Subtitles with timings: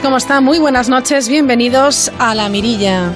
[0.00, 0.42] ¿Cómo están?
[0.44, 3.12] Muy buenas noches, bienvenidos a La Mirilla.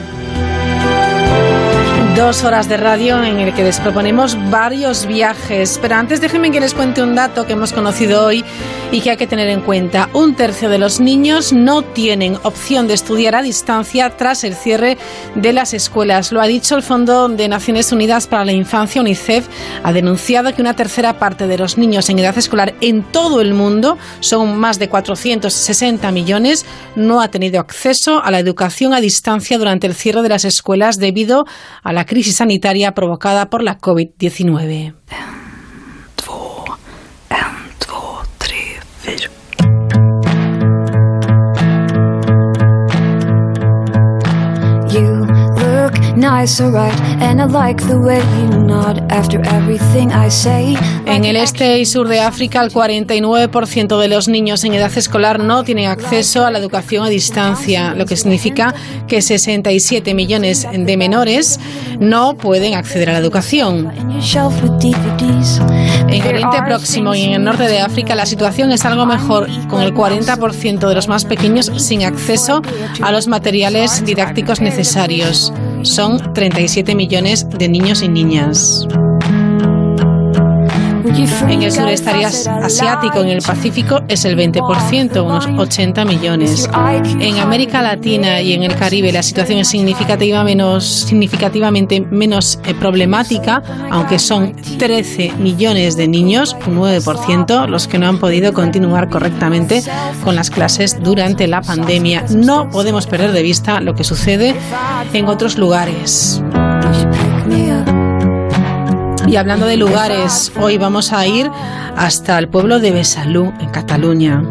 [2.14, 5.78] Dos horas de radio en el que les proponemos varios viajes.
[5.82, 8.44] Pero antes déjenme que les cuente un dato que hemos conocido hoy
[8.90, 10.08] y que hay que tener en cuenta.
[10.14, 14.96] Un tercio de los niños no tienen opción de estudiar a distancia tras el cierre
[15.34, 16.32] de las escuelas.
[16.32, 19.46] Lo ha dicho el Fondo de Naciones Unidas para la Infancia, UNICEF.
[19.82, 23.52] Ha denunciado que una tercera parte de los niños en edad escolar en todo el
[23.52, 26.64] mundo, son más de 460 millones,
[26.96, 30.98] no ha tenido acceso a la educación a distancia durante el cierre de las escuelas
[30.98, 31.44] debido
[31.82, 34.94] a la crisis sanitaria provocada por la COVID-19.
[39.14, 39.37] hacer.
[51.06, 55.38] En el este y sur de África, el 49% de los niños en edad escolar
[55.38, 58.74] no tienen acceso a la educación a distancia, lo que significa
[59.06, 61.60] que 67 millones de menores
[62.00, 63.92] no pueden acceder a la educación.
[66.08, 69.82] En Oriente Próximo y en el norte de África la situación es algo mejor, con
[69.82, 72.60] el 40% de los más pequeños sin acceso
[73.02, 75.52] a los materiales didácticos necesarios.
[75.82, 78.86] Son 37 millones de niños y niñas.
[81.18, 86.70] En el sureste asiático, en el Pacífico, es el 20%, unos 80 millones.
[87.18, 92.72] En América Latina y en el Caribe la situación es significativa menos, significativamente menos eh,
[92.72, 99.08] problemática, aunque son 13 millones de niños, un 9%, los que no han podido continuar
[99.08, 99.82] correctamente
[100.22, 102.26] con las clases durante la pandemia.
[102.30, 104.54] No podemos perder de vista lo que sucede
[105.12, 106.40] en otros lugares.
[109.28, 111.50] Y hablando de lugares, hoy vamos a ir
[111.96, 114.42] hasta el pueblo de Besalú, en Cataluña.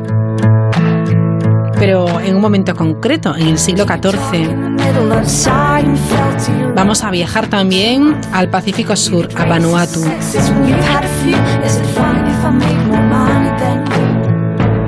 [1.79, 4.47] Pero en un momento concreto, en el siglo XIV.
[6.75, 10.03] Vamos a viajar también al Pacífico Sur, a Vanuatu.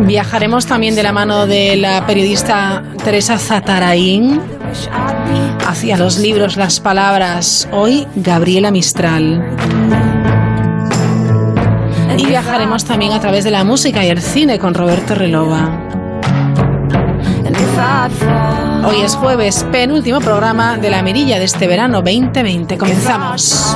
[0.02, 4.59] Viajaremos también de la mano de la periodista Teresa Zatarain
[5.68, 7.68] hacia los libros, las palabras.
[7.72, 9.56] Hoy, Gabriela Mistral.
[12.18, 15.90] Y viajaremos también a través de la música y el cine con Roberto Relova.
[18.86, 22.78] Hoy es jueves, penúltimo programa de la mirilla de este verano 2020.
[22.78, 23.76] Comenzamos.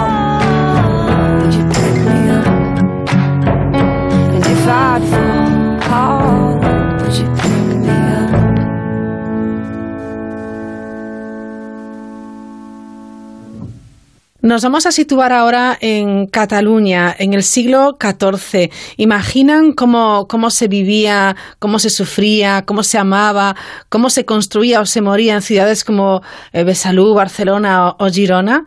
[14.44, 18.70] Nos vamos a situar ahora en Cataluña, en el siglo XIV.
[18.98, 23.56] ¿Imaginan cómo, cómo se vivía, cómo se sufría, cómo se amaba,
[23.88, 28.66] cómo se construía o se moría en ciudades como eh, Besalú, Barcelona o Girona?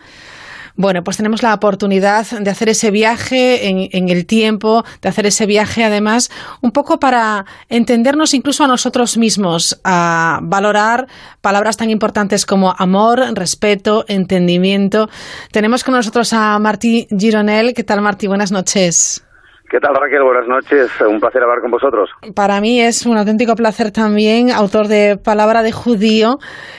[0.77, 5.47] Bueno, pues tenemos la oportunidad de hacer ese viaje en, el tiempo, de hacer ese
[5.47, 11.09] viaje además un poco para entendernos incluso a nosotros mismos, a valorar
[11.41, 15.09] palabras tan importantes como amor, respeto, entendimiento.
[15.51, 17.73] Tenemos con nosotros a Martí Gironel.
[17.73, 18.27] ¿Qué tal, Martí?
[18.27, 19.26] Buenas noches.
[19.69, 20.23] ¿Qué tal Raquel?
[20.23, 20.89] Buenas noches.
[21.01, 22.09] Un placer hablar con vosotros.
[22.37, 26.39] Para mí es un auténtico placer también, autor de Palabra de Judío,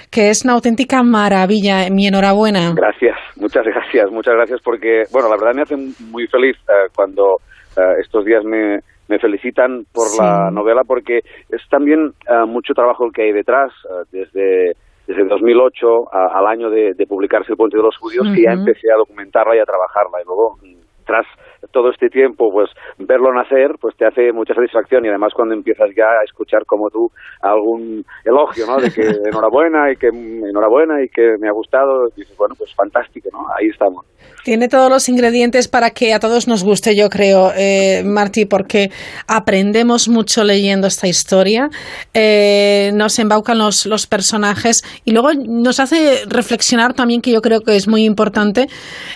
[0.09, 1.89] que es una auténtica maravilla.
[1.91, 2.73] Mi enhorabuena.
[2.73, 5.75] Gracias, muchas gracias, muchas gracias porque, bueno, la verdad me hace
[6.11, 7.37] muy feliz eh, cuando
[7.75, 8.79] eh, estos días me,
[9.19, 11.19] felicitan por la novela porque
[11.49, 13.71] es también eh, mucho trabajo el que hay detrás,
[14.11, 14.73] desde
[15.07, 18.97] desde 2008 al año de, publicarse El Puente de los Judíos, que ya empecé a
[18.97, 20.19] documentarla y a trabajarla.
[20.21, 20.57] Y luego,
[21.05, 21.25] tras
[21.71, 25.89] todo este tiempo, pues verlo nacer, pues te hace mucha satisfacción y además cuando empiezas
[25.95, 27.09] ya a escuchar como tú
[27.41, 28.77] algún elogio, ¿no?
[28.77, 33.29] De que enhorabuena y que enhorabuena y que me ha gustado, dices, bueno, pues fantástico,
[33.31, 33.39] ¿no?
[33.57, 34.05] Ahí estamos.
[34.43, 38.89] Tiene todos los ingredientes para que a todos nos guste, yo creo, eh, Martí, porque
[39.27, 41.69] aprendemos mucho leyendo esta historia,
[42.13, 47.59] eh, nos embaucan los, los personajes y luego nos hace reflexionar también, que yo creo
[47.59, 48.67] que es muy importante,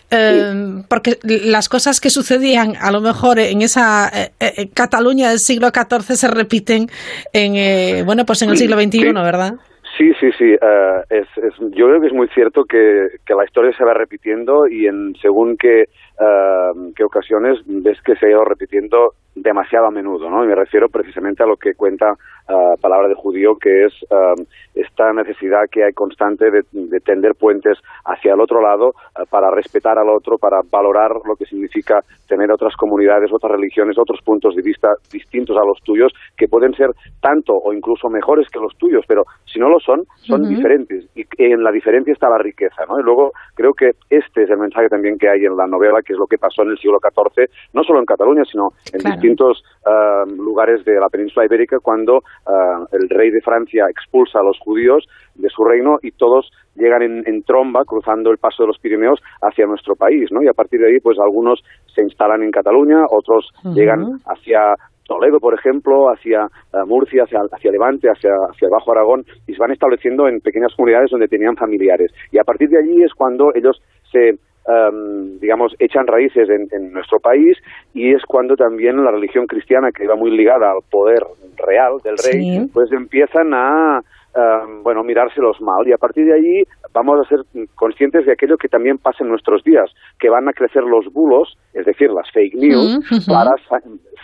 [0.10, 2.10] eh, porque las cosas que
[2.42, 6.88] sucedían a lo mejor en esa eh, eh, Cataluña del siglo XIV se repiten
[7.34, 9.54] en, bueno, pues en el siglo XXI, ¿verdad?
[9.98, 10.46] Sí, sí, sí.
[10.46, 13.94] Eh, es, es, yo creo que es muy cierto que, que, la historia se va
[13.94, 15.86] repitiendo y en según qué,
[16.22, 20.44] uh, qué ocasiones ves que se ha ido repitiendo demasiado a menudo, ¿no?
[20.44, 24.42] Y me refiero precisamente a lo que cuenta uh, Palabra de Judío, que es uh,
[24.76, 29.50] esta necesidad que hay constante de, de, tender puentes hacia el otro lado uh, para
[29.50, 34.54] respetar al otro, para valorar lo que significa tener otras comunidades, otras religiones, otros puntos
[34.56, 36.90] de vista distintos a los tuyos, que pueden ser
[37.22, 40.50] tanto o incluso mejores que los tuyos, pero si no lo son, son uh -huh.
[40.50, 41.08] diferentes.
[41.16, 43.00] Y en la diferencia está la riqueza, ¿no?
[43.00, 46.11] Y luego creo que este es el mensaje también que hay en la novela, que
[46.12, 49.16] es lo que pasó en el siglo XIV, no solo en Cataluña, sino en claro.
[49.16, 54.44] distintos uh, lugares de la península ibérica, cuando uh, el rey de Francia expulsa a
[54.44, 58.68] los judíos de su reino y todos llegan en, en, tromba, cruzando el paso de
[58.68, 60.42] los Pirineos hacia nuestro país, ¿no?
[60.42, 61.62] Y a partir de ahí, pues algunos
[61.94, 63.74] se instalan en Cataluña, otros uh -huh.
[63.74, 64.76] llegan hacia
[65.12, 69.60] Toledo, por ejemplo, hacia uh, Murcia, hacia, hacia Levante, hacia, hacia Bajo Aragón, y se
[69.60, 72.14] van estableciendo en pequeñas comunidades donde tenían familiares.
[72.32, 73.82] Y a partir de allí es cuando ellos
[74.12, 77.58] se Um, digamos, echan raíces en, en, nuestro país
[77.96, 81.24] y es cuando también la religión cristiana, que iba muy ligada al poder
[81.58, 82.70] real del rey, sí.
[82.72, 84.04] pues empiezan a,
[84.36, 86.64] uh, bueno, mirárselos mal y a partir de allí
[86.94, 87.40] vamos a ser
[87.76, 89.90] conscientes de aquello que también pasa en nuestros días,
[90.20, 93.28] que van a crecer los bulos, es decir, las fake news, uh -huh.
[93.28, 93.52] para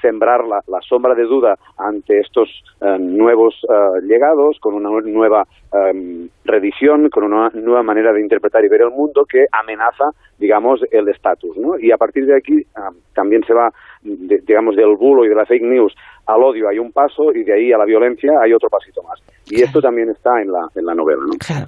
[0.02, 2.50] sembrar la, la, sombra de duda ante estos
[2.82, 8.64] uh, nuevos uh, llegados, con una nueva um, redición, con una nueva manera de interpretar
[8.64, 10.06] y ver el mundo que amenaza,
[10.38, 11.58] digamos, el estatus.
[11.58, 11.80] ¿no?
[11.80, 13.70] Y a partir de aquí um, también se va,
[14.02, 15.94] de, digamos, del bulo y de la fake news
[16.28, 19.20] al odio hay un paso y de ahí a la violencia hay otro pasito más.
[19.46, 19.66] Y claro.
[19.66, 21.22] esto también está en la, en la novela.
[21.26, 21.34] ¿no?
[21.40, 21.68] Claro.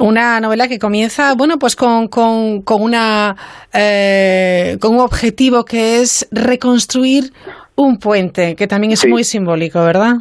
[0.00, 3.36] Una novela que comienza, bueno, pues con, con, con una
[3.72, 7.32] eh, con un objetivo que es reconstruir
[7.84, 9.08] un puente, que también es sí.
[9.08, 10.14] muy simbólico, ¿verdad?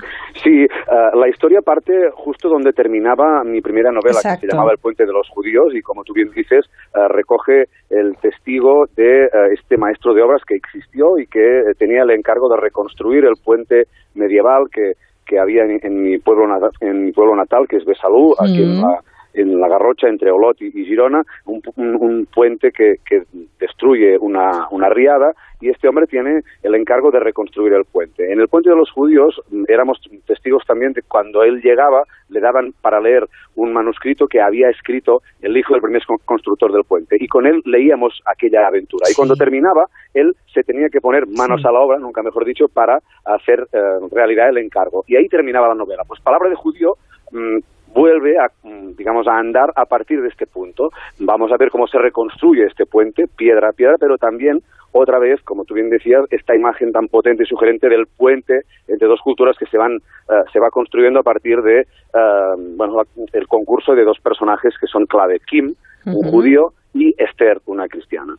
[0.44, 4.42] Sí, uh, la historia parte justo donde terminaba mi primera novela, Exacto.
[4.42, 6.66] que se llamaba El puente de los judíos, y como tú bien dices,
[6.96, 12.04] uh, recoge el testigo de uh, este maestro de obras que existió y que tenía
[12.04, 13.84] el encargo de reconstruir el puente
[14.16, 14.94] medieval que,
[15.26, 18.44] que había en, en, mi pueblo natal, en mi pueblo natal, que es Besalú, mm.
[18.44, 19.00] aquí en la
[19.34, 23.24] en la Garrocha entre Olot y, Girona, un, un, un puente que, que,
[23.60, 28.32] destruye una, una riada y este hombre tiene el encargo de reconstruir el puente.
[28.32, 32.40] En el puente de los judíos mm, éramos testigos también de cuando él llegaba, le
[32.40, 37.18] daban para leer un manuscrito que había escrito el hijo del primer constructor del puente
[37.20, 39.06] y con él leíamos aquella aventura.
[39.06, 39.14] Sí.
[39.14, 41.68] Y cuando terminaba, él se tenía que poner manos sí.
[41.68, 43.80] a la obra, nunca mejor dicho, para hacer eh,
[44.12, 45.04] realidad el encargo.
[45.08, 46.04] Y ahí terminaba la novela.
[46.08, 46.96] Pues palabra de judío
[47.32, 47.58] mmm,
[47.94, 50.90] vuelve a, mm, digamos, a andar a partir de este punto.
[51.20, 54.60] Vamos a ver cómo se reconstruye este puente, piedra a piedra, pero también,
[54.92, 59.08] otra vez, como tú bien decías, esta imagen tan potente y sugerente del puente entre
[59.08, 63.04] dos culturas que se van, uh, se va construyendo a partir de, uh, bueno,
[63.34, 65.40] el concurso de dos personajes que son clave.
[65.48, 66.16] Kim, uh -huh.
[66.18, 68.36] un judío, y Esther, una cristiana.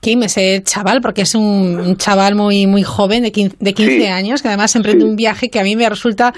[0.00, 3.92] Kim, ese chaval, porque es un, un chaval muy, muy joven, de 15, de 15
[3.98, 4.06] sí.
[4.06, 5.10] años, que además emprende sí.
[5.10, 6.32] un viaje que a mí me resulta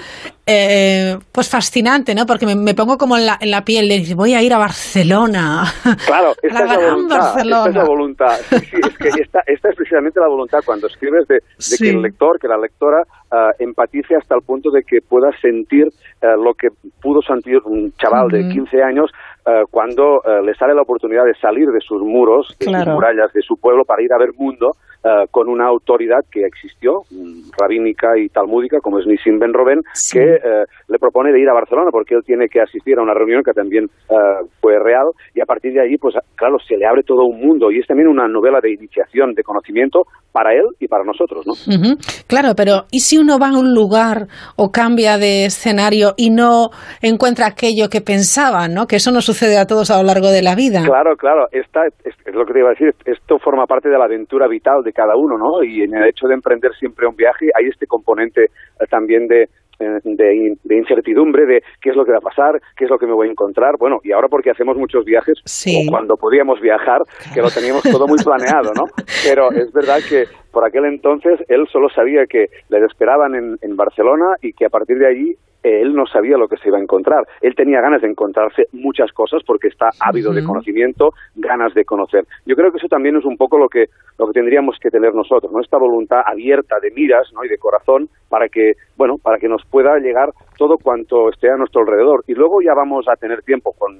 [0.47, 2.25] eh, pues fascinante, ¿no?
[2.25, 4.57] Porque me, me pongo como en la, en la, piel de voy a ir a
[4.57, 5.63] Barcelona.
[6.07, 8.37] Claro, esta, la es, la voluntad, esta es la voluntad.
[8.49, 11.89] Sí, sí, es que esta, esta, es precisamente la voluntad cuando escribes de, de que
[11.89, 16.43] el lector, que la lectora uh, empatice hasta el punto de que pueda sentir uh,
[16.43, 16.69] lo que
[16.99, 18.47] pudo sentir un chaval uh -huh.
[18.47, 19.11] de 15 años
[19.45, 22.85] uh, cuando le sale la oportunidad de salir de sus muros, de claro.
[22.85, 24.71] sus murallas, de su pueblo para ir a ver mundo
[25.03, 29.81] uh, con una autoridad que existió, mm, rabínica y talmúdica, como es Nissim Ben Robén,
[29.93, 30.19] sí.
[30.19, 33.13] que uh, le propone de ir a Barcelona porque él tiene que asistir a una
[33.13, 36.85] reunión que también uh, fue real y a partir de allí, pues claro, se le
[36.85, 40.65] abre todo un mundo y es también una novela de iniciación, de conocimiento para él
[40.79, 41.53] y para nosotros, ¿no?
[41.53, 42.25] Uh -huh.
[42.27, 46.69] Claro, pero ¿y si uno va a un lugar o cambia de escenario y no
[47.01, 48.87] encuentra aquello que pensaba, ¿no?
[48.87, 50.83] Que eso nos sucede a todos a lo largo de la vida.
[50.83, 53.97] Claro, claro, esta es, es lo que te iba a decir, esto forma parte de
[53.97, 55.63] la aventura vital de cada uno, ¿no?
[55.63, 59.43] Y en el hecho de emprender siempre un viaje hay este componente eh, también de,
[59.79, 62.97] eh, de, de, incertidumbre de qué es lo que va a pasar, qué es lo
[62.97, 63.77] que me voy a encontrar.
[63.79, 65.85] Bueno, y ahora porque hacemos muchos viajes, sí.
[65.87, 67.01] o cuando podíamos viajar,
[67.33, 68.83] que lo teníamos todo muy planeado, ¿no?
[69.25, 73.75] Pero es verdad que por aquel entonces él solo sabía que le esperaban en, en
[73.77, 76.81] Barcelona y que a partir de allí él no sabía lo que se iba a
[76.81, 77.25] encontrar.
[77.41, 80.35] Él tenía ganas de encontrarse muchas cosas porque está ávido uh -huh.
[80.37, 82.25] de conocimiento, ganas de conocer.
[82.45, 83.85] Yo creo que eso también es un poco lo que,
[84.17, 85.59] lo que tendríamos que tener nosotros, ¿no?
[85.59, 87.43] Esta voluntad abierta de miras ¿no?
[87.43, 91.57] y de corazón para que, bueno, para que nos pueda llegar todo cuanto esté a
[91.57, 92.23] nuestro alrededor.
[92.27, 93.97] Y luego ya vamos a tener tiempo con,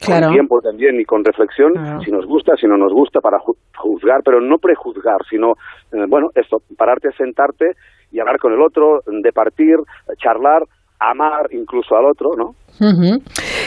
[0.00, 0.26] claro.
[0.26, 2.00] con tiempo también y con reflexión, claro.
[2.00, 3.38] si nos gusta, si no nos gusta, para
[3.76, 5.52] juzgar, pero no prejuzgar, sino,
[5.92, 7.72] eh, bueno, esto, pararte, sentarte
[8.10, 9.76] y hablar con el otro, de partir,
[10.18, 10.64] charlar,
[11.10, 12.54] amar incluso al otro, ¿no?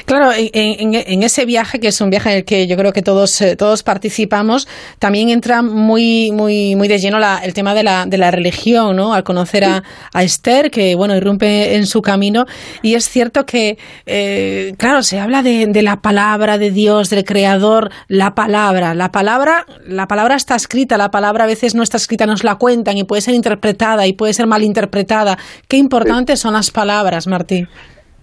[0.06, 3.40] Claro, en, ese viaje, que es un viaje en el que yo creo que todos,
[3.42, 4.68] eh, todos participamos,
[5.00, 9.14] también entra muy, muy, muy de lleno el tema de la, de la religión, ¿no?
[9.14, 9.84] Al conocer a,
[10.22, 12.46] Esther, que, bueno, irrumpe en su camino.
[12.82, 17.24] Y es cierto que, eh, claro, se habla de, de, la palabra de Dios, del
[17.24, 18.94] Creador, la palabra.
[18.94, 22.56] La palabra, la palabra está escrita, la palabra a veces no está escrita, nos la
[22.56, 25.38] cuentan y puede ser interpretada y puede ser mal interpretada.
[25.68, 27.68] Qué importantes son las palabras, Martín.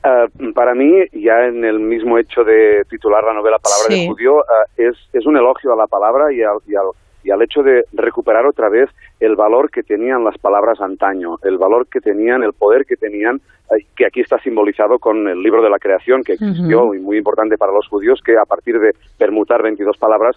[0.05, 4.41] Eh, para mí, ya en el mismo hecho de titular la novela Palabra de Judío,
[4.41, 6.87] eh, es, es, un elogio a la palabra y al, y, al,
[7.23, 8.91] y al hecho de recuperar otra vez
[9.21, 13.41] el valor que tenían las palabras antaño, el valor que tenían, el poder que tenían,
[13.71, 17.19] eh, que aquí está simbolizado con el libro de la creación, que existió y muy
[17.19, 20.37] importante para los judíos, que a partir de permutar 22 palabras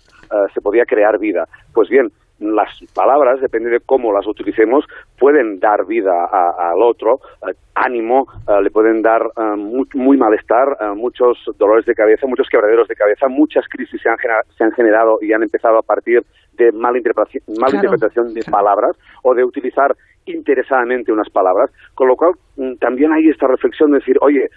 [0.53, 1.47] se podía crear vida.
[1.73, 4.85] Pues bien, las palabras, depende de cómo las utilicemos,
[5.17, 11.37] pueden dar vida al otro, eh, ánimo, eh, le pueden dar eh, muy, malestar, muchos
[11.57, 14.17] dolores de cabeza, muchos quebraderos de cabeza, muchas crisis se han,
[14.57, 16.23] se han generado y han empezado a partir
[16.53, 22.15] de mala interpretación, mala interpretación de palabras o de utilizar interesadamente unas palabras, con lo
[22.15, 22.33] cual
[22.79, 24.49] también hay esta reflexión de decir, oye,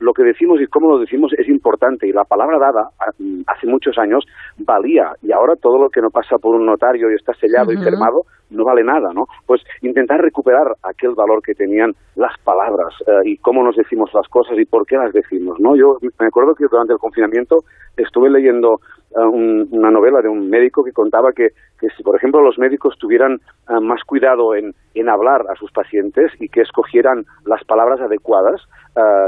[0.00, 3.66] lo que decimos y cómo lo decimos es importante y la palabra dada mm, hace
[3.66, 4.24] muchos años
[4.58, 7.76] valía y ahora todo lo que no pasa por un notario y está sellado y
[7.76, 8.22] firmado
[8.52, 9.24] no vale nada, ¿no?
[9.46, 14.28] Pues intentar recuperar aquel valor que tenían las palabras eh, y cómo nos decimos las
[14.28, 15.74] cosas y por qué las decimos, ¿no?
[15.74, 17.58] Yo me acuerdo que durante el confinamiento
[17.96, 19.24] estuve leyendo eh,
[19.70, 21.48] una novela de un médico que contaba que,
[21.80, 23.38] que si, por ejemplo, los médicos tuvieran
[23.80, 28.60] más cuidado en, en, hablar a sus pacientes y que escogieran las palabras adecuadas,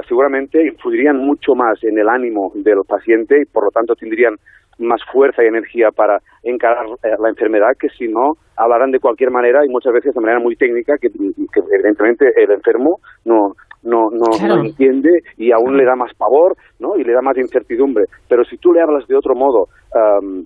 [0.08, 4.36] seguramente influirían mucho más en el ánimo del paciente y, por lo tanto, tendrían
[4.78, 9.30] más fuerza y energía para encarar eh, la enfermedad que si no hablaran de cualquier
[9.30, 14.64] manera y muchas veces de manera muy técnica que, evidentemente el enfermo no no, no,
[14.64, 16.96] entiende y aún le da más pavor ¿no?
[16.96, 18.06] y le da más incertidumbre.
[18.30, 19.68] Pero si tú le hablas de otro modo,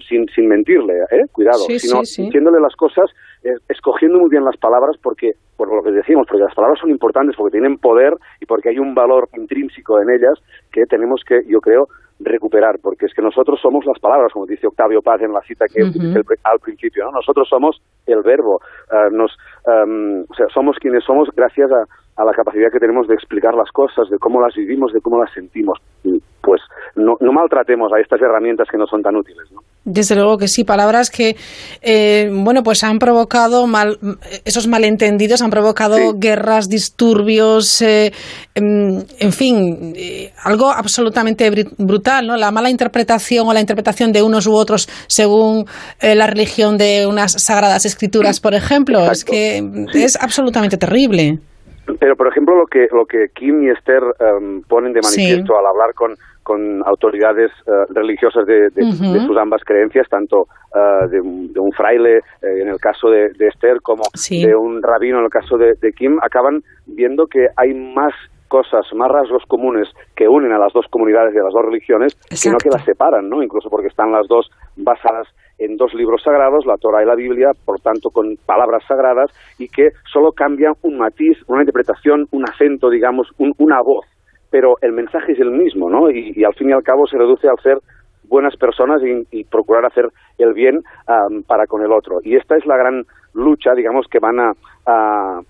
[0.08, 1.24] sin, sin mentirle, ¿eh?
[1.30, 3.08] cuidado, sino diciéndole las cosas,
[3.68, 7.36] escogiendo muy bien las palabras, porque, por lo que decimos, porque las palabras son importantes,
[7.36, 10.38] porque tienen poder y porque hay un valor intrínseco en ellas
[10.72, 11.88] que tenemos que, yo creo,
[12.20, 15.66] recuperar, porque es que nosotros somos las palabras, como dice Octavio Paz en la cita
[15.72, 17.12] que uh al principio, ¿no?
[17.12, 21.84] nosotros somos el verbo, uh, nos, um, o sea, somos quienes somos gracias a,
[22.18, 25.18] a la capacidad que tenemos de explicar las cosas, de cómo las vivimos, de cómo
[25.22, 25.78] las sentimos.
[26.42, 26.60] pues
[26.96, 29.44] no, no maltratemos a estas herramientas que no son tan útiles.
[29.52, 29.60] ¿no?
[29.84, 31.36] Desde luego que sí, palabras que,
[31.82, 33.98] eh, bueno, pues han provocado mal,
[34.44, 38.12] esos malentendidos, han provocado guerras, disturbios, eh,
[38.54, 42.36] en, en, fin, eh, algo absolutamente brutal, ¿no?
[42.36, 45.66] La mala interpretación o la interpretación de unos u otros según
[46.00, 49.62] eh, la religión de unas sagradas escrituras, por ejemplo, es que
[49.94, 51.38] es absolutamente terrible.
[51.98, 55.66] Pero, por ejemplo, lo que, lo que Kim y Esther em, ponen de manifiesto al
[55.66, 56.16] hablar con,
[56.48, 58.70] con autoridades eh, religiosas de,
[59.26, 64.02] sus ambas creencias, tanto eh, de, un fraile eh, en el caso de, Esther como
[64.30, 68.14] de un rabino en el caso de, Kim, acaban viendo que hay más
[68.48, 72.16] cosas, más rasgos comunes que unen a las dos comunidades y a las dos religiones,
[72.30, 73.42] sino que las separan, ¿no?
[73.42, 75.28] Incluso porque están las dos basadas
[75.58, 79.68] en dos libros sagrados, la Torah y la Biblia, por tanto con palabras sagradas, y
[79.68, 84.06] que solo cambian un matiz, una interpretación, un acento, digamos, una voz,
[84.50, 86.10] pero el mensaje es el mismo, ¿no?
[86.10, 87.78] Y, al fin y al cabo se reduce al ser
[88.28, 90.82] buenas personas y, procurar hacer el bien
[91.46, 92.18] para con el otro.
[92.22, 94.52] Y esta es la gran lucha, digamos, que van a,
[94.86, 95.40] a,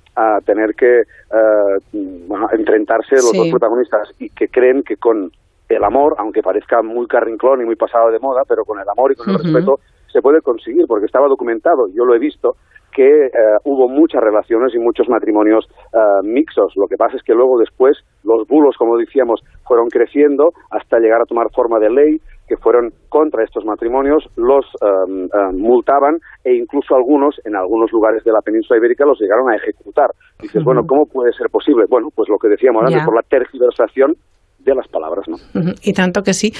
[0.44, 5.30] tener que uh, enfrentarse los dos protagonistas y que creen que con
[5.68, 9.12] el amor, aunque parezca muy carrinclón y muy pasado de moda, pero con el amor
[9.12, 12.56] y con el respeto se puede conseguir, porque estaba documentado, yo lo he visto,
[12.90, 13.30] que eh,
[13.64, 16.72] hubo muchas relaciones y muchos matrimonios eh, mixtos.
[16.74, 21.20] Lo que pasa es que luego después los bulos, como decíamos, fueron creciendo hasta llegar
[21.20, 26.96] a tomar forma de ley, que fueron contra estos matrimonios, los em, multaban e incluso
[26.96, 30.10] algunos, en algunos lugares de la península ibérica, los llegaron a ejecutar.
[30.40, 31.84] Dices, bueno, ¿cómo puede ser posible?
[31.88, 34.16] Bueno, pues lo que decíamos antes, por la tergiversación
[34.58, 35.36] de las palabras, ¿no?
[35.82, 36.52] Y tanto que sí.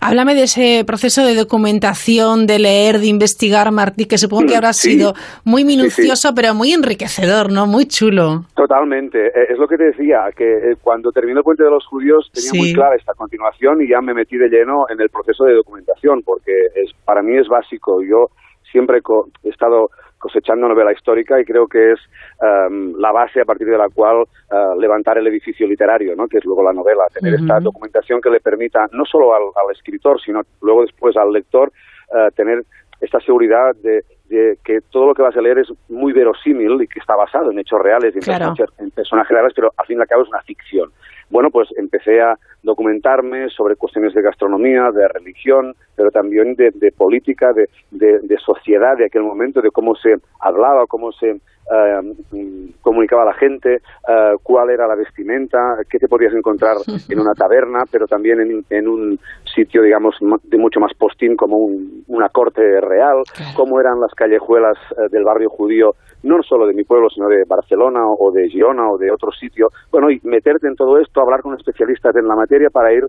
[0.00, 4.72] Háblame de ese proceso de documentación, de leer, de investigar, Martí, que supongo que habrá
[4.72, 5.14] sido
[5.44, 7.66] muy minucioso, pero muy enriquecedor, ¿no?
[7.66, 8.44] Muy chulo.
[8.54, 9.28] Totalmente.
[9.28, 12.30] Eh, es lo que te decía, que eh, cuando terminó el Puente de los Judíos
[12.32, 15.54] tenía muy clara esta continuación y ya me metí de lleno en el proceso de
[15.54, 18.02] documentación, porque es, para mí es básico.
[18.02, 18.30] Yo
[18.70, 19.00] siempre
[19.44, 22.00] he estado cosechando novela histórica y creo que es
[22.42, 26.26] em, la base a partir de la cual eh, levantar el edificio literario, ¿no?
[26.26, 30.20] que es luego la novela, tener esta documentación que le permita no solo al, escritor,
[30.20, 31.72] sino luego después al lector
[32.14, 32.64] eh, tener
[33.00, 37.00] esta seguridad de, que todo lo que vas a leer es muy verosímil y que
[37.00, 40.22] está basado en hechos reales y en, personajes reales, pero al fin y al cabo
[40.22, 40.90] es una ficción.
[41.30, 47.52] bueno, pues empecé a documentarme sobre cuestiones de gastronomía, de religión, pero también de, política,
[47.52, 51.40] de, de, sociedad de aquel momento, de cómo se hablaba, cómo se
[51.70, 56.76] eh, comunicaba a la gente, eh, cuál era la vestimenta, qué te podías encontrar
[57.08, 59.18] en una taberna, pero también en, en un
[59.54, 61.58] sitio, digamos, de mucho más postín como
[62.06, 63.22] una corte real,
[63.54, 67.44] cómo eran las callejuelas eh, del barrio judío, no solo de mi pueblo, sino de
[67.44, 69.68] Barcelona o de Girona o de otro sitio.
[69.90, 73.06] Bueno, y meterte en todo esto, hablar con especialistas en la materia para ir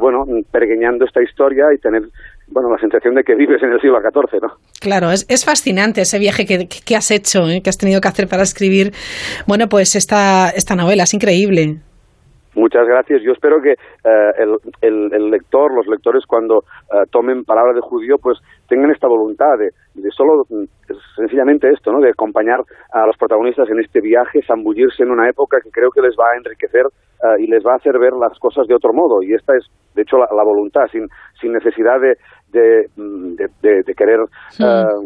[0.00, 2.02] bueno, pergueñando esta historia y tener,
[2.48, 4.48] bueno, la sensación de que vives en el siglo XIV, ¿no?
[4.80, 7.60] Claro, es, es fascinante ese viaje que, que has hecho, ¿eh?
[7.62, 8.92] que has tenido que hacer para escribir,
[9.46, 11.78] bueno, pues esta, esta novela, es increíble.
[12.58, 13.22] Muchas gracias.
[13.22, 14.32] Yo espero que eh,
[14.82, 18.36] el, lector, los lectores, cuando eh, tomen palabra de judío, pues
[18.68, 20.64] tengan esta voluntad de, de solo mm,
[21.14, 22.00] sencillamente esto, ¿no?
[22.00, 22.58] De acompañar
[22.92, 26.32] a los protagonistas en este viaje, zambullirse en una época que creo que les va
[26.32, 29.22] a enriquecer eh, y les va a hacer ver las cosas de otro modo.
[29.22, 31.06] Y esta es, de hecho, la, voluntad, sin,
[31.40, 32.16] sin necesidad de,
[32.50, 34.18] de, mm, de, querer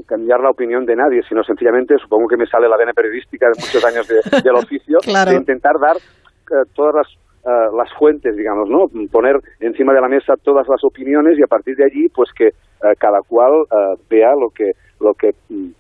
[0.07, 3.61] cambiar la opinión de nadie, sino sencillamente, supongo que me sale la vena periodística de
[3.61, 5.97] muchos años del oficio, de intentar dar
[6.75, 8.87] todas las eh, las fuentes, digamos, ¿no?
[9.11, 12.47] Poner encima de la mesa todas las opiniones y a partir de allí, pues que
[12.49, 15.31] eh, cada cual eh, vea lo que lo que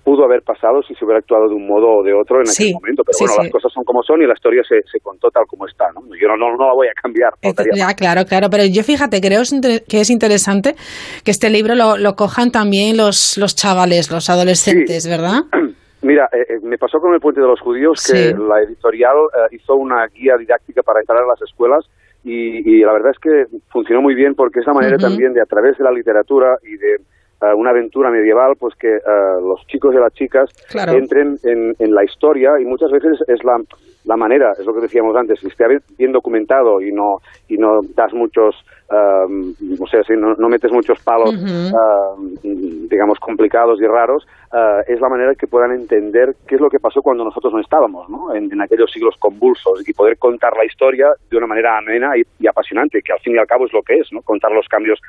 [0.02, 2.74] pudo haber pasado si se hubiera actuado de un modo o de otro en aquel
[2.74, 3.04] momento.
[3.06, 5.68] Pero bueno, las cosas son como son y la historia se, se contó tal como
[5.68, 6.02] está, ¿no?
[6.20, 7.32] Yo no, no, la voy a cambiar.
[7.72, 9.42] ya, claro, claro, pero yo fíjate, creo
[9.88, 10.74] que es interesante
[11.24, 15.42] que este libro lo, lo cojan también los, los chavales, los adolescentes, ¿verdad?
[16.02, 19.54] Mira, eh, eh, me pasó con el Puente de los Judíos que la editorial eh,
[19.56, 21.88] hizo una guía didáctica para entrar a las escuelas
[22.24, 25.46] y, la verdad es que funcionó muy bien porque es la manera también de, a
[25.46, 26.98] través de la literatura y de
[27.56, 29.00] una aventura medieval, pues que
[29.40, 33.60] los chicos y las chicas entren en, en, la historia y muchas veces es la,
[34.04, 35.64] la manera, es lo que decíamos antes, si esté
[35.98, 37.18] bien documentado y no,
[37.48, 38.54] y no das muchos
[38.92, 41.34] o sea, si no, metes muchos palos,
[42.42, 46.78] digamos, complicados y raros, uh, es la manera que puedan entender qué es lo que
[46.78, 48.34] pasó cuando nosotros no estábamos, ¿no?
[48.34, 53.00] En, aquellos siglos convulsos y poder contar la historia de una manera amena y, apasionante,
[53.02, 54.20] que al fin y al cabo es lo que es, ¿no?
[54.22, 55.00] Contar los cambios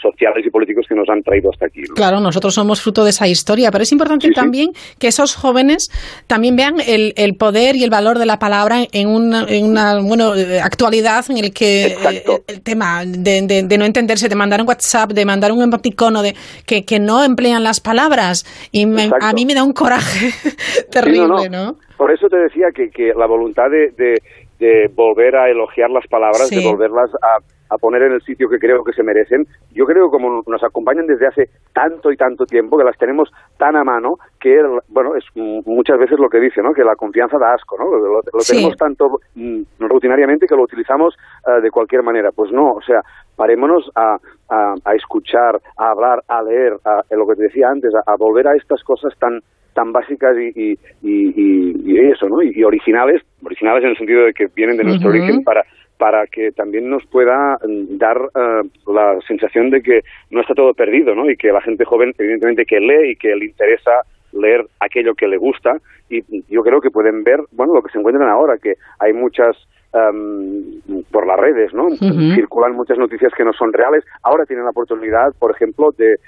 [0.00, 1.82] sociales y políticos que nos han traído hasta aquí.
[1.94, 5.90] Claro, nosotros somos fruto de esa historia, pero es importante también que esos jóvenes
[6.26, 10.00] también vean el, el, poder y el valor de la palabra en una, en una
[10.00, 14.60] bueno, eh, actualidad en el que eh, el tema de de, no entenderse, de mandar
[14.60, 16.34] un WhatsApp, de mandar un emoticono, de
[16.66, 18.44] que, que no emplean las palabras.
[18.72, 20.30] Y a mí me da un coraje
[20.90, 25.90] terrible, no, Por eso te decía que, que la voluntad de, de, volver a elogiar
[25.90, 27.38] las palabras, de volverlas a
[27.72, 29.46] a poner en el sitio que creo que se merecen.
[29.72, 33.30] Yo creo que como nos acompañan desde hace tanto y tanto tiempo, que las tenemos
[33.58, 36.72] tan a mano, que, bueno, es muchas veces lo que dice, ¿no?
[36.72, 37.90] Que la confianza da asco, ¿no?
[37.90, 41.14] Lo, tenemos tanto mm, rutinariamente que lo utilizamos
[41.46, 42.30] eh, de cualquier manera.
[42.34, 43.00] Pues no, o sea,
[43.36, 44.18] parémonos a,
[44.50, 48.56] a, escuchar, a hablar, a leer, a, lo que te decía antes, a, volver a
[48.56, 49.40] estas cosas tan
[49.74, 52.42] tan básicas y, y, eso, ¿no?
[52.42, 55.64] Y, originales, originales en el sentido de que vienen de nuestro origen para
[56.02, 60.00] para que también nos pueda mm, dar eh, la sensación de que
[60.32, 61.30] no está todo perdido, ¿no?
[61.30, 63.92] Y que la gente joven, evidentemente, que lee y que le interesa
[64.32, 65.76] leer aquello que le gusta
[66.10, 69.56] y yo creo que pueden ver, bueno, lo que se encuentran ahora, que hay muchas
[69.92, 70.80] em,
[71.12, 71.88] por las redes, ¿no?
[72.34, 74.02] Circulan muchas noticias que no son reales.
[74.24, 76.18] Ahora tienen la oportunidad, por ejemplo, de eh,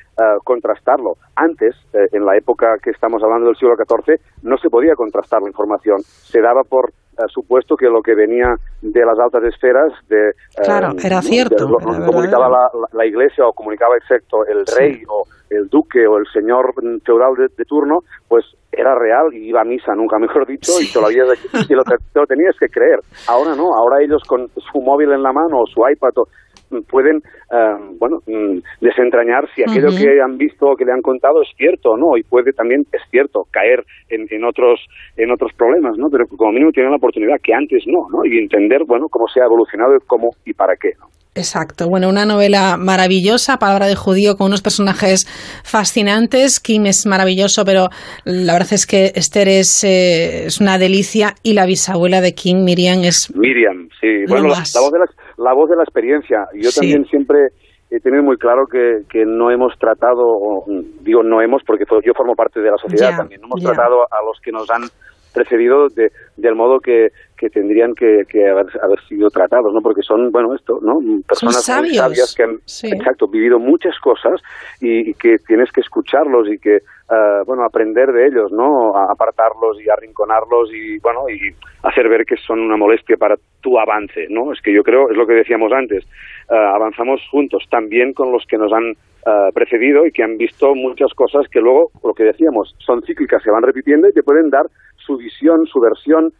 [0.44, 1.16] contrastarlo.
[1.34, 5.42] Antes, eh, en la época que estamos hablando del siglo XIV, no se podía contrastar
[5.42, 6.00] la información.
[6.02, 6.92] Se daba por
[7.28, 11.78] supuesto que lo que venía de las altas esferas de claro eh, era cierto lo,
[11.78, 16.74] comunicaba la, iglesia o comunicaba excepto el rey o el duque o el señor
[17.04, 21.24] feudal de, turno pues era real y iba a misa nunca mejor dicho y todavía
[21.24, 21.74] lo, te
[22.20, 23.00] lo tenías que creer.
[23.28, 26.12] Ahora no ahora ellos con su móvil en la mano o su iPad
[26.88, 27.22] pueden,
[27.52, 31.48] eh, bueno, mm, desentrañar si aquello que han visto o que le han contado es
[31.56, 34.80] cierto o no, y puede también, es cierto, caer en, en, otros,
[35.16, 36.08] en otros problemas, ¿no?
[36.10, 38.24] Pero como mínimo tienen la oportunidad que antes no, ¿no?
[38.24, 41.08] Y entender, bueno, cómo se ha evolucionado, cómo y para qué, ¿no?
[41.36, 41.88] Exacto.
[41.88, 45.26] Bueno, una novela maravillosa, Palabra de Judío, con unos personajes
[45.64, 46.60] fascinantes.
[46.60, 47.88] Kim es maravilloso, pero
[48.24, 52.62] la verdad es que Esther es, eh, es una delicia y la bisabuela de Kim,
[52.62, 53.34] Miriam, es.
[53.34, 54.24] Miriam, sí.
[54.28, 55.06] Bueno, la, voz de la,
[55.38, 56.46] la voz de la experiencia.
[56.54, 57.48] Yo también siempre
[57.90, 60.64] he tenido muy claro que, que no hemos tratado,
[61.00, 64.24] digo no hemos porque yo formo parte de la sociedad también, no hemos tratado a
[64.24, 64.82] los que nos han
[65.34, 69.80] precedido de, del modo que, que tendrían que, haber, haber, sido tratados, ¿no?
[69.82, 70.98] Porque son, bueno, esto, ¿no?
[71.26, 72.54] Personas muy sabias que han,
[72.92, 74.40] exacto, vivido muchas cosas
[74.80, 76.78] y, que tienes que escucharlos y que,
[77.10, 78.96] uh, bueno, aprender de ellos, ¿no?
[78.96, 83.78] A apartarlos y arrinconarlos y, bueno, y hacer ver que son una molestia para tu
[83.78, 84.52] avance, ¿no?
[84.52, 86.04] Es que yo creo, es lo que decíamos antes,
[86.50, 90.74] uh, avanzamos juntos, también con los que nos han uh, precedido y que han visto
[90.74, 94.50] muchas cosas que luego, lo que decíamos, son cíclicas, se van repitiendo y te pueden
[94.50, 96.32] dar su visión, su versión,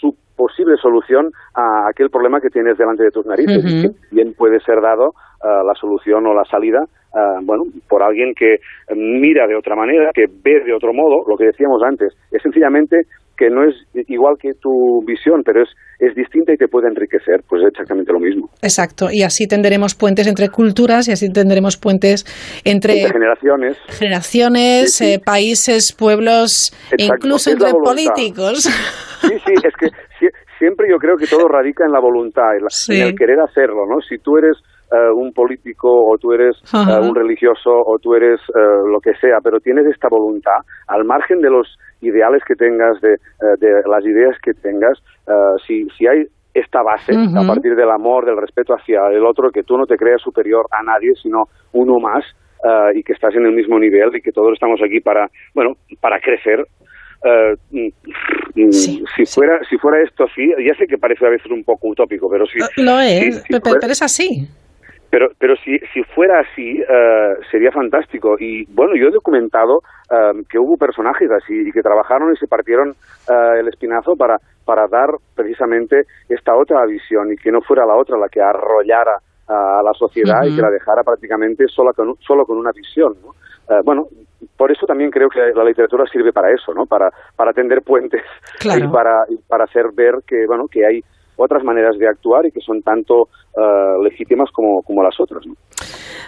[0.00, 4.32] su posible solución a aquel problema que tienes delante de tus narices y que bien
[4.38, 8.58] puede ser dado uh, la solución o la salida uh, bueno por alguien que
[8.94, 11.26] mira de otra manera que ve de otro modo.
[11.26, 13.02] Lo que decíamos antes es sencillamente
[13.38, 13.74] que no es
[14.08, 15.68] igual que tu visión, pero es,
[16.00, 18.50] es distinta y te puede enriquecer, pues es exactamente lo mismo.
[18.60, 22.24] Exacto, y así tendremos puentes entre culturas y así tendremos puentes
[22.64, 28.68] entre, generaciones, generaciones eh, países, pueblos, incluso entre políticos.
[29.20, 29.88] Sí, sí, es que
[30.58, 34.00] siempre yo creo que todo radica en la voluntad, en, el querer hacerlo, ¿no?
[34.00, 34.56] Si tú eres
[34.90, 39.14] eh, un político o tú eres eh, un religioso o tú eres eh, lo que
[39.20, 43.18] sea, pero tienes esta voluntad, al margen de los ideales que tengas, de,
[43.58, 44.96] de las ideas que tengas,
[45.66, 49.64] si, si hay esta base, a partir del amor, del respeto hacia el otro, que
[49.64, 52.24] tú no te creas superior a nadie, sino uno más,
[52.94, 56.20] y que estás en el mismo nivel y que todos estamos aquí para, bueno, para
[56.20, 56.64] crecer
[57.24, 61.64] eh, mm, si fuera si fuera esto así, ya sé que parece a veces un
[61.64, 62.58] poco utópico, pero si...
[62.80, 64.48] Lo es, pero, es así.
[65.10, 68.36] Pero, pero si, si fuera así, eh, sería fantástico.
[68.38, 69.80] Y bueno, yo he documentado
[70.48, 72.94] que hubo personajes así y que trabajaron y se partieron
[73.28, 78.16] el espinazo para, para dar precisamente esta otra visión y que no fuera la otra
[78.16, 82.56] la que arrollara a la sociedad y que la dejara prácticamente sola con, solo con
[82.56, 83.14] una visión.
[83.84, 84.08] bueno,
[84.56, 86.86] por eso también creo que la literatura sirve para eso, ¿no?
[86.86, 88.22] Para, para tender puentes
[88.62, 91.00] y, para, y para hacer ver que, bueno, que hay
[91.36, 95.46] otras maneras de actuar y que son tanto uh, legítimas como, como las otras.
[95.46, 95.54] ¿no?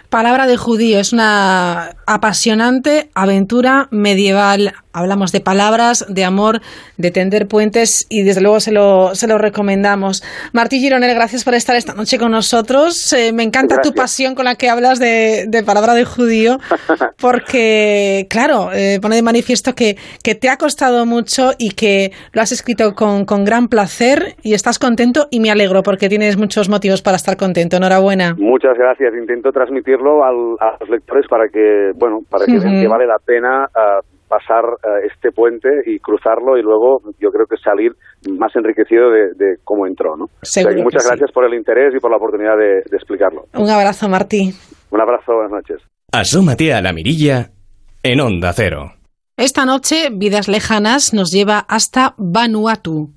[0.09, 4.73] Palabra de judío es una apasionante aventura medieval.
[4.93, 6.61] Hablamos de palabras, de amor,
[6.97, 10.23] de tender puentes y desde luego se lo, se lo recomendamos.
[10.53, 13.13] Martí Gironel, gracias por estar esta noche con nosotros.
[13.13, 16.59] Eh, me encanta tu pasión con la que hablas de, de palabra de judío
[17.21, 22.43] porque, claro, eh, pone de manifiesto que, que, te ha costado mucho y que lo
[22.43, 26.69] has escrito con, con gran placer y estás contento y me alegro porque tienes muchos
[26.69, 27.77] motivos para estar contento.
[27.77, 28.35] Enhorabuena.
[28.39, 29.15] Muchas gracias.
[29.15, 33.69] Intento transmitirlo a los lectores para que, bueno, para que vean que vale la pena
[33.75, 37.93] uh, pasar uh, este puente y cruzarlo y luego yo creo que salir
[38.39, 40.27] más enriquecido de, de cómo entró, ¿no?
[40.85, 41.35] Muchas gracias sí.
[41.35, 43.47] por el interés y por la oportunidad de, de explicarlo.
[43.55, 44.55] Un abrazo, Martí.
[44.91, 45.79] Un abrazo, buenas noches.
[46.13, 47.51] Asómate a la mirilla
[48.05, 48.93] en Onda Cero.
[49.37, 53.11] Esta noche, Vidas Lejanas nos lleva hasta Vanuatu.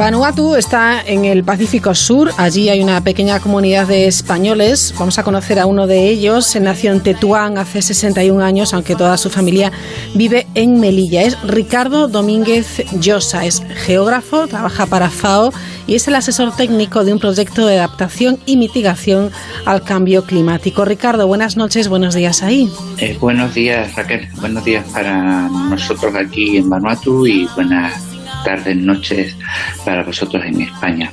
[0.00, 2.30] Vanuatu está en el Pacífico Sur.
[2.38, 4.94] Allí hay una pequeña comunidad de españoles.
[4.98, 6.56] Vamos a conocer a uno de ellos.
[6.58, 9.70] Nació en Tetuán hace 61 años, aunque toda su familia
[10.14, 11.20] vive en Melilla.
[11.24, 13.44] Es Ricardo Domínguez Llosa.
[13.44, 15.52] Es geógrafo, trabaja para FAO
[15.86, 19.30] y es el asesor técnico de un proyecto de adaptación y mitigación
[19.66, 20.86] al cambio climático.
[20.86, 22.72] Ricardo, buenas noches, buenos días ahí.
[22.96, 24.30] Eh, buenos días, Raquel.
[24.40, 28.09] Buenos días para nosotros aquí en Vanuatu y buenas
[28.44, 29.36] tardes, noches
[29.84, 31.10] para vosotros en España.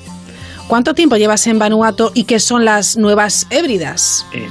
[0.68, 4.26] ¿Cuánto tiempo llevas en Vanuatu y qué son las nuevas hébridas?
[4.34, 4.48] Eh,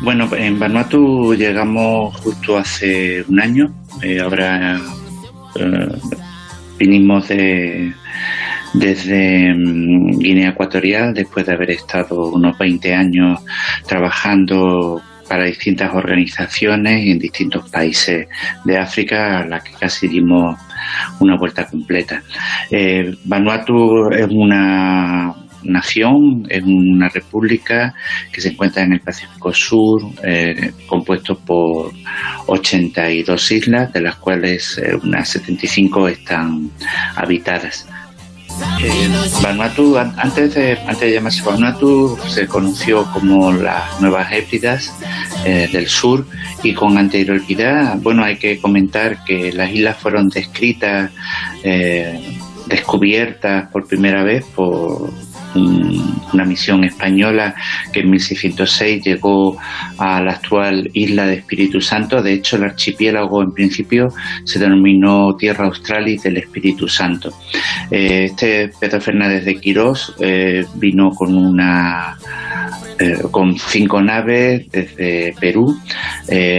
[0.00, 3.70] bueno, en Vanuatu llegamos justo hace un año.
[4.02, 4.80] Eh, ahora
[5.56, 5.88] eh,
[6.78, 7.92] vinimos de,
[8.72, 13.40] desde mm, Guinea Ecuatorial después de haber estado unos 20 años
[13.86, 18.26] trabajando para distintas organizaciones en distintos países
[18.64, 20.58] de África a las que casi dimos
[21.20, 22.22] una vuelta completa.
[22.70, 27.94] Eh, Vanuatu es una nación, es una república
[28.32, 31.92] que se encuentra en el Pacífico Sur, eh, compuesto por
[32.46, 36.70] 82 islas, de las cuales eh, unas 75 están
[37.16, 37.86] habitadas.
[39.42, 44.92] Vanuatu, antes de, antes de llamarse Vanuatu, se conoció como las Nuevas Hébridas
[45.44, 46.26] eh, del Sur
[46.62, 51.10] y con anterioridad, bueno, hay que comentar que las islas fueron descritas,
[51.62, 55.10] eh, descubiertas por primera vez por
[55.54, 57.54] una misión española
[57.92, 59.56] que en 1606 llegó
[59.98, 62.22] a la actual isla de Espíritu Santo.
[62.22, 64.08] De hecho, el archipiélago en principio
[64.44, 67.32] se denominó Tierra Australis del Espíritu Santo.
[67.90, 72.16] Eh, este Pedro Fernández de Quirós eh, vino con una
[72.98, 75.74] eh, con cinco naves desde Perú,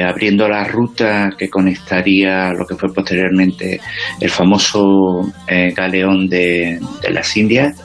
[0.08, 3.80] abriendo la ruta que conectaría lo que fue posteriormente
[4.20, 5.32] el famoso
[5.76, 7.78] galeón de, las Indias,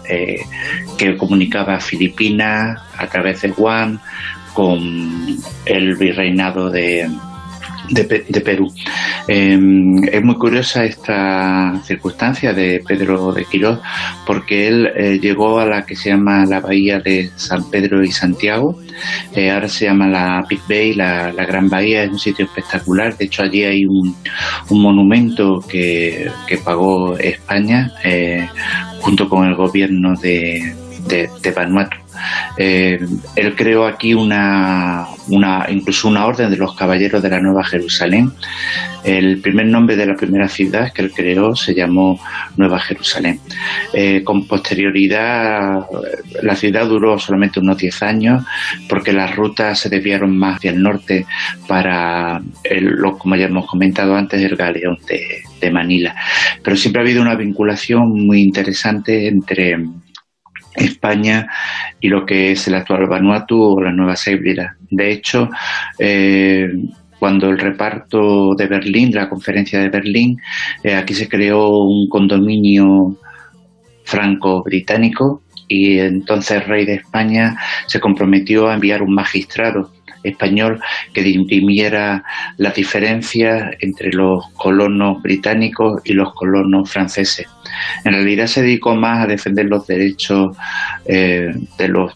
[0.96, 3.98] que comunicaba Filipinas a través de Guam
[4.54, 4.80] con
[5.66, 7.09] el virreinado de,
[7.90, 8.72] de, Perú.
[9.28, 13.78] Em, es muy curiosa esta circunstancia de Pedro de Quirós
[14.26, 18.11] porque él eh, llegó a la que se llama la bahía de San Pedro y
[18.11, 18.78] Santiago,
[19.35, 23.26] eh, ahora se llama la Big Bay, la, Gran Bahía, es un sitio espectacular, de
[23.26, 24.16] hecho allí hay un,
[24.70, 26.30] monumento que,
[26.64, 28.48] pagó España eh,
[29.00, 30.74] junto con el gobierno de,
[31.09, 31.97] de Vanuatu.
[32.57, 32.99] Eh,
[33.35, 38.31] él creó aquí una, una, incluso una orden de los caballeros de la Nueva Jerusalén.
[39.05, 42.19] El primer nombre de la primera ciudad que él creó se llamó
[42.57, 43.38] Nueva Jerusalén.
[43.92, 45.87] Eh, con posterioridad,
[46.42, 48.45] la ciudad duró solamente unos 10 años
[48.88, 51.27] porque las rutas se desviaron más hacia el norte
[51.69, 52.40] para,
[52.81, 56.14] lo, como ya hemos comentado antes, el galeón de, de Manila.
[56.62, 59.77] Pero siempre ha habido una vinculación muy interesante entre
[60.77, 61.49] España
[62.01, 64.77] y lo que es el actual Vanuatu o la Nueva Hébridas.
[64.91, 65.49] De hecho,
[65.99, 66.69] eh,
[67.19, 70.39] cuando el reparto de Berlín, la conferencia de Berlín,
[70.83, 73.17] eh, aquí se creó un condominio
[74.05, 79.91] franco-británico y entonces el rey de España se comprometió a enviar un magistrado
[80.23, 80.81] español
[81.12, 82.25] que dirimiera
[82.57, 87.47] las diferencias entre los colonos británicos y los colonos franceses.
[88.05, 90.57] En realidad se dedicó más a defender los derechos
[91.07, 92.12] eh, de los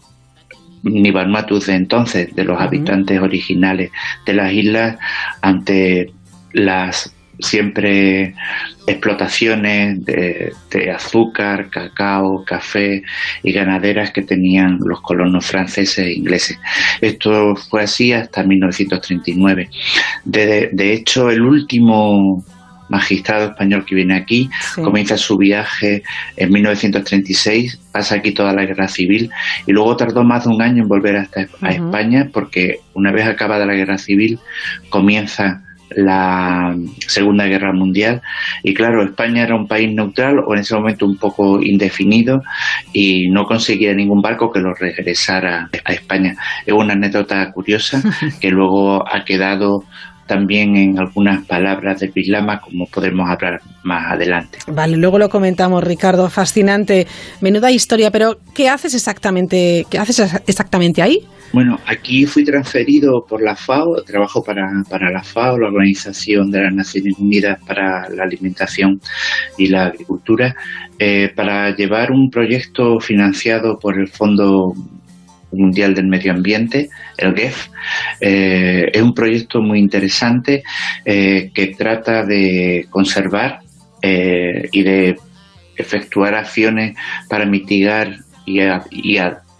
[0.83, 3.91] Nivanuatus de entonces, de los habitantes originales
[4.25, 4.97] de las islas,
[5.41, 6.11] ante
[6.53, 8.35] las siempre
[8.87, 10.53] explotaciones de,
[10.93, 13.03] azúcar, cacao, café
[13.43, 16.59] y ganaderas que tenían los colonos franceses e ingleses.
[16.99, 19.69] Esto fue así hasta 1939.
[20.25, 22.43] De, de hecho, el último
[22.91, 26.03] magistrado español que viene aquí, comienza su viaje
[26.35, 29.31] en 1936, pasa aquí toda la guerra civil
[29.65, 33.25] y luego tardó más de un año en volver hasta a España porque una vez
[33.25, 34.37] acabada la guerra civil
[34.89, 35.61] comienza
[35.95, 36.75] la
[37.07, 38.21] Segunda Guerra Mundial
[38.63, 42.41] y claro, España era un país neutral o en ese momento un poco indefinido
[42.93, 46.35] y no conseguía ningún barco que lo regresara a España.
[46.65, 48.01] Es una anécdota curiosa
[48.41, 49.83] que luego ha quedado
[50.31, 54.59] también en algunas palabras de Pislama, como podremos hablar más adelante.
[54.65, 56.29] Vale, luego lo comentamos, Ricardo.
[56.29, 57.05] Fascinante,
[57.41, 61.19] menuda historia, pero ¿qué haces exactamente, qué haces exactamente ahí?
[61.51, 66.61] Bueno, aquí fui transferido por la FAO, trabajo para, para la FAO, la Organización de
[66.61, 69.01] las Naciones Unidas para la Alimentación
[69.57, 70.55] y la Agricultura,
[70.97, 74.71] eh, para llevar un proyecto financiado por el Fondo
[75.51, 77.67] Mundial del Medio Ambiente, el GEF.
[78.19, 80.63] Eh, es un proyecto muy interesante
[81.05, 83.59] eh, que trata de conservar
[84.03, 85.15] y de
[85.77, 86.97] efectuar acciones
[87.29, 88.59] para mitigar y,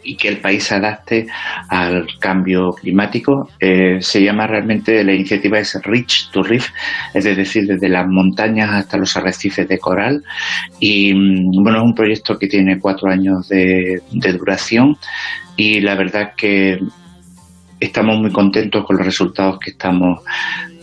[0.03, 1.27] y que el país se adapte
[1.69, 3.49] al cambio climático.
[3.59, 6.69] Eh, se llama realmente, la iniciativa es Reach to Reef,
[7.13, 10.23] es decir, desde las montañas hasta los arrecifes de coral.
[10.79, 14.97] Y mm, bueno, es un proyecto que tiene cuatro años de, duración
[15.57, 16.79] y la verdad que
[17.79, 20.21] estamos muy contentos con los resultados que estamos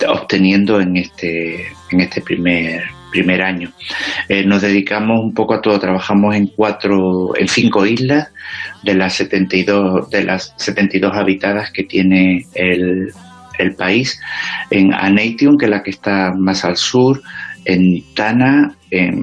[0.07, 3.71] obteniendo en este, en este primer primer año.
[4.29, 8.29] Eh, nos dedicamos un poco a todo, trabajamos en cuatro, en cinco islas
[8.83, 13.13] de las 72, de las 72 habitadas que tiene el,
[13.77, 14.21] país,
[14.71, 17.21] en Aneitium, que es la que está más al sur,
[17.65, 18.73] en Tana,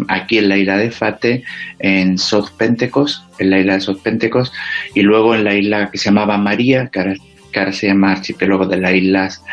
[0.10, 1.44] aquí en la isla de Fate,
[1.80, 4.54] en South Pentecost, en la isla de South Pentecost,
[4.94, 8.78] y luego en la isla que se llamaba María, que ahora, se llama Archipiélago de
[8.78, 9.44] las Islas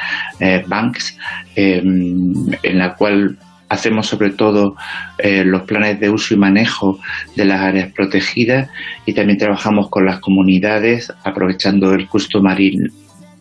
[0.40, 1.16] eh, Banks,
[1.54, 3.38] em, en la cual
[3.72, 4.76] hacemos sobre todo
[5.18, 7.00] eh, los planes de uso y manejo
[7.34, 8.68] de las áreas protegidas
[9.06, 12.78] y también trabajamos con las comunidades aprovechando el customary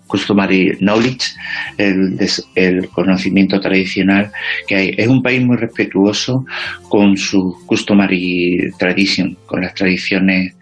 [0.08, 1.36] customary knowledge,
[1.78, 4.30] el, conocimiento tradicional
[4.68, 4.96] que hay.
[4.98, 6.46] Es un país muy respetuoso
[6.90, 10.54] con su customary tradition, con las tradiciones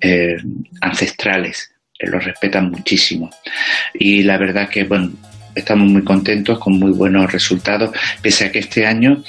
[0.00, 0.36] eh,
[0.80, 3.30] ancestrales, lo respetan muchísimo.
[3.94, 5.12] Y la verdad que, bueno,
[5.54, 7.90] estamos muy contentos con muy buenos resultados,
[8.22, 9.22] pese a que este año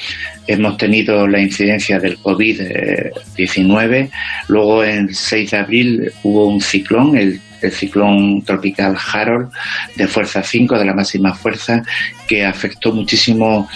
[0.47, 4.09] hemos tenido la incidencia del COVID-19,
[4.47, 9.49] luego el 6 de abril hubo un ciclón, el el ciclón tropical Harold
[9.95, 11.83] de fuerza 5, de la máxima fuerza,
[12.27, 13.67] que afectó muchísimo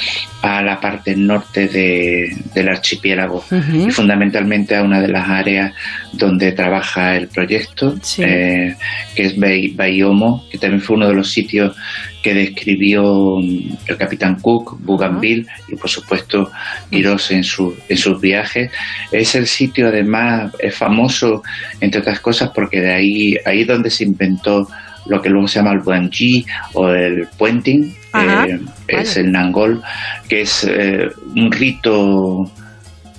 [0.41, 5.73] a la parte norte del archipiélago y fundamentalmente a una de las áreas
[6.11, 8.75] donde trabaja el proyecto, eh,
[9.15, 9.35] que es
[9.75, 11.75] Bayomo, que también fue uno de los sitios
[12.23, 16.49] que describió el capitán Cook, Bougainville y por supuesto
[16.89, 18.71] Quirós en, su, en sus viajes.
[19.11, 21.43] Es el sitio además, es famoso
[21.81, 24.67] entre otras cosas porque de ahí, ahí donde se inventó
[25.05, 29.81] lo que luego se llama el Buanji o el puenting, eh, es el Nangol,
[30.29, 32.49] que es eh, un rito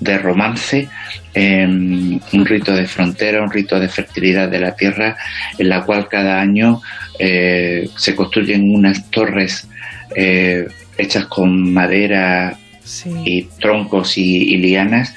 [0.05, 0.89] de romance,
[1.33, 5.17] em, un rito de frontera, un rito de fertilidad de la tierra,
[5.59, 6.81] en la cual cada año
[7.19, 9.69] eh, se construyen unas torres
[10.97, 12.57] hechas con madera
[13.25, 15.15] y troncos y, lianas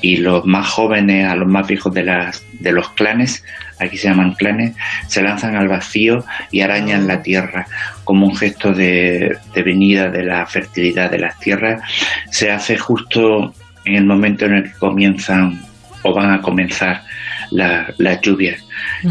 [0.00, 3.44] y los más jóvenes a los más viejos de, las, de los clanes,
[3.78, 4.74] aquí se llaman clanes,
[5.06, 7.66] se lanzan al vacío y arañan la tierra
[8.02, 11.82] como un gesto de, venida de la fertilidad de las tierras.
[12.30, 15.60] Se hace justo en el momento en el que comienzan
[16.02, 17.02] o van a comenzar
[17.50, 18.62] las lluvias.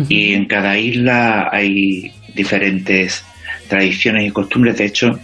[0.10, 3.24] Y en cada isla hay diferentes
[3.68, 4.78] tradiciones y costumbres.
[4.78, 5.20] De hecho,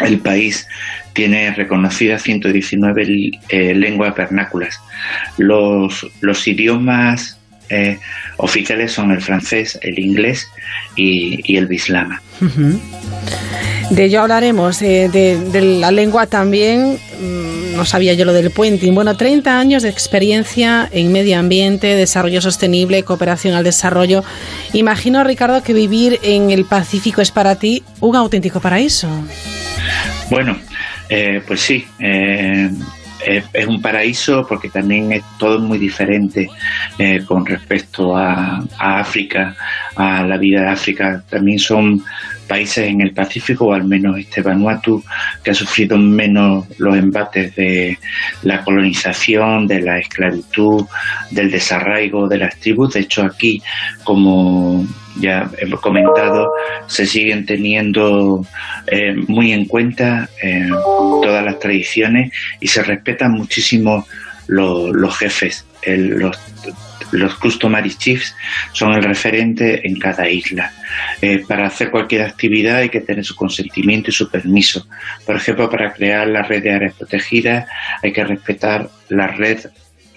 [0.00, 0.66] el país
[1.12, 4.80] tiene reconocidas 119 eh, lenguas vernáculas.
[5.38, 7.98] Los, los idiomas eh,
[8.36, 10.48] oficiales son el francés, el inglés
[10.96, 12.20] y, el bislama.
[13.90, 16.98] De ello hablaremos, eh, de, la lengua también.
[17.20, 17.51] Mm,
[17.82, 18.94] no sabía yo lo del puenting.
[18.94, 24.22] Bueno, 30 años de experiencia en medio ambiente, desarrollo sostenible, cooperación al desarrollo.
[24.72, 29.08] Imagino, Ricardo, que vivir en el Pacífico es para ti un auténtico paraíso.
[30.30, 30.56] Bueno,
[31.08, 32.70] eh, pues sí, eh,
[33.26, 36.48] es un paraíso porque también es todo muy diferente
[36.98, 39.56] eh, con respecto a, África,
[39.96, 41.24] a la vida de África.
[41.28, 42.04] También son
[42.52, 45.02] países en el Pacífico, o al menos este Vanuatu,
[45.42, 47.96] que ha sufrido menos los embates de
[48.42, 50.84] la colonización, de la esclavitud,
[51.30, 52.92] del desarraigo de las tribus.
[52.92, 53.62] De hecho, aquí,
[54.04, 54.86] como
[55.18, 56.52] ya hemos comentado,
[56.88, 58.44] se siguen teniendo
[58.86, 60.68] eh, muy en cuenta eh,
[61.22, 64.06] todas las tradiciones y se respetan muchísimo
[64.46, 66.38] los jefes, los,
[67.12, 68.34] los customary chiefs
[68.72, 70.72] son el referente en cada isla.
[71.20, 74.86] Eh, para hacer cualquier actividad hay que tener su consentimiento y su permiso.
[75.26, 77.68] Por ejemplo, para crear la red de áreas protegidas
[78.02, 79.60] hay que respetar la red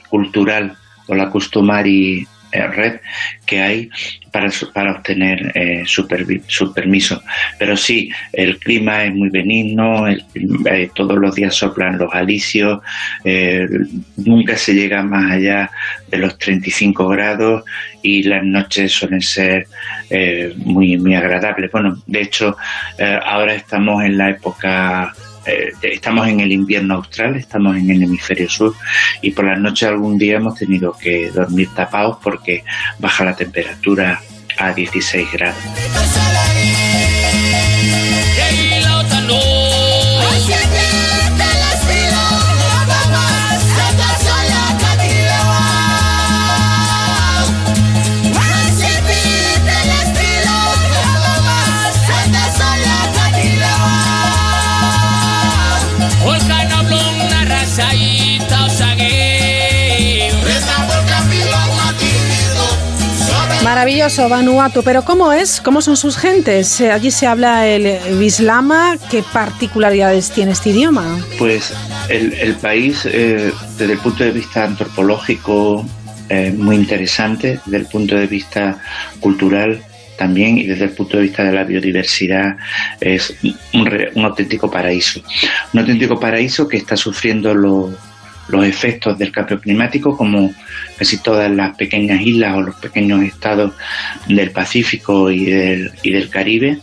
[0.09, 2.27] cultural o la customary
[2.67, 2.99] red
[3.45, 3.89] que hay
[4.31, 7.21] para, para obtener eh, su, permiso.
[7.57, 12.79] Pero sí, el clima es muy benigno, eh, todos los días soplan los alisios,
[14.17, 15.69] nunca se llega más allá
[16.09, 17.63] de los 35 grados
[18.01, 19.67] y las noches suelen ser
[20.57, 21.71] muy, muy agradables.
[21.71, 22.57] Bueno, de hecho,
[23.25, 25.13] ahora estamos en la época
[25.45, 28.75] eh, estamos en el invierno austral, estamos en el hemisferio sur
[29.21, 32.63] y por las noches algún día hemos tenido que dormir tapados porque
[32.99, 34.21] baja la temperatura
[34.57, 36.34] a 16 grados.
[63.95, 64.83] Maravilloso, Vanuatu.
[64.83, 65.61] Pero ¿cómo es?
[65.61, 66.81] ¿Cómo son sus gentes?
[66.81, 68.97] Eh, allí se habla el bislama.
[69.09, 71.17] ¿Qué particularidades tiene este idioma?
[71.39, 71.73] Pues
[72.09, 75.85] el, país, eh, desde el punto de vista antropológico,
[76.27, 78.77] es muy interesante, desde el punto de vista
[79.21, 79.81] cultural
[80.17, 82.57] también y desde el punto de vista de la biodiversidad
[82.99, 83.33] es
[83.71, 85.21] un, un auténtico paraíso.
[85.71, 87.93] Un auténtico paraíso que está sufriendo los
[88.47, 90.53] los efectos del cambio climático, como
[90.97, 93.73] casi todas las pequeñas islas o los pequeños estados
[94.27, 96.79] del Pacífico y del, y del Caribe.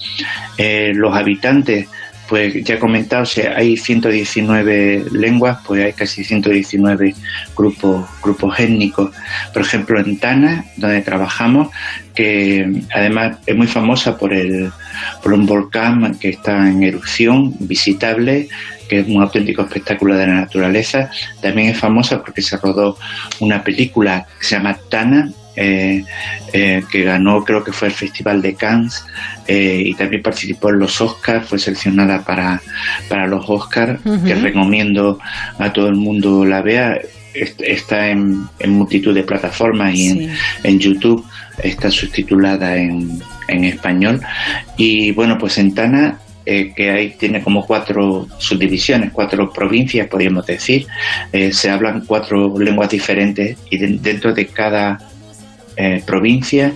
[0.59, 1.89] Eh, los habitantes
[2.33, 7.15] pues ya he comentado, si hay 119 lenguas, pues hay casi 119
[7.55, 9.11] grupos, grupos étnicos.
[9.53, 11.69] Por ejemplo, en Tana, donde trabajamos,
[12.15, 14.71] que además es muy famosa por, el,
[15.23, 18.49] por un volcán que está en erupción, visitable,
[18.93, 21.11] que es un auténtico espectáculo de la naturaleza.
[21.41, 22.99] También es famosa porque se rodó
[23.41, 26.05] una película que se llama Tana, eh,
[26.53, 29.03] eh, que ganó creo que fue el Festival de Cannes
[29.47, 32.61] eh, y también participó en los Oscars, fue seleccionada para,
[33.09, 35.19] para los Oscars, que recomiendo
[35.59, 37.01] a todo el mundo la vea.
[37.33, 40.29] Está en, multitud de plataformas y
[40.65, 41.25] en, YouTube
[41.63, 44.21] está subtitulada en, en español.
[44.77, 50.87] Y bueno, pues en Tana que ahí tiene como cuatro subdivisiones, cuatro provincias, podríamos decir.
[51.53, 54.99] se hablan cuatro lenguas diferentes y dentro de cada
[55.77, 56.73] eh, provincias.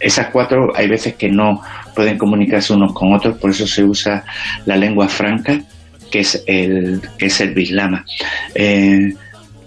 [0.00, 1.62] esas cuatro hay veces que no
[1.94, 4.24] pueden comunicarse unos con otros, por eso se usa
[4.66, 5.60] la lengua franca,
[6.10, 8.04] que es el, que es el bislama.
[8.56, 9.14] Eh,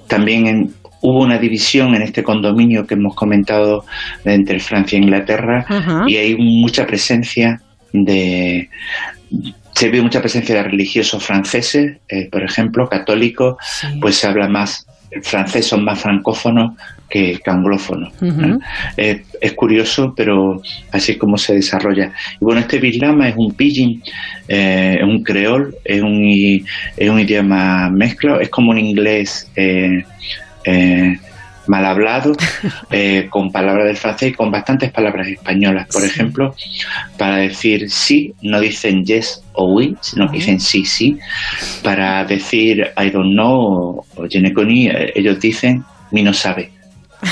[0.07, 3.86] también hubo una división en este condominio que hemos comentado
[4.26, 5.65] entre Francia e Inglaterra
[6.07, 7.61] y hay mucha presencia
[7.93, 8.69] de
[9.73, 13.55] se ve mucha presencia de religiosos franceses, eh, por ejemplo, católicos,
[13.99, 14.85] pues se habla más
[15.21, 16.73] francés son más francófonos
[17.09, 18.13] que, anglófonos.
[18.97, 22.11] es curioso, pero así es como se desarrolla.
[22.39, 24.01] Y bueno, este bislama es un pidgin,
[24.47, 26.65] eh, es un creol, es un,
[26.97, 30.03] es un idioma mezcla, es como un inglés eh,
[30.65, 31.19] eh,
[31.68, 32.34] mal hablado,
[32.91, 35.88] eh, con palabras del francés y con bastantes palabras españolas.
[35.88, 36.55] Por ejemplo,
[37.18, 41.18] para decir sí, no dicen yes o oui, sino que dicen sí, sí.
[41.84, 46.72] Para decir I don't know o je ne connais, eh, ellos dicen mi no sabe.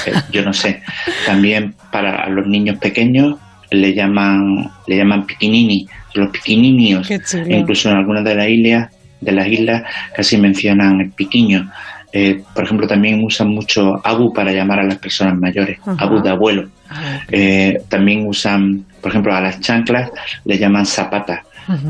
[0.05, 0.81] Eh, yo no sé.
[1.25, 3.37] También para los niños pequeños
[3.69, 7.09] le llaman le llaman piquinini, los piquininios.
[7.47, 8.89] Incluso en algunas de las islas
[9.21, 9.83] de las islas
[10.15, 11.71] casi mencionan el piquiño.
[12.13, 16.29] Eh, por ejemplo, también usan mucho abu para llamar a las personas mayores, abu de
[16.29, 16.69] abuelo.
[16.89, 20.11] Ah, eh, también usan, por ejemplo, a las chanclas
[20.45, 21.43] le llaman zapata.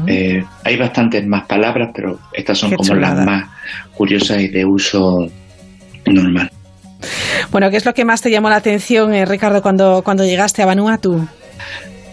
[0.06, 3.46] Eh, hay bastantes más palabras, pero estas son como las más
[3.96, 5.28] curiosas y de uso
[6.06, 6.52] normal.
[7.50, 10.68] Bueno, ¿qué es lo que más te llamó la atención, Ricardo, cuando, cuando llegaste a
[10.68, 11.28] Vanuatu?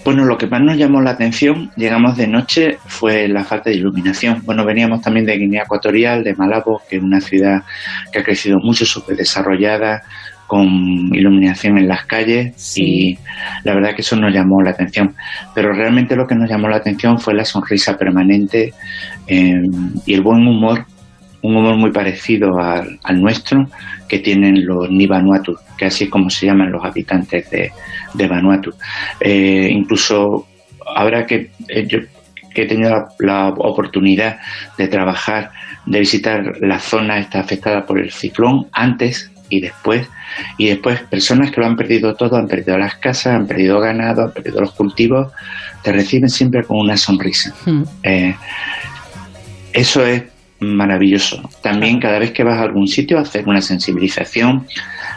[0.04, 3.76] Bueno, lo que más nos llamó la atención, llegamos de noche, fue la falta de
[3.76, 4.42] iluminación.
[4.44, 7.62] Bueno, veníamos también de Guinea Ecuatorial, de Malabo, que es una ciudad
[8.12, 10.02] que ha crecido mucho, súper desarrollada,
[10.46, 10.66] con
[11.14, 13.18] iluminación en las calles y
[13.64, 15.14] la verdad que eso nos llamó la atención.
[15.54, 18.72] Pero realmente lo que nos llamó la atención fue la sonrisa permanente
[19.26, 19.60] eh,
[20.06, 20.86] y el buen humor
[21.42, 23.66] un humor muy parecido al, nuestro
[24.08, 27.72] que tienen los Ni Vanuatu, que así es como se llaman los habitantes de,
[28.14, 28.72] de Vanuatu.
[29.20, 30.46] Eh, incluso
[30.84, 31.98] ahora que eh, yo
[32.54, 34.38] que he tenido la, oportunidad
[34.76, 35.52] de trabajar,
[35.86, 40.08] de visitar la zona está afectada por el ciclón antes y después,
[40.56, 44.24] y después personas que lo han perdido todo, han perdido las casas, han perdido ganado,
[44.24, 45.32] han perdido los cultivos,
[45.82, 47.54] te reciben siempre con una sonrisa.
[47.64, 47.84] Hmm.
[48.02, 48.34] Eh,
[49.72, 50.24] eso es
[50.60, 51.48] maravilloso.
[51.62, 54.66] También cada vez que vas a algún sitio, hacer una sensibilización,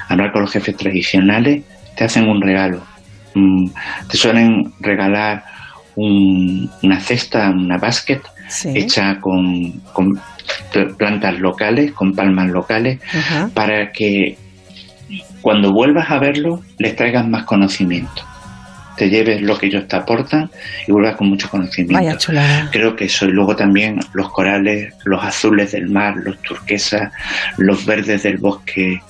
[0.08, 1.64] hablar con los jefes tradicionales,
[1.96, 2.82] te hacen un regalo.
[3.34, 3.70] Mm,
[4.10, 5.44] te suelen regalar
[5.96, 8.22] una cesta, una basket
[8.66, 9.82] hecha con,
[10.98, 13.00] plantas locales, con palmas locales,
[13.54, 14.38] para que
[15.42, 18.31] cuando vuelvas a verlo les traigas más conocimiento
[19.02, 20.52] te lleves lo que ellos te aportan
[20.86, 22.32] y vuelvas con mucho conocimiento.
[22.72, 23.26] Creo que eso.
[23.26, 27.12] Y luego también los corales, los azules del mar, los turquesas,
[27.58, 29.02] los verdes del bosque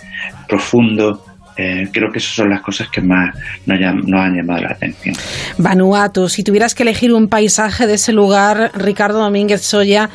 [0.47, 1.25] profundo.
[1.57, 3.35] Eh, creo que esas son las cosas que más
[3.65, 5.13] nos, han llamado la atención.
[5.57, 10.09] Vanuatu, si tuvieras que elegir un paisaje de ese lugar, Ricardo Domínguez Soya,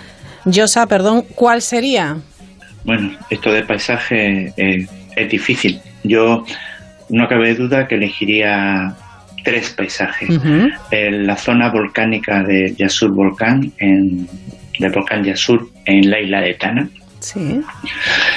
[0.47, 2.17] Yosa, perdón, ¿cuál sería?
[2.85, 5.83] Bueno, esto de paisaje eh, es difícil.
[6.03, 6.47] Yo
[7.11, 8.97] no cabe duda que elegiría
[9.47, 10.29] tres paisajes.
[10.91, 14.29] en la zona volcánica de Yasur Volcán, en,
[14.81, 16.89] del volcán Yasur, en la isla de Tana.
[17.21, 17.61] Sí.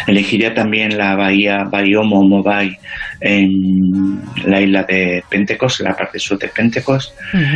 [0.06, 2.78] Elegiría también la bahía Bayomo Mobay
[3.22, 7.12] en la isla de Pentecost, la parte sur de Pentecost.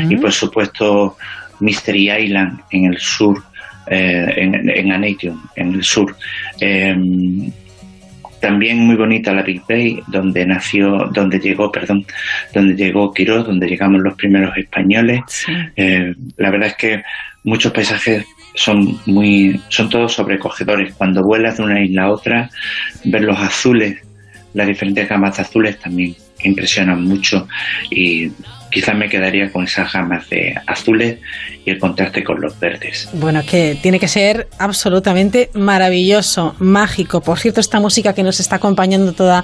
[0.10, 1.16] Y por supuesto
[1.60, 3.43] Mystery Island en el sur,
[3.86, 4.91] eh, en, en
[5.56, 6.16] en el sur.
[6.60, 7.51] Em,
[8.44, 12.06] también muy bonita la Big Bay, donde nació, donde llegó, perdón,
[12.54, 15.22] donde llegó Quirós, donde llegamos los primeros españoles.
[15.78, 17.04] Eh, la verdad es que
[17.46, 20.94] muchos paisajes son muy, son todos sobrecogedores.
[20.96, 22.50] Cuando vuelas de una isla a otra,
[23.06, 24.02] ver los azules,
[24.54, 26.14] las diferentes gamas de azules también
[26.44, 27.48] impresionan mucho
[27.89, 28.30] y
[28.74, 31.19] quizás me quedaría con esas gamas de azules
[31.63, 33.07] y el contraste con los verdes.
[33.13, 37.21] Bueno, que tiene que ser absolutamente maravilloso, mágico.
[37.21, 39.43] Por cierto, esta música que nos está acompañando toda,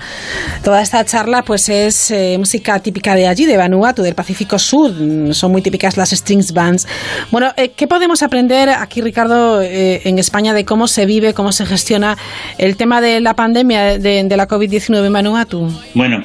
[0.64, 4.92] toda esta charla, pues es eh, música típica de allí, de Vanuatu, del Pacífico Sur.
[5.34, 6.88] Son muy típicas las strings bands.
[7.32, 11.52] Bueno, eh, ¿qué podemos aprender aquí, Ricardo, eh, en España de cómo se vive, cómo
[11.52, 12.18] se gestiona
[12.58, 15.72] el tema de la pandemia de, de la COVID-19 en Vanuatu?
[15.94, 16.24] Bueno,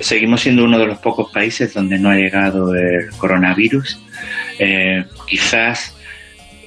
[0.00, 4.00] seguimos siendo uno de los pocos países donde no ha llegado el coronavirus.
[4.58, 5.94] Eh, quizás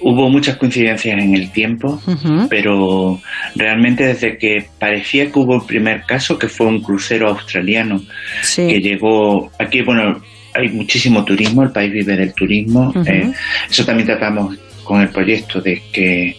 [0.01, 2.01] hubo muchas coincidencias en el tiempo,
[2.49, 3.21] pero
[3.55, 8.01] realmente desde que parecía que hubo el primer caso, que fue un crucero australiano
[8.55, 10.21] que llegó aquí, bueno,
[10.53, 13.31] hay muchísimo turismo, el país vive del turismo, eh,
[13.69, 16.37] eso también tratamos con el proyecto de que,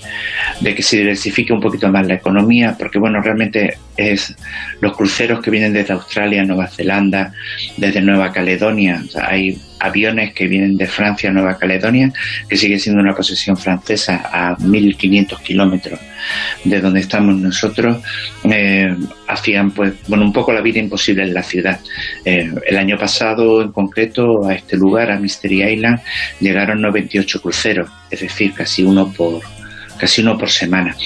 [0.61, 4.35] de que se diversifique un poquito más la economía, porque bueno, realmente es
[4.81, 7.33] los cruceros que vienen desde Australia, Nueva Zelanda,
[7.77, 12.11] desde Nueva Caledonia, hay aviones que vienen de Francia a Nueva Caledonia,
[12.49, 16.01] que sigue siendo una posesión francesa a 1.500 kilómetros
[16.65, 18.03] de donde estamos nosotros,
[18.45, 18.95] eh,
[19.29, 21.79] hacían pues, bueno, un poco la vida imposible en la ciudad.
[22.25, 26.01] Eh, el año pasado, en concreto, a este lugar, a Mystery Island,
[26.41, 29.43] llegaron 98 cruceros, es decir, casi uno por
[29.99, 30.97] casi uno por semana.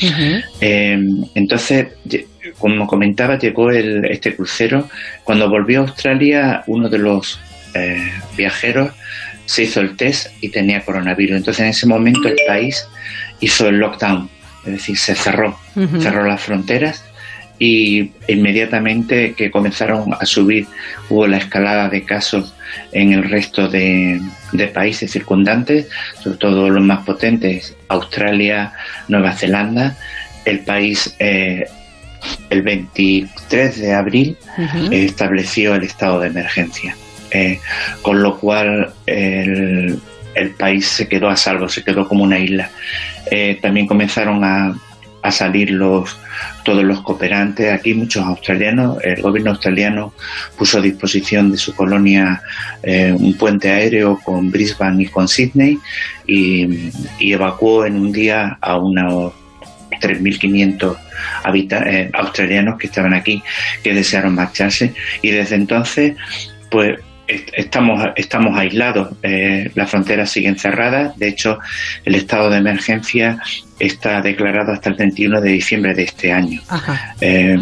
[0.60, 0.98] Eh,
[1.34, 1.88] entonces,
[2.58, 4.88] como comentaba, llegó el, este crucero.
[5.24, 7.38] Cuando volvió a Australia, uno de los
[7.74, 8.92] eh, viajeros
[9.46, 11.38] se hizo el test y tenía coronavirus.
[11.38, 12.86] Entonces, en ese momento, el país
[13.40, 14.28] hizo el lockdown,
[14.66, 15.58] es decir, se cerró,
[16.00, 17.04] cerró las fronteras
[17.58, 20.66] y inmediatamente que comenzaron a subir
[21.10, 22.54] hubo la escalada de casos
[22.92, 24.20] en el resto de,
[24.72, 25.88] países circundantes,
[26.22, 28.72] sobre todo los más potentes, Australia,
[29.08, 29.96] Nueva Zelanda.
[30.44, 31.66] El país eh,
[32.50, 34.36] el 23 de abril
[34.90, 36.96] estableció el estado de emergencia,
[37.30, 37.60] eh,
[38.02, 40.00] con lo cual el,
[40.56, 42.70] país se quedó a salvo, se quedó como una isla.
[43.30, 44.74] Eh, también comenzaron a,
[45.30, 46.16] salir los
[46.64, 47.70] todos los cooperantes.
[47.70, 50.14] Aquí muchos australianos, el gobierno australiano
[50.56, 52.40] puso a disposición de su colonia
[52.82, 55.78] eh, un puente aéreo con Brisbane y con Sydney
[56.26, 59.34] y, evacuó en un día a unos
[60.00, 60.96] 3.500
[61.86, 63.42] eh, australianos que estaban aquí,
[63.82, 66.16] que desearon marcharse y desde entonces
[66.70, 66.98] pues
[67.28, 71.58] estamos, estamos aislados, eh, las fronteras siguen cerradas, de hecho
[72.04, 73.38] el estado de emergencia
[73.78, 76.60] está declarado hasta el 31 de diciembre de este año.
[77.20, 77.58] Eh,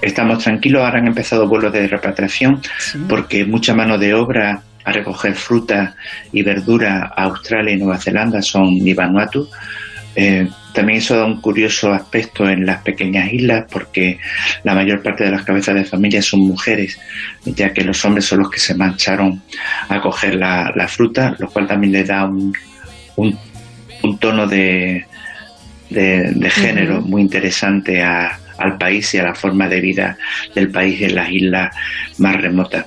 [0.00, 2.60] estamos tranquilos, ahora han empezado vuelos de repatriación
[3.08, 5.94] porque mucha mano de obra a recoger fruta
[6.32, 9.48] y verdura a Australia y Nueva Zelanda son Vanuatu.
[10.16, 14.18] Eh, también eso da un curioso aspecto en las pequeñas islas porque
[14.64, 16.98] la mayor parte de las cabezas de familia son mujeres,
[17.44, 19.42] ya que los hombres son los que se marcharon
[19.88, 22.52] a coger la, fruta, lo cual también le da un,
[23.16, 25.06] un, tono de,
[25.90, 30.18] de, género muy interesante al país y a la forma de vida
[30.54, 31.74] del país en las islas
[32.18, 32.86] más remotas.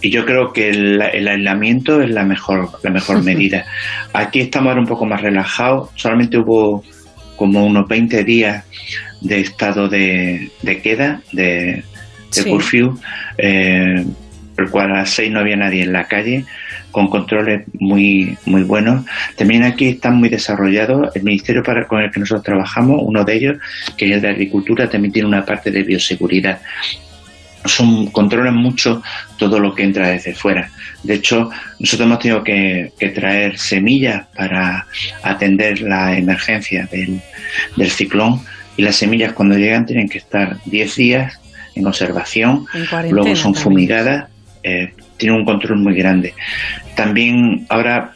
[0.00, 3.64] Y yo creo que el, aislamiento es la mejor, la mejor medida.
[4.12, 6.84] Aquí estamos ahora un poco más relajados, solamente hubo
[7.36, 8.64] como unos 20 días
[9.20, 10.50] de estado de,
[10.82, 11.82] queda, de,
[12.34, 12.98] de curfew,
[13.38, 14.04] eh,
[14.56, 16.44] el cual a las 6 no había nadie en la calle
[16.94, 19.04] con controles muy, muy buenos.
[19.36, 21.14] También aquí están muy desarrollados.
[21.16, 23.56] El ministerio para, con el que nosotros trabajamos, uno de ellos,
[23.98, 26.62] que es el de Agricultura, también tiene una parte de bioseguridad.
[27.64, 29.02] Son, controlan mucho
[29.38, 30.70] todo lo que entra desde fuera.
[31.02, 34.86] De hecho, nosotros hemos tenido que, traer semillas para
[35.22, 37.20] atender la emergencia del,
[37.76, 38.40] del ciclón
[38.76, 41.40] y las semillas cuando llegan tienen que estar 10 días
[41.74, 42.66] en observación,
[43.10, 44.28] luego son fumigadas,
[44.62, 46.34] eh, tiene un control muy grande.
[46.96, 48.13] También ahora,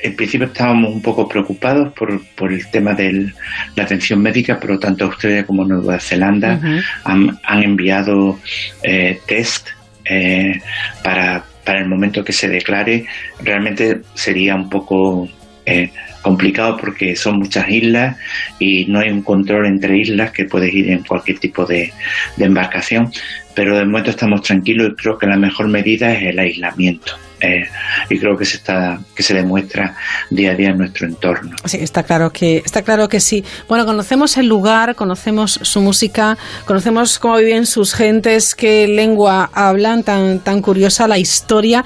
[0.00, 3.32] en principio estábamos un poco preocupados por, por el tema de
[3.76, 6.60] la atención médica, pero tanto Australia como Nueva Zelanda
[7.04, 8.38] han, enviado
[8.82, 9.68] eh, test
[10.04, 10.60] eh,
[11.02, 13.06] para, para el momento que se declare.
[13.42, 15.28] Realmente sería un poco
[15.66, 15.90] eh,
[16.22, 18.16] complicado porque son muchas islas
[18.58, 21.92] y no hay un control entre islas que puedes ir en cualquier tipo de,
[22.38, 23.12] embarcación,
[23.54, 27.12] pero de momento estamos tranquilos y creo que la mejor medida es el aislamiento.
[27.40, 27.64] Eh,
[28.10, 29.94] y creo que se está que se demuestra
[30.30, 31.54] día a día en nuestro entorno.
[31.64, 33.44] Sí, está claro que está claro que sí.
[33.68, 40.02] Bueno, conocemos el lugar, conocemos su música, conocemos cómo viven sus gentes, qué lengua hablan,
[40.02, 41.84] tan tan curiosa la historia.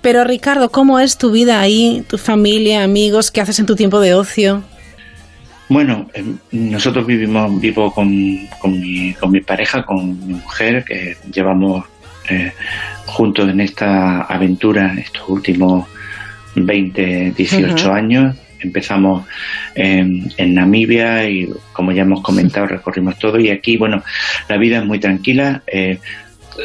[0.00, 3.30] Pero Ricardo, ¿cómo es tu vida ahí, tu familia, amigos?
[3.30, 4.62] ¿Qué haces en tu tiempo de ocio?
[5.68, 11.16] Bueno, em, nosotros vivimos, vivo con, con, mi, con mi pareja, con mi mujer, que
[11.32, 11.84] llevamos
[13.06, 15.86] juntos en esta aventura estos últimos
[16.54, 18.36] 20, 18 años.
[18.60, 19.26] Empezamos
[19.74, 23.38] en, Namibia y, como ya hemos comentado, recorrimos todo.
[23.38, 24.02] Y aquí, bueno,
[24.48, 25.62] la vida es muy tranquila.
[25.66, 25.98] Eh,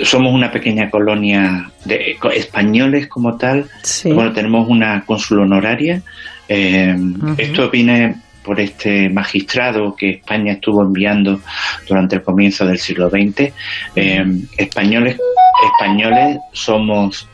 [0.04, 3.66] somos una pequeña colonia de españoles como tal.
[4.06, 6.02] Bueno, tenemos una cónsul honoraria.
[6.48, 6.96] Eh,
[7.38, 11.42] esto viene por este magistrado que España estuvo enviando
[11.88, 13.52] durante el comienzo del siglo XX.
[13.96, 14.26] Eh,
[14.58, 15.18] españoles,
[15.64, 17.28] españoles somos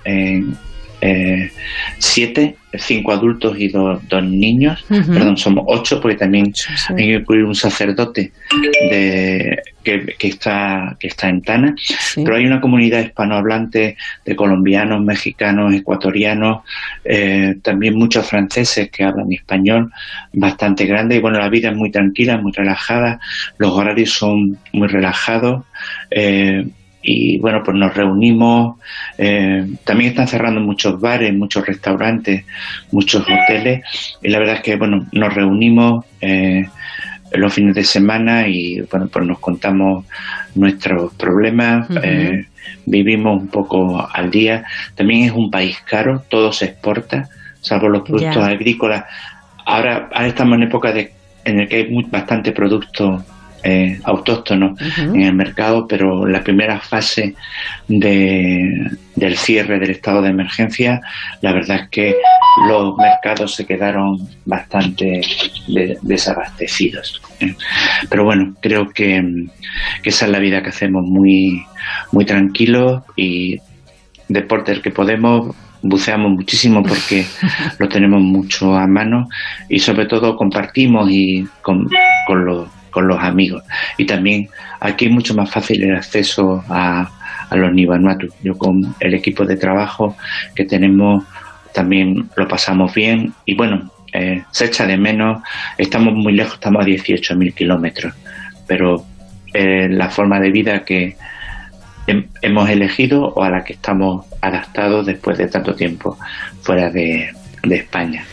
[1.01, 1.51] eh,
[1.99, 6.51] siete, cinco adultos y dos, niños, perdón, somos ocho porque también
[6.89, 8.31] hay que incluir un sacerdote
[8.89, 11.75] de, que, está, que está en Tana,
[12.15, 16.63] pero hay una comunidad hispanohablante de colombianos, mexicanos, ecuatorianos,
[17.03, 19.91] eh, también muchos franceses que hablan español
[20.33, 21.17] bastante grande.
[21.17, 23.19] Y bueno, la vida es muy tranquila, muy relajada,
[23.57, 25.65] los horarios son muy relajados.
[26.09, 26.65] Eh,
[27.05, 28.77] y bueno, pues nos reunimos.
[29.17, 32.45] Eh, también están cerrando muchos bares, muchos restaurantes,
[32.91, 33.83] muchos hoteles
[34.21, 36.67] y la verdad es que bueno, nos reunimos eh,
[37.33, 40.05] los fines de semana y bueno, pues nos contamos
[40.55, 41.87] nuestros problemas.
[42.01, 42.45] Eh,
[42.87, 44.65] vivimos un poco al día.
[44.95, 47.29] También es un país caro, todo se exporta,
[47.61, 49.05] salvo los productos agrícolas.
[49.63, 51.11] Ahora, ahora estamos en época de,
[51.43, 53.23] en el que hay bastante producto
[53.67, 57.33] eh, autóctonos en el mercado, pero la primera fase
[57.87, 61.01] de, del cierre del estado de emergencia,
[61.41, 62.15] la verdad es que
[62.69, 65.21] los mercados se quedaron bastante
[66.03, 67.19] desabastecidos.
[67.39, 67.55] ¿eh?
[68.07, 69.47] Pero bueno, creo que,
[70.03, 71.65] esa es la vida que hacemos muy,
[72.11, 73.57] muy tranquilo y
[74.27, 77.25] deporte el que podemos buceamos muchísimo porque
[77.79, 79.27] lo tenemos mucho a mano
[79.69, 81.87] y sobre todo compartimos y con,
[82.27, 83.61] con los con los amigos.
[83.97, 84.47] Y también
[84.79, 87.11] aquí es mucho más fácil el acceso a,
[87.51, 88.27] los Nivanuatu.
[88.41, 90.15] Yo con el equipo de trabajo
[90.55, 91.25] que tenemos
[91.73, 95.43] también lo pasamos bien y bueno, eh, se echa de menos,
[95.77, 98.13] estamos muy lejos, estamos a 18.000 kilómetros,
[98.65, 99.05] pero
[99.53, 101.17] eh, la forma de vida que
[102.41, 106.17] hemos elegido o a la que estamos adaptados después de tanto tiempo
[106.61, 107.33] fuera de
[107.63, 108.23] España.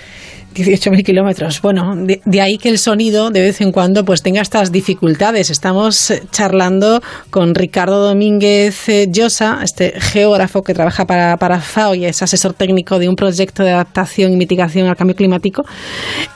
[0.55, 1.61] 18.000 kilómetros.
[1.63, 5.51] Bueno, de, ahí que el sonido de vez en cuando pues tenga estas dificultades.
[5.51, 7.01] Estamos eh, charlando
[7.31, 12.55] con Ricardo Domínguez eh, Llosa, este geógrafo que trabaja para, para FAO y es asesor
[12.55, 15.63] técnico de un proyecto de adaptación y mitigación al cambio climático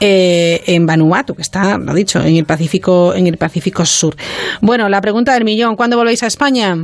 [0.00, 4.16] eh, en Vanuatu, que está, lo dicho, en el Pacífico, en el Pacífico Sur.
[4.60, 6.76] Bueno, la pregunta del millón, ¿cuándo volvéis a España?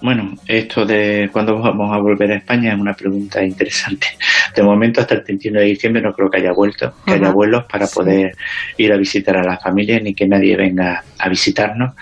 [0.00, 4.06] Bueno, esto de cuándo vamos a volver a España es una pregunta interesante.
[4.54, 7.64] De momento, hasta el 31 de diciembre no creo que haya vuelto, que haya vuelos
[7.64, 8.36] para poder
[8.76, 11.94] ir a visitar a la familia ni que nadie venga a visitarnos,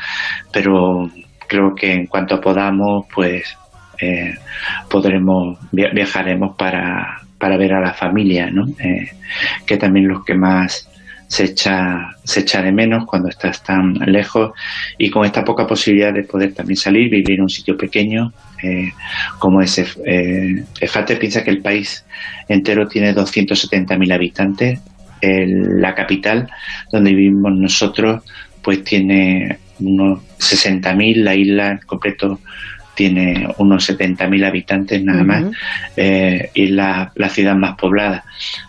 [0.53, 1.11] pero
[1.49, 3.57] creo que en cuanto podamos, pues
[3.99, 4.35] eh,
[4.91, 8.67] podremos viajaremos para, para ver a la familia, ¿no?
[8.79, 9.09] Eh,
[9.67, 10.89] que también los que más
[11.29, 14.53] se echa, se echa de menos cuando estás tan lejos
[14.99, 18.91] y con esta poca posibilidad de poder también salir, vivir en un sitio pequeño eh,
[19.39, 19.87] como ese.
[20.05, 20.65] Eh,
[21.19, 22.05] piensa que el país
[22.49, 24.81] entero tiene 270.000 habitantes,
[25.23, 26.47] la capital
[26.93, 28.23] donde vivimos nosotros
[28.63, 32.41] pues tiene unos 60.000, la isla en completo
[32.97, 35.45] tiene unos 70.000 habitantes nada más
[35.97, 38.25] eh, y la, la ciudad más poblada.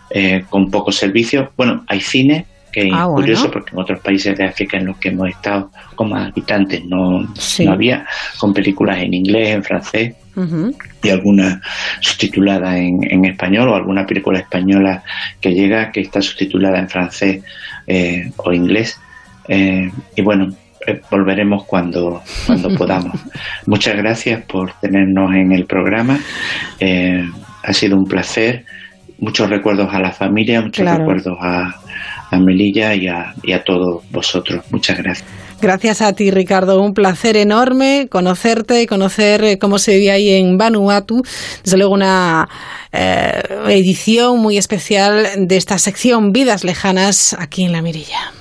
[0.10, 1.50] Eh, con pocos servicios.
[1.58, 4.98] Bueno, hay cine, que es ah, curioso porque en otros países de África en los
[4.98, 8.06] que hemos estado como habitantes no, no había,
[8.38, 10.16] con películas en inglés, en francés
[11.04, 11.62] y alguna
[12.00, 15.04] subtitulada en, en, español o alguna película española
[15.42, 17.44] que llega que está subtitulada en francés
[17.88, 19.00] eh, o inglés.
[19.50, 20.54] Eh, y bueno,
[21.12, 23.14] volveremos cuando, cuando podamos.
[23.66, 26.20] Muchas gracias por tenernos en el programa.
[27.64, 28.66] ha sido un placer
[29.20, 31.76] muchos recuerdos a la familia, muchos recuerdos a,
[32.32, 34.64] a Melilla y a, y a todos vosotros.
[34.72, 35.30] Muchas gracias.
[35.60, 36.82] Gracias a ti, Ricardo.
[36.82, 41.24] Un placer enorme conocerte y conocer eh, cómo se vive ahí en Vanuatu.
[41.64, 42.48] Desde luego, una
[42.92, 48.37] eh, edición muy especial de esta sección Vidas Lejanas aquí en La Mirilla.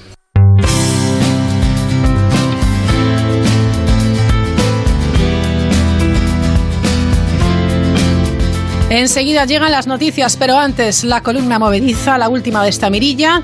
[8.88, 13.42] Enseguida llegan las noticias, pero antes la columna movediza, la última de esta mirilla,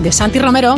[0.00, 0.76] de Santi Romero.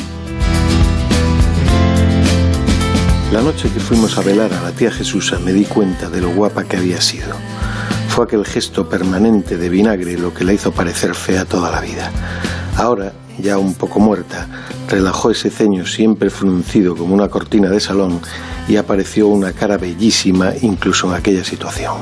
[3.33, 6.31] La noche que fuimos a velar a la tía Jesusa me di cuenta de lo
[6.31, 7.35] guapa que había sido.
[8.09, 12.13] Fue aquel gesto permanente de vinagre lo que la hizo parecer fea toda la vida.
[12.77, 14.49] Ahora, ya un poco muerta,
[14.89, 18.21] relajó ese ceño siempre fruncido como una cortina de salón
[18.69, 21.95] y apareció una cara bellísima incluso en aquella situación.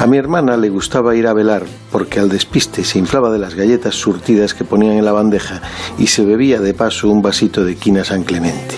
[0.00, 3.54] A mi hermana le gustaba ir a velar porque al despiste se inflaba de las
[3.54, 5.60] galletas surtidas que ponían en la bandeja
[5.98, 8.76] y se bebía de paso un vasito de quina San Clemente.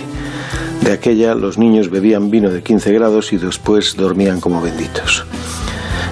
[0.83, 5.25] De aquella los niños bebían vino de 15 grados y después dormían como benditos.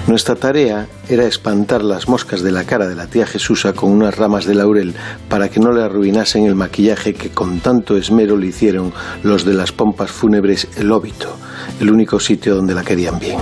[0.07, 4.17] Nuestra tarea era espantar las moscas de la cara de la tía Jesusa con unas
[4.17, 4.93] ramas de laurel
[5.29, 8.91] para que no le arruinasen el maquillaje que con tanto esmero le hicieron
[9.23, 11.37] los de las pompas fúnebres el óbito,
[11.79, 13.39] el único sitio donde la querían bien.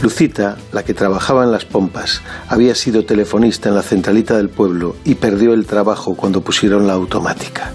[0.00, 4.96] Lucita, la que trabajaba en las pompas, había sido telefonista en la centralita del pueblo
[5.04, 7.72] y perdió el trabajo cuando pusieron la automática.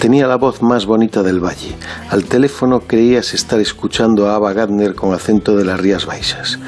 [0.00, 1.76] Tenía la voz más bonita del valle.
[2.08, 6.58] Al teléfono creías estar escuchando a Ava Gardner con acento de las Rías Baixas.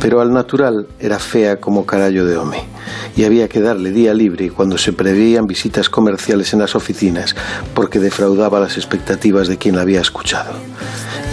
[0.00, 2.62] Pero al natural era fea como carallo de home.
[3.16, 7.34] Y había que darle día libre cuando se preveían visitas comerciales en las oficinas
[7.74, 10.52] porque defraudaba las expectativas de quien la había escuchado.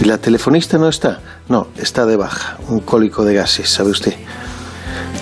[0.00, 1.20] ¿Y la telefonista no está?
[1.48, 2.58] No, está de baja.
[2.68, 4.14] Un cólico de gases, ¿sabe usted?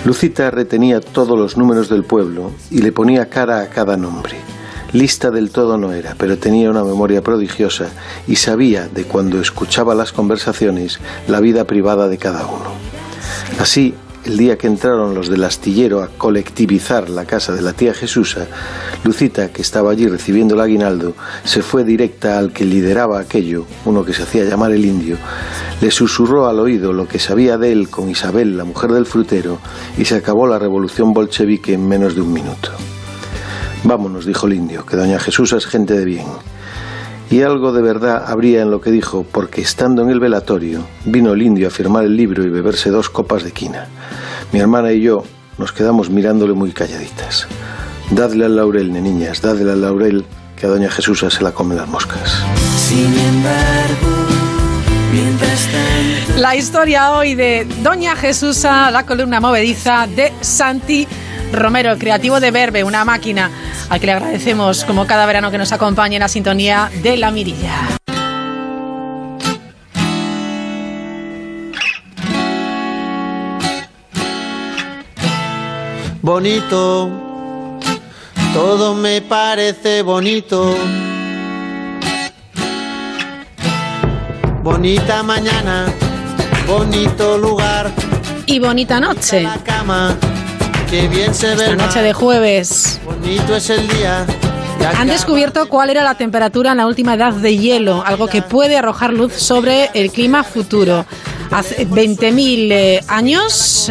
[0.03, 4.37] Lucita retenía todos los números del pueblo y le ponía cara a cada nombre.
[4.93, 7.89] Lista del todo no era, pero tenía una memoria prodigiosa
[8.25, 12.71] y sabía de cuando escuchaba las conversaciones la vida privada de cada uno.
[13.59, 17.93] Así, el día que entraron los del astillero a colectivizar la casa de la tía
[17.93, 18.47] Jesusa,
[19.03, 24.03] Lucita, que estaba allí recibiendo el aguinaldo, se fue directa al que lideraba aquello, uno
[24.03, 25.17] que se hacía llamar el indio,
[25.81, 29.59] le susurró al oído lo que sabía de él con Isabel, la mujer del frutero,
[29.97, 32.71] y se acabó la revolución bolchevique en menos de un minuto.
[33.83, 36.27] Vámonos, dijo el indio, que doña Jesús es gente de bien.
[37.29, 41.33] Y algo de verdad habría en lo que dijo, porque estando en el velatorio, vino
[41.33, 43.87] el indio a firmar el libro y beberse dos copas de quina.
[44.51, 45.23] Mi hermana y yo
[45.57, 47.47] nos quedamos mirándole muy calladitas.
[48.11, 50.25] Dadle al laurel, niñas, dadle al laurel,
[50.55, 52.43] que a doña Jesús se la comen las moscas.
[52.77, 54.27] Sin embargo,
[56.37, 61.07] La historia hoy de Doña Jesusa, la columna movediza de Santi
[61.51, 63.49] Romero, creativo de Verbe, una máquina
[63.89, 67.31] al que le agradecemos como cada verano que nos acompañe en la sintonía de La
[67.31, 67.97] Mirilla.
[76.21, 77.09] Bonito,
[78.53, 80.75] todo me parece bonito.
[84.61, 85.85] Bonita mañana,
[86.67, 87.91] bonito lugar.
[88.45, 89.43] Y bonita noche.
[89.43, 90.17] La cama
[90.89, 91.65] Qué bien se ve.
[91.65, 93.01] Esta noche de jueves.
[93.03, 94.25] Bonito es el día.
[94.97, 98.77] Han descubierto cuál era la temperatura en la última edad de hielo, algo que puede
[98.77, 101.05] arrojar luz sobre el clima futuro.
[101.51, 103.89] Hace 20.000 eh, años,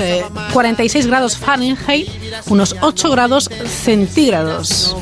[0.53, 2.09] 46 eh, grados Fahrenheit,
[2.47, 4.97] unos 8 grados centígrados.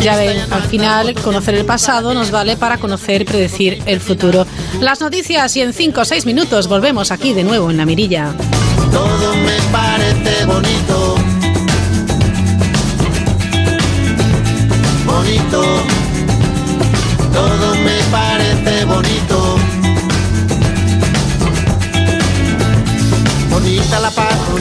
[0.00, 4.46] Ya ven, al final conocer el pasado nos vale para conocer y predecir el futuro.
[4.80, 8.34] Las noticias y en 5 o 6 minutos volvemos aquí de nuevo en la mirilla
[8.92, 11.16] todo me parece bonito.
[15.06, 15.62] Bonito,
[17.32, 17.81] todo me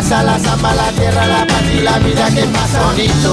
[0.00, 3.32] Casa, la zamba, la tierra, la paz y la vida que pasa bonito.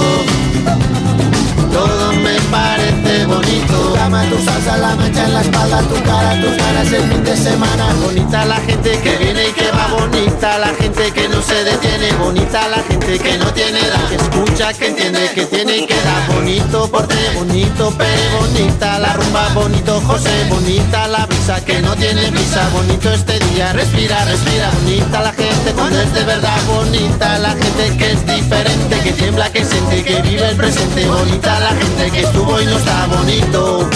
[1.72, 3.94] todo me parece bonito.
[3.94, 7.36] Cama, tu salsa, la mancha en la espalda, tu cara, tus ganas el fin de
[7.36, 7.94] semana.
[8.04, 12.12] Bonita la gente que viene y que va, bonita la gente que no se detiene,
[12.18, 15.96] bonita la gente que no tiene edad, que escucha, que entiende, que tiene y que
[15.96, 16.34] da.
[16.34, 22.68] Bonito porte, bonito pere, bonita la rumba, bonito José, bonita la que no tiene visa,
[22.74, 27.96] bonito este día, respira, respira, bonita la gente cuando es de verdad, bonita la gente
[27.96, 32.20] que es diferente, que tiembla, que siente, que vive el presente, bonita la gente que
[32.20, 33.88] estuvo y no está bonito.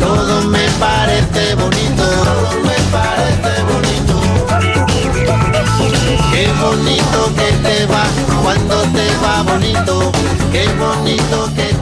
[0.00, 4.20] Todo me parece bonito, todo me parece bonito.
[6.30, 8.04] Qué bonito que te va
[8.42, 10.12] cuando te va bonito,
[10.52, 11.81] qué bonito que te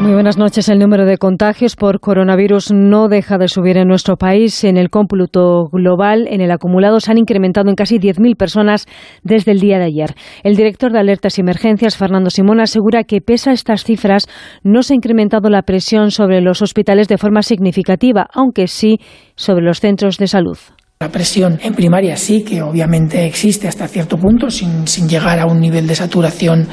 [0.00, 0.70] Muy buenas noches.
[0.70, 4.64] El número de contagios por coronavirus no deja de subir en nuestro país.
[4.64, 8.86] En el cómputo global, en el acumulado, se han incrementado en casi 10.000 personas
[9.22, 10.14] desde el día de ayer.
[10.42, 14.26] El director de Alertas y Emergencias, Fernando Simón, asegura que pese a estas cifras,
[14.62, 19.00] no se ha incrementado la presión sobre los hospitales de forma significativa, aunque sí
[19.36, 20.56] sobre los centros de salud.
[21.02, 25.46] La presión en primaria sí que obviamente existe hasta cierto punto, sin, sin, llegar a
[25.46, 26.68] un nivel de saturación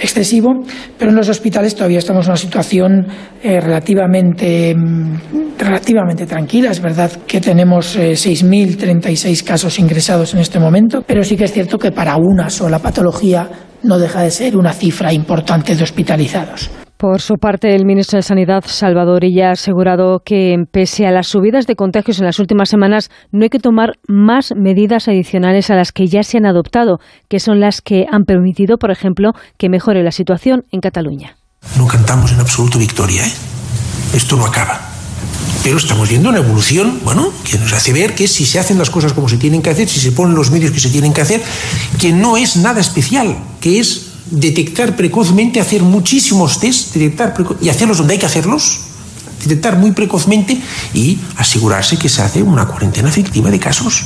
[0.00, 0.62] excesivo,
[0.96, 3.08] pero en los hospitales todavía estamos en una situación
[3.42, 4.72] eh, relativamente,
[5.58, 6.70] relativamente tranquila.
[6.70, 11.52] Es verdad que tenemos eh, 6.036 casos ingresados en este momento, pero sí que es
[11.52, 13.50] cierto que para una sola patología
[13.82, 16.70] no deja de ser una cifra importante de hospitalizados.
[17.02, 21.26] Por su parte, el ministro de Sanidad, Salvador Illa, ha asegurado que, pese a las
[21.26, 25.74] subidas de contagios en las últimas semanas, no hay que tomar más medidas adicionales a
[25.74, 29.68] las que ya se han adoptado, que son las que han permitido, por ejemplo, que
[29.68, 31.38] mejore la situación en Cataluña.
[31.76, 33.32] No cantamos en absoluto victoria, ¿eh?
[34.14, 34.80] Esto no acaba.
[35.64, 38.90] Pero estamos viendo una evolución, bueno, que nos hace ver que si se hacen las
[38.90, 41.22] cosas como se tienen que hacer, si se ponen los medios que se tienen que
[41.22, 41.42] hacer,
[42.00, 47.98] que no es nada especial, que es detectar precozmente, hacer muchísimos test, detectar y hacerlos
[47.98, 48.80] donde hay que hacerlos,
[49.42, 50.58] detectar muy precozmente
[50.94, 54.04] y asegurarse que se hace una cuarentena efectiva de casos.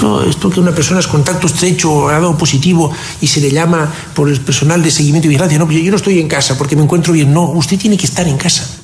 [0.00, 2.90] No, esto que una persona es contacto estrecho, ha dado positivo
[3.20, 6.18] y se le llama por el personal de seguimiento y vigilancia, no, yo no estoy
[6.18, 8.81] en casa porque me encuentro bien, no, usted tiene que estar en casa.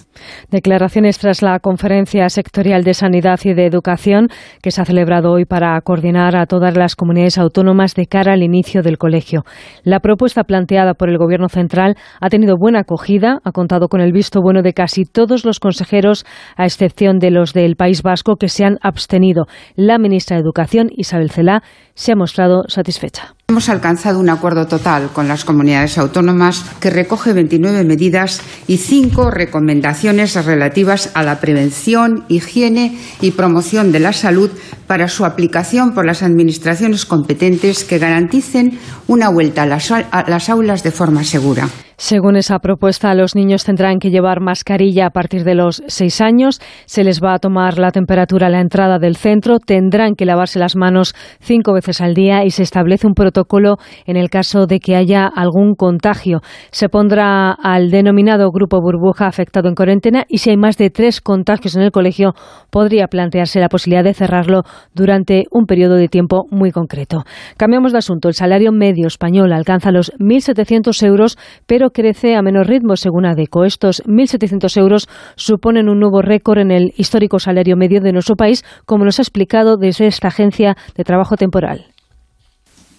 [0.51, 4.28] Declaraciones tras la conferencia sectorial de Sanidad y de Educación
[4.62, 8.42] que se ha celebrado hoy para coordinar a todas las comunidades autónomas de cara al
[8.42, 9.44] inicio del colegio.
[9.84, 14.12] La propuesta planteada por el Gobierno central ha tenido buena acogida, ha contado con el
[14.12, 16.24] visto bueno de casi todos los consejeros,
[16.57, 19.44] a excepción de los del País Vasco que se han abstenido.
[19.76, 21.62] La ministra de Educación, Isabel Celá,
[21.94, 23.38] se ha mostrado satisfecha.
[23.51, 29.30] Hemos alcanzado un acuerdo total con las comunidades autónomas que recoge 29 medidas y cinco
[29.30, 34.51] recomendaciones relativas a la prevención, higiene y promoción de la salud
[34.86, 40.90] para su aplicación por las administraciones competentes que garanticen una vuelta a las aulas de
[40.90, 41.70] forma segura.
[42.01, 46.61] Según esa propuesta, los niños tendrán que llevar mascarilla a partir de los seis años,
[46.86, 50.61] se les va a tomar la temperatura a la entrada del centro, tendrán que lavarse
[50.61, 54.78] las manos cinco veces al día y se establece un protocolo en el caso de
[54.78, 56.40] que haya algún contagio.
[56.70, 61.20] Se pondrá al denominado grupo burbuja afectado en cuarentena y si hay más de tres
[61.20, 62.34] contagios en el colegio,
[62.70, 64.62] podría plantearse la posibilidad de cerrarlo
[64.94, 67.24] durante un periodo de tiempo muy concreto.
[67.57, 68.28] Cambiamos de asunto.
[68.28, 71.36] El salario medio español alcanza los 1.700 euros,
[71.66, 73.64] pero crece a menor ritmo, según ADECO.
[73.64, 78.64] Estos 1.700 euros suponen un nuevo récord en el histórico salario medio de nuestro país,
[78.86, 81.86] como nos ha explicado desde esta agencia de trabajo temporal.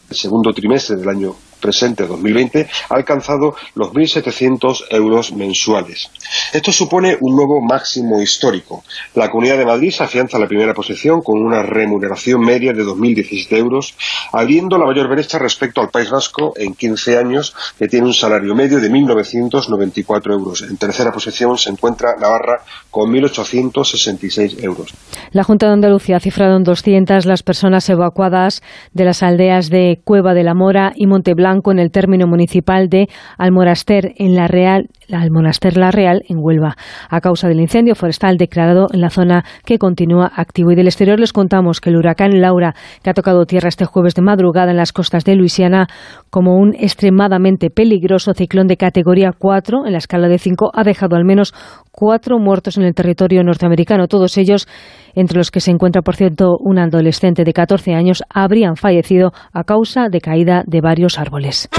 [0.10, 6.10] El segundo trimestre del año presente 2020 ha alcanzado los 1.700 euros mensuales.
[6.53, 8.84] Esto supone un nuevo máximo histórico.
[9.16, 12.84] La Comunidad de Madrid se afianza en la primera posición con una remuneración media de
[12.84, 13.95] 2.017 euros,
[14.32, 18.55] abriendo la mayor brecha respecto al País Vasco en 15 años, que tiene un salario
[18.55, 20.62] medio de 1.994 euros.
[20.62, 24.93] En tercera posición se encuentra Navarra con 1.866 euros.
[25.32, 28.62] La Junta de Andalucía ha cifrado en 200 las personas evacuadas
[28.93, 33.10] de las aldeas de Cueva de la Mora y Monteblanco en el término municipal de
[33.38, 36.76] Almoraster, en la Real al Monaster La Real en Huelva,
[37.10, 40.72] a causa del incendio forestal declarado en la zona que continúa activo.
[40.72, 44.16] Y del exterior les contamos que el huracán Laura, que ha tocado tierra este jueves
[44.16, 45.88] de madrugada en las costas de Luisiana,
[46.30, 51.16] como un extremadamente peligroso ciclón de categoría 4 en la escala de 5, ha dejado
[51.16, 51.53] al menos
[51.91, 54.07] cuatro muertos en el territorio norteamericano.
[54.07, 54.68] Todos ellos,
[55.16, 59.64] entre los que se encuentra, por cierto, un adolescente de 14 años, habrían fallecido a
[59.64, 61.70] causa de caída de varios árboles.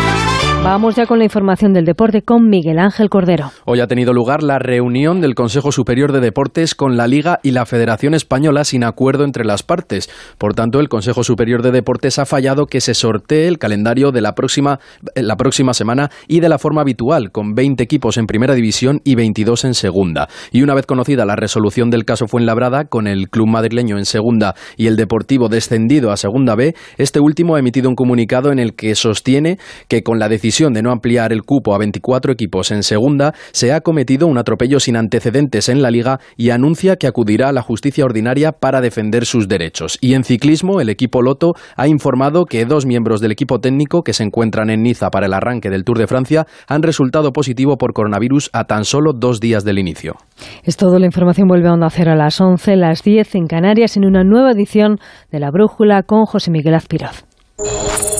[0.63, 3.51] Vamos ya con la información del deporte con Miguel Ángel Cordero.
[3.65, 7.53] Hoy ha tenido lugar la reunión del Consejo Superior de Deportes con la Liga y
[7.53, 10.11] la Federación Española sin acuerdo entre las partes.
[10.37, 14.21] Por tanto, el Consejo Superior de Deportes ha fallado que se sortee el calendario de
[14.21, 14.81] la próxima,
[15.15, 19.01] eh, la próxima semana y de la forma habitual, con 20 equipos en primera división
[19.03, 20.29] y 22 en segunda.
[20.53, 24.55] Y una vez conocida la resolución del caso Fuenlabrada, con el club madrileño en segunda
[24.77, 28.75] y el Deportivo descendido a segunda B, este último ha emitido un comunicado en el
[28.75, 29.59] que sostiene
[29.89, 33.83] que con la de no ampliar el cupo a 24 equipos en segunda, se ha
[33.83, 38.05] cometido un atropello sin antecedentes en la liga y anuncia que acudirá a la justicia
[38.05, 39.97] ordinaria para defender sus derechos.
[40.01, 44.13] Y en ciclismo, el equipo Loto ha informado que dos miembros del equipo técnico que
[44.13, 47.93] se encuentran en Niza para el arranque del Tour de Francia han resultado positivo por
[47.93, 50.17] coronavirus a tan solo dos días del inicio.
[50.65, 53.97] Es todo, la información vuelve a Onda Cero a las 11, las 10 en Canarias
[53.97, 54.99] en una nueva edición
[55.31, 57.25] de La Brújula con José Miguel Azpiroz.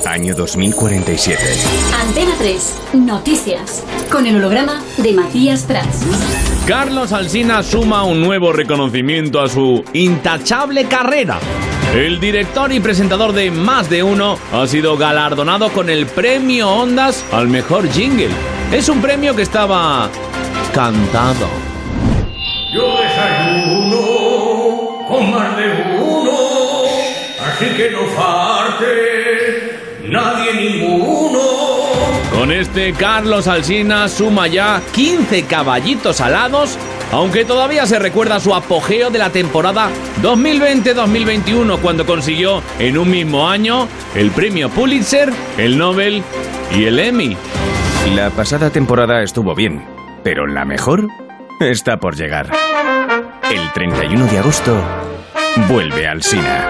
[0.07, 1.43] Año 2047.
[2.01, 2.75] Antena 3.
[2.95, 3.85] Noticias.
[4.11, 6.01] Con el holograma de Matías Prats.
[6.67, 11.39] Carlos Alsina suma un nuevo reconocimiento a su intachable carrera.
[11.95, 17.25] El director y presentador de Más de Uno ha sido galardonado con el premio Ondas
[17.33, 18.31] al mejor jingle.
[18.73, 20.09] Es un premio que estaba
[20.73, 21.49] cantado.
[22.73, 23.99] Yo desayuno
[25.09, 26.33] con más de uno,
[27.45, 29.30] así que no falte
[32.51, 36.77] Este Carlos Alsina suma ya 15 caballitos alados,
[37.13, 39.89] aunque todavía se recuerda su apogeo de la temporada
[40.23, 43.87] 2020-2021 cuando consiguió en un mismo año
[44.17, 46.25] el premio Pulitzer, el Nobel
[46.77, 47.37] y el Emmy.
[48.15, 49.85] La pasada temporada estuvo bien,
[50.25, 51.07] pero la mejor
[51.61, 52.51] está por llegar.
[53.51, 54.77] El 31 de agosto
[55.69, 56.69] vuelve Alsina.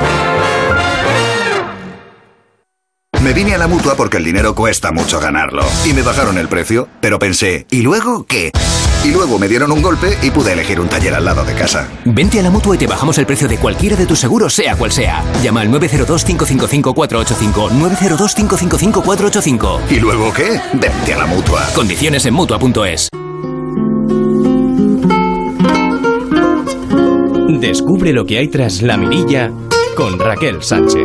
[3.22, 5.62] Me vine a la mutua porque el dinero cuesta mucho ganarlo.
[5.84, 8.50] Y me bajaron el precio, pero pensé, ¿y luego qué?
[9.04, 11.86] Y luego me dieron un golpe y pude elegir un taller al lado de casa.
[12.06, 14.74] Vente a la mutua y te bajamos el precio de cualquiera de tus seguros, sea
[14.74, 15.22] cual sea.
[15.42, 17.70] Llama al 902-555-485.
[17.72, 19.80] 902-555-485.
[19.90, 20.58] ¿Y luego qué?
[20.72, 21.68] Vente a la mutua.
[21.74, 23.10] Condiciones en mutua.es.
[27.60, 29.50] Descubre lo que hay tras la mirilla
[29.94, 31.04] con Raquel Sánchez.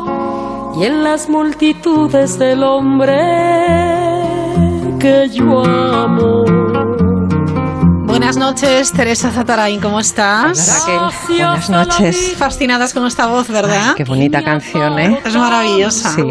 [0.81, 3.17] en las multitudes del hombre
[4.99, 6.60] que yo amo.
[8.31, 10.85] Buenas noches, Teresa Zatarain, ¿cómo estás?
[10.87, 12.33] Raquel, buenas noches.
[12.37, 13.89] Fascinadas con esta voz, ¿verdad?
[13.89, 15.19] Ay, qué bonita canción, ¿eh?
[15.25, 16.15] Es maravillosa.
[16.15, 16.23] Sí.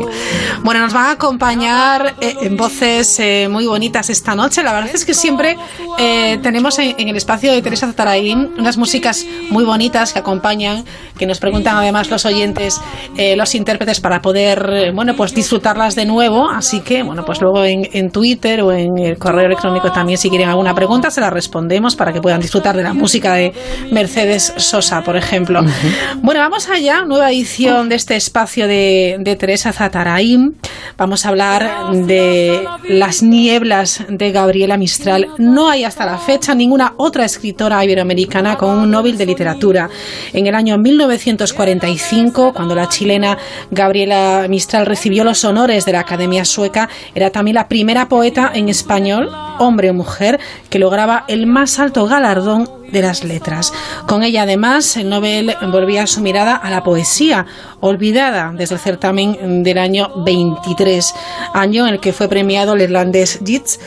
[0.62, 4.62] Bueno, nos van a acompañar eh, en voces eh, muy bonitas esta noche.
[4.62, 5.58] La verdad es que siempre
[5.98, 10.86] eh, tenemos en, en, el espacio de Teresa Zatarain unas músicas muy bonitas que acompañan,
[11.18, 12.80] que nos preguntan además los oyentes,
[13.18, 16.48] eh, los intérpretes para poder, bueno, pues disfrutarlas de nuevo.
[16.48, 20.30] Así que, bueno, pues luego en, en Twitter o en el correo electrónico también si
[20.30, 23.52] quieren alguna pregunta se la respondemos para que puedan disfrutar de la música de
[23.90, 25.60] Mercedes Sosa, por ejemplo.
[25.60, 26.20] Uh -huh.
[26.22, 30.56] Bueno, vamos allá, nueva edición de este espacio de, de Teresa Zatarain.
[30.96, 35.28] Vamos a hablar de Las nieblas de Gabriela Mistral.
[35.38, 39.88] No hay hasta la fecha ninguna otra escritora iberoamericana con un Nobel de Literatura.
[40.32, 43.38] En el año 1945, cuando la chilena
[43.70, 48.68] Gabriela Mistral recibió los honores de la Academia Sueca, era también la primera poeta en
[48.68, 50.38] español, hombre o mujer,
[50.68, 53.72] que lograba el más alto galardón de las letras.
[54.06, 57.46] Con ella, además, el Nobel volvía su mirada a la poesía,
[57.80, 61.14] olvidada desde el certamen del año 23,
[61.54, 63.80] año en el que fue premiado el irlandés Yeats.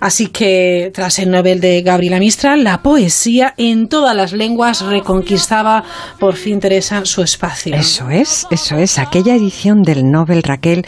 [0.00, 5.82] Así que, tras el Nobel de Gabriela Mistral, la poesía en todas las lenguas reconquistaba
[6.20, 7.74] por fin Teresa su espacio.
[7.74, 8.98] Eso es, eso es.
[8.98, 10.84] Aquella edición del Nobel, Raquel,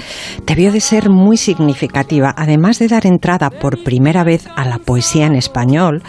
[0.47, 2.33] debió de ser muy significativa.
[2.37, 6.03] Además de dar entrada por primera vez a la poesía en español,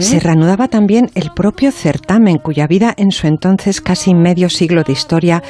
[0.00, 4.92] se reanudaba también el propio certamen, cuya vida en su entonces casi medio siglo de
[4.92, 5.42] historia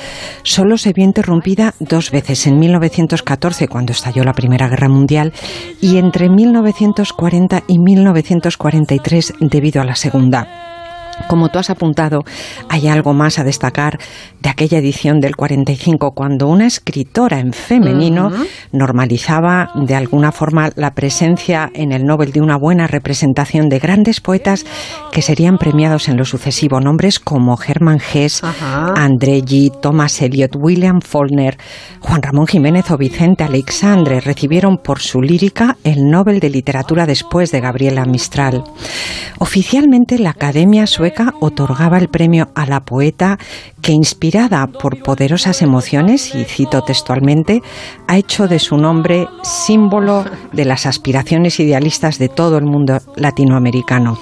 [0.43, 5.33] solo se vio interrumpida dos veces, en 1914, cuando estalló la Primera Guerra Mundial,
[5.81, 10.80] y entre 1940 y 1943, debido a la Segunda.
[11.29, 12.25] Como tú has apuntado,
[12.69, 13.99] hay algo más a destacar
[14.41, 18.31] de aquella edición del 45, cuando una escritora en femenino
[18.73, 24.21] normalizaba de alguna forma la presencia en el Nobel de una buena representación de grandes
[24.21, 24.65] poetas
[25.13, 26.81] que serían premiados en lo sucesivo.
[26.81, 28.43] Nombres como Hermann Hesse,
[28.97, 31.59] André Gide, Thomas Eliot, William Faulkner,
[32.01, 37.51] Juan Ramón Jiménez o Vicente Alexandre recibieron por su lírica el Nobel de Literatura después
[37.51, 38.65] de Gabriela Mistral.
[39.39, 41.10] Oficialmente la Academia Sueca
[41.41, 43.39] otorgaba el premio a la poeta
[43.81, 47.63] que, inspirada por poderosas emociones, y cito textualmente,
[48.07, 54.19] ha hecho de su nombre símbolo de las aspiraciones idealistas de todo el mundo latinoamericano.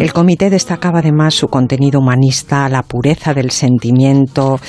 [0.00, 4.60] El comité destacaba además su contenido humanista, la pureza del sentimiento,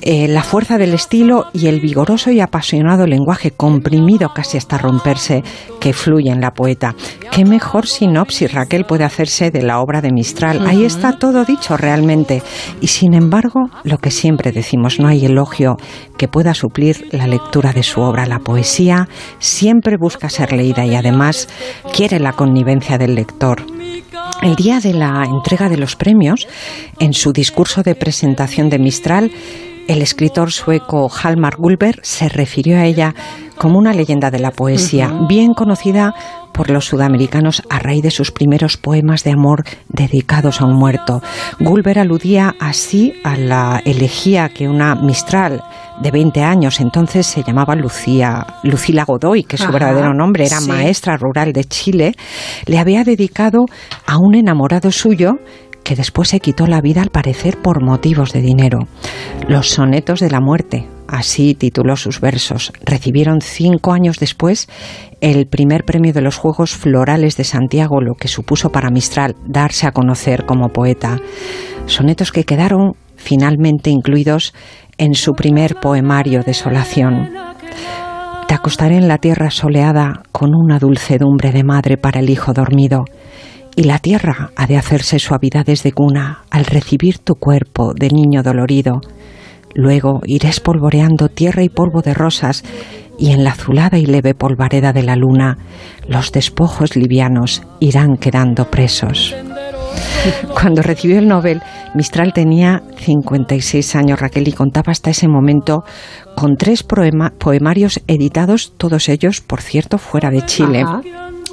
[0.00, 5.42] eh, la fuerza del estilo y el vigoroso y apasionado lenguaje comprimido casi hasta romperse
[5.80, 6.94] que fluye en la poeta.
[7.32, 10.66] ¿Qué mejor sinopsis, Raquel, puede hacerse de la obra de Mistral?
[10.66, 12.42] Ahí está todo dicho realmente.
[12.80, 15.76] Y sin embargo, lo que siempre decimos, no hay elogio
[16.16, 18.26] que pueda suplir la lectura de su obra.
[18.26, 19.08] La poesía
[19.38, 21.48] siempre busca ser leída y además
[21.94, 23.64] quiere la connivencia del lector.
[24.42, 26.46] El día de la entrega de los premios,
[27.00, 29.32] en su discurso de presentación de Mistral,
[29.88, 33.14] el escritor sueco Halmar Gulber se refirió a ella
[33.56, 36.14] como una leyenda de la poesía, bien conocida
[36.52, 41.22] por los sudamericanos a raíz de sus primeros poemas de amor dedicados a un muerto.
[41.58, 45.62] Gulber aludía así a la elegía que una Mistral
[46.00, 50.60] de 20 años, entonces se llamaba Lucía, Lucila Godoy, que su Ajá, verdadero nombre era
[50.60, 50.68] sí.
[50.68, 52.14] maestra rural de Chile,
[52.66, 53.64] le había dedicado
[54.06, 55.38] a un enamorado suyo
[55.88, 58.80] que después se quitó la vida al parecer por motivos de dinero.
[59.48, 64.68] Los sonetos de la muerte, así tituló sus versos, recibieron cinco años después
[65.22, 69.86] el primer premio de los Juegos Florales de Santiago, lo que supuso para Mistral darse
[69.86, 71.16] a conocer como poeta.
[71.86, 74.52] Sonetos que quedaron finalmente incluidos
[74.98, 77.30] en su primer poemario Desolación.
[78.46, 83.06] Te acostaré en la tierra soleada con una dulcedumbre de madre para el hijo dormido.
[83.78, 88.42] Y la tierra ha de hacerse suavidades de cuna al recibir tu cuerpo de niño
[88.42, 89.00] dolorido.
[89.72, 92.64] Luego iré espolvoreando tierra y polvo de rosas,
[93.20, 95.58] y en la azulada y leve polvareda de la luna
[96.08, 99.36] los despojos livianos irán quedando presos.
[100.60, 101.62] Cuando recibió el Nobel,
[101.94, 105.84] Mistral tenía 56 años, Raquel, y contaba hasta ese momento
[106.34, 110.84] con tres poema- poemarios editados, todos ellos, por cierto, fuera de Chile.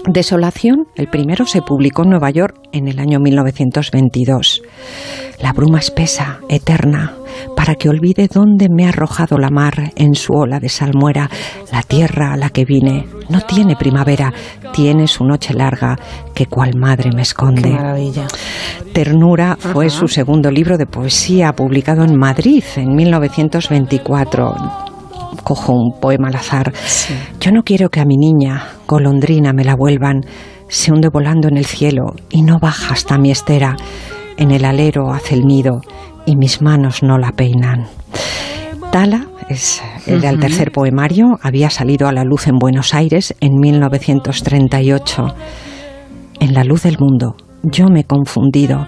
[0.08, 4.62] Desolación, el primero se publicó en Nueva York en el año 1922.
[5.42, 7.16] La bruma espesa, eterna,
[7.56, 11.30] para que olvide dónde me ha arrojado la mar en su ola de salmuera.
[11.72, 14.32] La tierra a la que vine no tiene primavera,
[14.74, 15.98] tiene su noche larga
[16.36, 17.64] que cual madre me esconde.
[17.64, 18.28] Qué maravilla.
[18.94, 24.95] Ternura fue su segundo libro de poesía publicado en Madrid en 1924.
[25.44, 26.74] Cojo un poema al azar.
[27.40, 30.22] Yo no quiero que a mi niña, golondrina, me la vuelvan.
[30.68, 33.78] Se hunde volando en el cielo y no baja hasta mi estera.
[34.38, 35.82] En el alero hace el nido
[36.26, 37.88] y mis manos no la peinan.
[38.92, 41.38] Tala es el del tercer poemario.
[41.42, 45.36] Había salido a la luz en Buenos Aires en 1938.
[46.40, 48.88] En la luz del mundo yo me he confundido.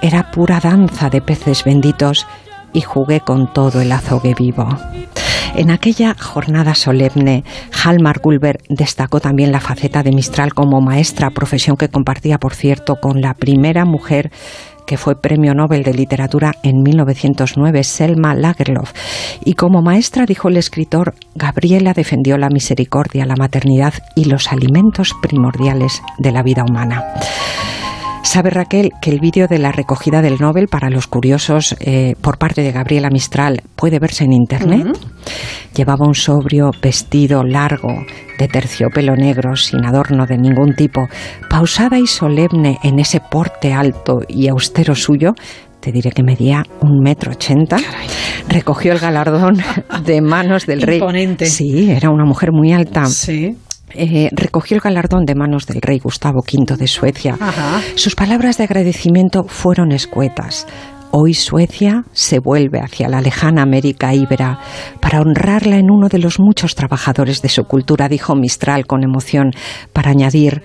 [0.00, 2.26] Era pura danza de peces benditos
[2.72, 4.68] y jugué con todo el azogue vivo.
[5.54, 7.44] En aquella jornada solemne,
[7.84, 12.96] Halmar Gulber destacó también la faceta de Mistral como maestra, profesión que compartía, por cierto,
[12.96, 14.30] con la primera mujer
[14.86, 18.92] que fue Premio Nobel de Literatura en 1909, Selma Lagerlof.
[19.44, 25.12] Y como maestra, dijo el escritor, Gabriela defendió la misericordia, la maternidad y los alimentos
[25.22, 27.04] primordiales de la vida humana.
[28.22, 32.38] Sabe Raquel que el vídeo de la recogida del Nobel para los curiosos eh, por
[32.38, 34.86] parte de Gabriela Mistral puede verse en internet.
[35.74, 38.04] Llevaba un sobrio vestido largo
[38.38, 41.08] de terciopelo negro sin adorno de ningún tipo,
[41.50, 45.34] pausada y solemne en ese porte alto y austero suyo,
[45.80, 47.76] te diré que medía un metro ochenta,
[48.48, 49.58] recogió el galardón
[50.06, 50.98] de manos del rey.
[50.98, 51.46] Imponente.
[51.46, 53.06] Sí, era una mujer muy alta.
[53.06, 53.56] Sí.
[53.94, 57.36] Eh, recogió el galardón de manos del rey Gustavo V de Suecia.
[57.40, 57.80] Ajá.
[57.94, 60.66] Sus palabras de agradecimiento fueron escuetas.
[61.14, 64.58] Hoy Suecia se vuelve hacia la lejana América íbera
[64.98, 69.50] para honrarla en uno de los muchos trabajadores de su cultura, dijo Mistral con emoción,
[69.92, 70.62] para añadir,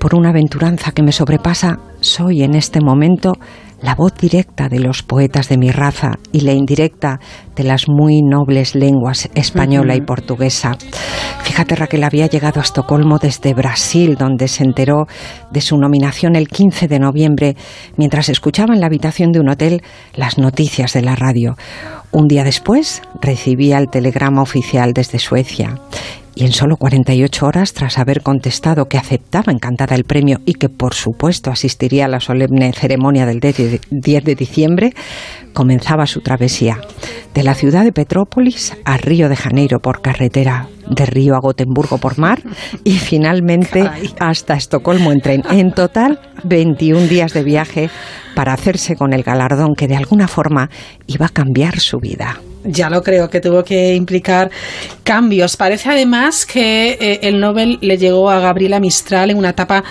[0.00, 3.34] por una aventuranza que me sobrepasa, soy en este momento
[3.82, 7.20] la voz directa de los poetas de mi raza y la indirecta
[7.56, 10.76] de las muy nobles lenguas española y portuguesa.
[11.42, 15.06] Fíjate, Raquel había llegado a Estocolmo desde Brasil, donde se enteró
[15.50, 17.56] de su nominación el 15 de noviembre,
[17.96, 19.82] mientras escuchaba en la habitación de un hotel
[20.14, 21.56] las noticias de la radio.
[22.12, 25.74] Un día después recibía el telegrama oficial desde Suecia
[26.34, 30.68] y en solo 48 horas, tras haber contestado que aceptaba encantada el premio y que,
[30.68, 34.94] por supuesto, asistiría a la solemne ceremonia del 10 de diciembre,
[35.52, 36.78] comenzaba su travesía
[37.34, 41.98] de la ciudad de Petrópolis a Río de Janeiro por carretera, de Río a Gotemburgo
[41.98, 42.42] por mar
[42.84, 43.88] y finalmente
[44.18, 45.42] hasta Estocolmo en tren.
[45.50, 47.90] En total, 21 días de viaje
[48.34, 50.70] para hacerse con el galardón que de alguna forma
[51.06, 52.38] iba a cambiar su vida.
[52.64, 54.50] Ya lo creo que tuvo que implicar
[55.02, 55.56] cambios.
[55.56, 59.82] Parece además que eh, el Nobel le llegó a Gabriela Mistral en una etapa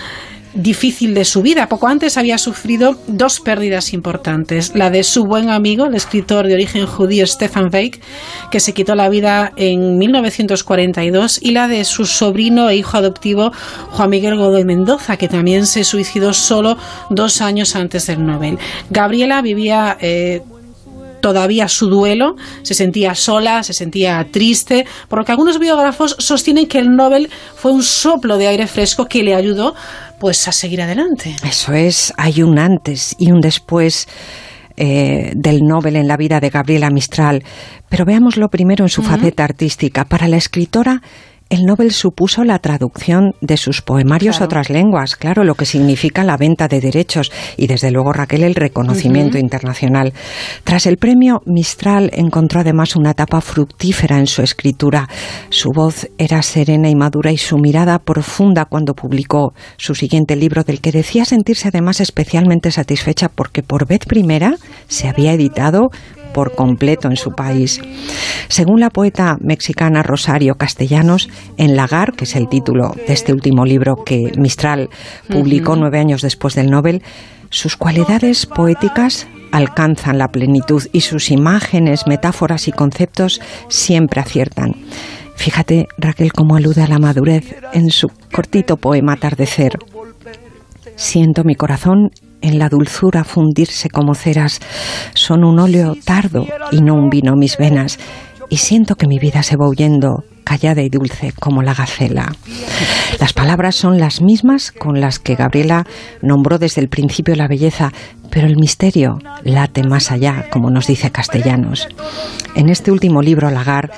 [0.54, 1.68] difícil de su vida.
[1.68, 4.74] Poco antes había sufrido dos pérdidas importantes.
[4.74, 8.00] La de su buen amigo, el escritor de origen judío Stefan Zweig,
[8.50, 13.52] que se quitó la vida en 1942, y la de su sobrino e hijo adoptivo
[13.90, 16.76] Juan Miguel Godoy Mendoza, que también se suicidó solo
[17.10, 18.58] dos años antes del Nobel.
[18.90, 20.42] Gabriela vivía eh,
[21.22, 26.66] todavía su duelo, se sentía sola, se sentía triste, por lo que algunos biógrafos sostienen
[26.66, 29.74] que el Nobel fue un soplo de aire fresco que le ayudó
[30.20, 31.34] pues a seguir adelante.
[31.42, 34.06] Eso es, hay un antes y un después.
[34.74, 37.44] Eh, del Nobel en la vida de Gabriela Mistral,
[37.90, 40.06] pero veámoslo primero en su faceta artística.
[40.06, 41.02] Para la escritora,
[41.52, 46.24] el Nobel supuso la traducción de sus poemarios a otras lenguas, claro, lo que significa
[46.24, 50.14] la venta de derechos y desde luego Raquel el reconocimiento internacional.
[50.64, 55.10] Tras el premio, Mistral encontró además una etapa fructífera en su escritura.
[55.50, 60.64] Su voz era serena y madura y su mirada profunda cuando publicó su siguiente libro
[60.64, 64.56] del que decía sentirse además especialmente satisfecha porque por vez primera
[64.88, 65.90] se había editado
[66.32, 67.80] por completo en su país.
[68.48, 73.64] Según la poeta mexicana Rosario Castellanos, en Lagar, que es el título de este último
[73.64, 74.88] libro que Mistral
[75.28, 77.02] publicó nueve años después del Nobel,
[77.50, 84.74] sus cualidades poéticas alcanzan la plenitud y sus imágenes, metáforas y conceptos siempre aciertan.
[85.36, 89.78] Fíjate, Raquel, cómo alude a la madurez en su cortito poema Atardecer.
[90.96, 92.10] Siento mi corazón
[92.42, 94.60] en la dulzura fundirse como ceras.
[95.14, 97.98] Son un óleo tardo y no un vino mis venas.
[98.50, 102.34] Y siento que mi vida se va huyendo, callada y dulce como la gacela.
[103.18, 105.86] Las palabras son las mismas con las que Gabriela
[106.20, 107.92] nombró desde el principio la belleza,
[108.30, 111.88] pero el misterio late más allá, como nos dice Castellanos.
[112.54, 113.90] En este último libro, Lagar,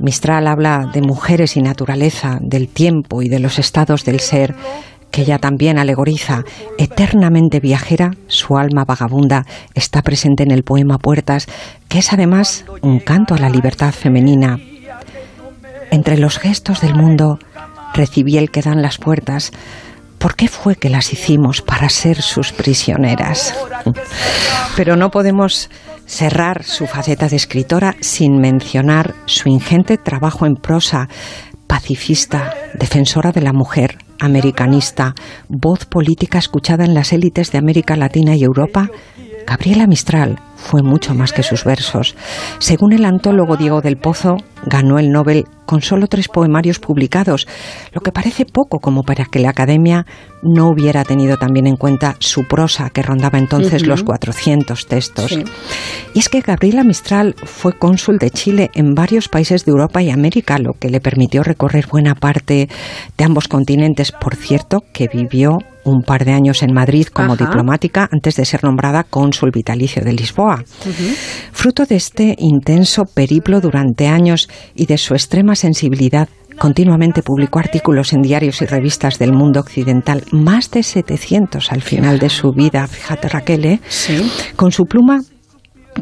[0.00, 4.54] Mistral habla de mujeres y naturaleza, del tiempo y de los estados del ser,
[5.10, 6.44] que ella también alegoriza,
[6.78, 11.46] eternamente viajera, su alma vagabunda está presente en el poema Puertas,
[11.88, 14.58] que es además un canto a la libertad femenina.
[15.90, 17.38] Entre los gestos del mundo
[17.94, 19.52] recibí el que dan las puertas.
[20.18, 23.54] ¿Por qué fue que las hicimos para ser sus prisioneras?
[24.76, 25.70] Pero no podemos
[26.06, 31.08] cerrar su faceta de escritora sin mencionar su ingente trabajo en prosa,
[31.66, 35.14] pacifista, defensora de la mujer, americanista,
[35.48, 38.90] voz política escuchada en las élites de América Latina y Europa,
[39.46, 42.14] Gabriela Mistral fue mucho más que sus versos.
[42.58, 47.46] Según el antólogo Diego del Pozo, ganó el Nobel con solo tres poemarios publicados,
[47.92, 50.04] lo que parece poco como para que la Academia
[50.42, 55.38] no hubiera tenido también en cuenta su prosa, que rondaba entonces los 400 textos.
[56.12, 60.10] Y es que Gabriela Mistral fue cónsul de Chile en varios países de Europa y
[60.10, 62.68] América, lo que le permitió recorrer buena parte
[63.16, 64.12] de ambos continentes.
[64.12, 68.64] Por cierto, que vivió un par de años en Madrid como diplomática antes de ser
[68.64, 70.49] nombrada cónsul vitalicio de Lisboa.
[71.52, 76.28] Fruto de este intenso periplo durante años y de su extrema sensibilidad
[76.58, 82.18] continuamente publicó artículos en diarios y revistas del mundo occidental, más de 700 al final
[82.18, 83.80] de su vida, fíjate Raquel, ¿eh?
[84.56, 85.20] con su pluma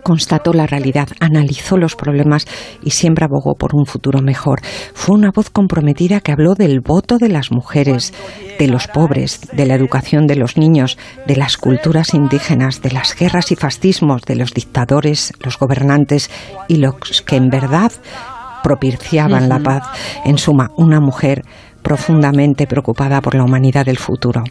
[0.03, 2.47] constató la realidad, analizó los problemas
[2.83, 4.61] y siempre abogó por un futuro mejor.
[4.95, 8.13] Fue una voz comprometida que habló del voto de las mujeres,
[8.59, 13.15] de los pobres, de la educación de los niños, de las culturas indígenas, de las
[13.17, 16.31] guerras y fascismos, de los dictadores, los gobernantes
[16.69, 17.93] y los que en verdad
[18.63, 19.85] propiciaban la paz.
[20.25, 21.45] En suma, una mujer
[21.83, 24.43] profundamente preocupada por la humanidad del futuro.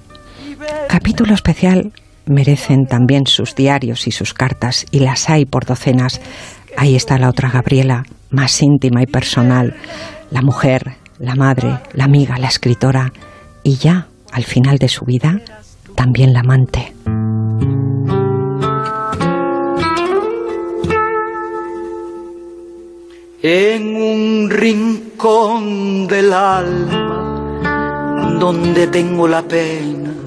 [0.87, 1.91] Capítulo especial
[2.27, 6.21] merecen también sus diarios y sus cartas, y las hay por docenas.
[6.77, 9.75] Ahí está la otra Gabriela, más íntima y personal,
[10.31, 13.11] la mujer, la madre, la amiga, la escritora,
[13.63, 15.41] y ya, al final de su vida,
[15.95, 16.93] también la amante.
[23.41, 27.17] En un rincón del alma,
[28.39, 30.26] donde tengo la pena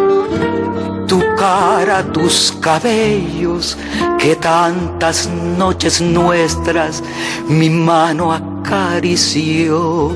[1.41, 3.75] cara, tus cabellos,
[4.19, 5.27] que tantas
[5.57, 7.01] noches nuestras
[7.47, 10.11] mi mano acarició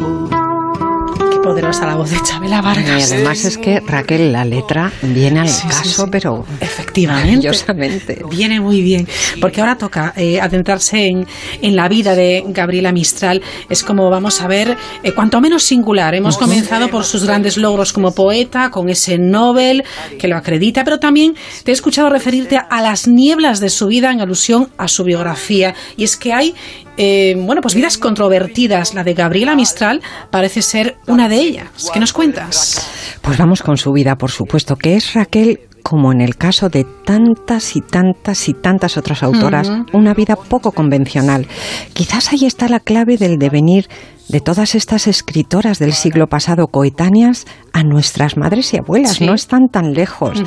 [1.46, 3.12] poderosa la voz de Chabela Vargas.
[3.12, 9.08] Y además es que Raquel, la letra viene al caso, pero efectivamente, viene muy bien,
[9.40, 11.28] porque ahora toca eh, adentrarse en,
[11.62, 13.44] en, la vida de Gabriela Mistral.
[13.70, 16.16] Es como vamos a ver, eh, cuanto menos singular.
[16.16, 19.84] Hemos comenzado por sus grandes logros como poeta, con ese Nobel
[20.18, 24.12] que lo acredita, pero también te he escuchado referirte a las nieblas de su vida
[24.12, 25.76] en alusión a su biografía.
[25.96, 26.56] Y es que hay
[26.98, 28.94] eh, bueno, pues vidas controvertidas.
[28.94, 31.90] La de Gabriela Mistral parece ser una de ellas.
[31.94, 33.18] ¿Qué nos cuentas?
[33.22, 36.84] Pues vamos con su vida, por supuesto, que es Raquel como en el caso de
[37.06, 41.48] tantas y tantas y tantas otras autoras, una vida poco convencional.
[41.94, 43.88] Quizás ahí está la clave del devenir
[44.28, 49.22] de todas estas escritoras del siglo pasado coetáneas a nuestras madres y abuelas.
[49.22, 50.42] No están tan lejos.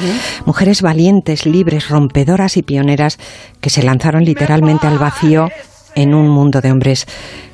[0.44, 3.18] Mujeres valientes, libres, rompedoras y pioneras
[3.60, 5.50] que se lanzaron literalmente al vacío
[5.98, 7.06] en un mundo de hombres.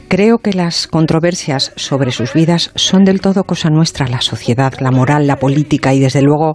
[0.08, 4.06] Creo que las controversias sobre sus vidas son del todo cosa nuestra.
[4.06, 6.54] La sociedad, la moral, la política y desde luego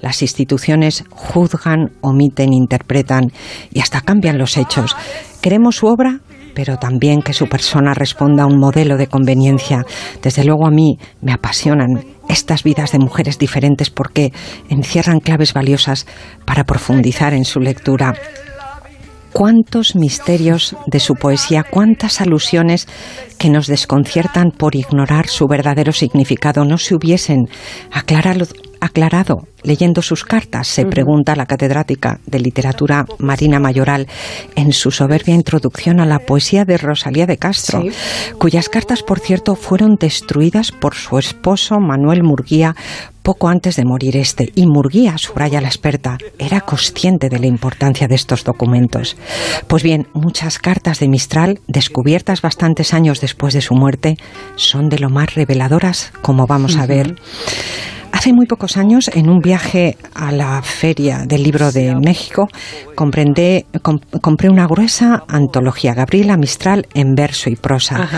[0.00, 3.32] las instituciones juzgan, omiten, interpretan
[3.72, 4.94] y hasta cambian los hechos.
[5.40, 6.20] Queremos su obra,
[6.54, 9.84] pero también que su persona responda a un modelo de conveniencia.
[10.22, 14.32] Desde luego a mí me apasionan estas vidas de mujeres diferentes porque
[14.68, 16.06] encierran claves valiosas
[16.44, 18.14] para profundizar en su lectura
[19.32, 22.86] cuántos misterios de su poesía, cuántas alusiones
[23.38, 26.64] que nos desconciertan por ignorar su verdadero significado.
[26.64, 27.48] No se hubiesen
[27.90, 28.46] aclarado,
[28.80, 34.06] aclarado leyendo sus cartas, se pregunta la catedrática de literatura Marina Mayoral
[34.56, 37.82] en su soberbia introducción a la poesía de Rosalía de Castro,
[38.38, 42.74] cuyas cartas, por cierto, fueron destruidas por su esposo Manuel Murguía
[43.22, 44.50] poco antes de morir este.
[44.54, 49.16] Y Murguía, subraya la experta, era consciente de la importancia de estos documentos.
[49.68, 54.16] Pues bien, muchas cartas de Mistral, descubiertas bastantes años después de su muerte,
[54.56, 57.16] son de lo más reveladoras, como vamos a ver.
[58.12, 62.48] Hace muy pocos años, en un viaje a la Feria del Libro de México,
[62.94, 68.08] compré una gruesa antología Gabriela Mistral en verso y prosa.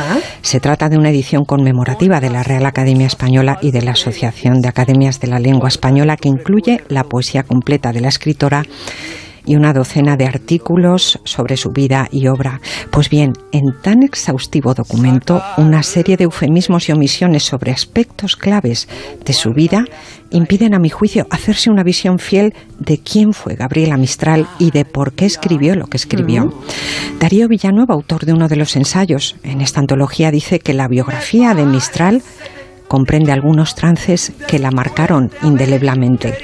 [0.40, 4.60] Se trata de una edición conmemorativa de la Real Academia Española y de la Asociación
[4.60, 8.64] de Academias de la Lengua Española que incluye la poesía completa de la escritora
[9.44, 12.60] y una docena de artículos sobre su vida y obra.
[12.90, 18.88] Pues bien, en tan exhaustivo documento, una serie de eufemismos y omisiones sobre aspectos claves
[19.24, 19.84] de su vida
[20.30, 24.84] impiden, a mi juicio, hacerse una visión fiel de quién fue Gabriela Mistral y de
[24.84, 26.52] por qué escribió lo que escribió.
[27.20, 31.54] Darío Villanueva, autor de uno de los ensayos en esta antología, dice que la biografía
[31.54, 32.22] de Mistral
[32.88, 36.34] comprende algunos trances que la marcaron indeleblemente.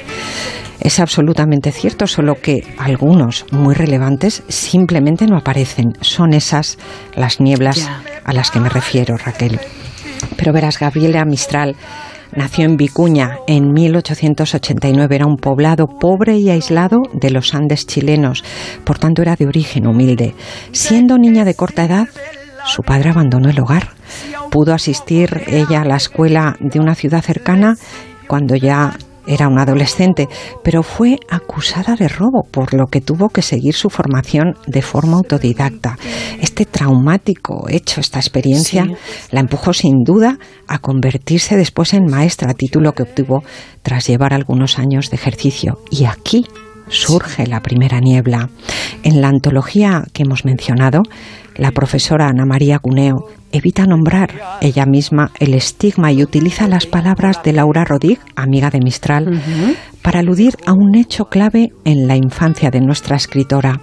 [0.80, 5.92] Es absolutamente cierto, solo que algunos muy relevantes simplemente no aparecen.
[6.00, 6.78] Son esas
[7.16, 7.88] las nieblas
[8.24, 9.58] a las que me refiero, Raquel.
[10.36, 11.76] Pero verás, Gabriela Mistral
[12.34, 15.16] nació en Vicuña en 1889.
[15.16, 18.44] Era un poblado pobre y aislado de los Andes chilenos,
[18.84, 20.34] por tanto era de origen humilde.
[20.72, 22.08] Siendo niña de corta edad,
[22.66, 23.90] su padre abandonó el hogar.
[24.50, 27.76] Pudo asistir ella a la escuela de una ciudad cercana
[28.26, 28.96] cuando ya
[29.28, 30.28] era una adolescente,
[30.64, 35.18] pero fue acusada de robo, por lo que tuvo que seguir su formación de forma
[35.18, 35.98] autodidacta.
[36.40, 38.86] Este traumático hecho, esta experiencia,
[39.30, 43.42] la empujó sin duda a convertirse después en maestra, título que obtuvo
[43.82, 45.78] tras llevar algunos años de ejercicio.
[45.90, 46.46] Y aquí
[46.88, 48.48] surge la primera niebla.
[49.02, 51.02] En la antología que hemos mencionado,
[51.56, 57.42] la profesora Ana María Cuneo evita nombrar ella misma el estigma y utiliza las palabras
[57.42, 59.40] de Laura Rodig, amiga de Mistral,
[60.02, 63.80] para aludir a un hecho clave en la infancia de nuestra escritora.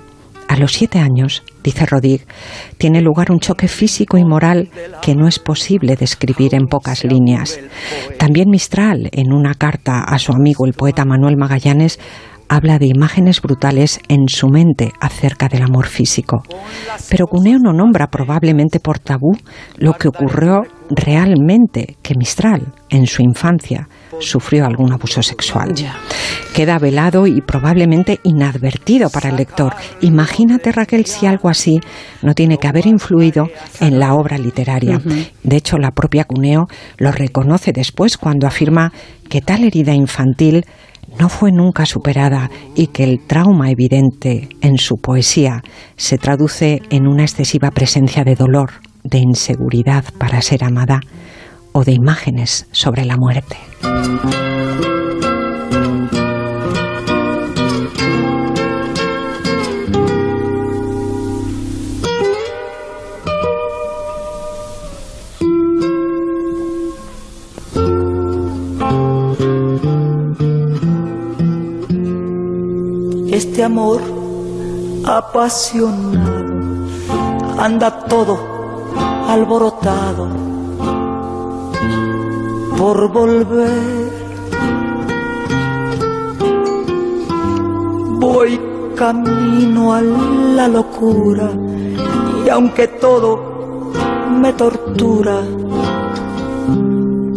[0.47, 2.21] A los siete años, dice Rodig,
[2.77, 4.69] tiene lugar un choque físico y moral
[5.01, 7.59] que no es posible describir en pocas líneas.
[8.19, 11.99] También Mistral, en una carta a su amigo el poeta Manuel Magallanes,
[12.49, 16.43] habla de imágenes brutales en su mente acerca del amor físico.
[17.09, 19.37] Pero Cuneo no nombra probablemente por tabú
[19.77, 23.87] lo que ocurrió realmente, que Mistral, en su infancia,
[24.19, 25.73] sufrió algún abuso sexual.
[26.53, 29.73] Queda velado y probablemente inadvertido para el lector.
[30.01, 31.79] Imagínate, Raquel, si algo así
[32.21, 33.49] no tiene que haber influido
[33.81, 35.01] en la obra literaria.
[35.43, 36.67] De hecho, la propia Cuneo
[36.97, 38.93] lo reconoce después cuando afirma
[39.29, 40.65] que tal herida infantil
[41.19, 45.63] no fue nunca superada y que el trauma evidente en su poesía
[45.95, 48.71] se traduce en una excesiva presencia de dolor,
[49.03, 50.99] de inseguridad para ser amada
[51.71, 53.57] o de imágenes sobre la muerte.
[73.55, 74.01] Este amor
[75.05, 76.89] apasionado
[77.57, 78.37] anda todo
[79.29, 80.27] alborotado
[82.77, 84.11] por volver.
[88.19, 88.59] Voy
[88.97, 91.49] camino a la locura
[92.45, 93.93] y aunque todo
[94.37, 95.39] me tortura,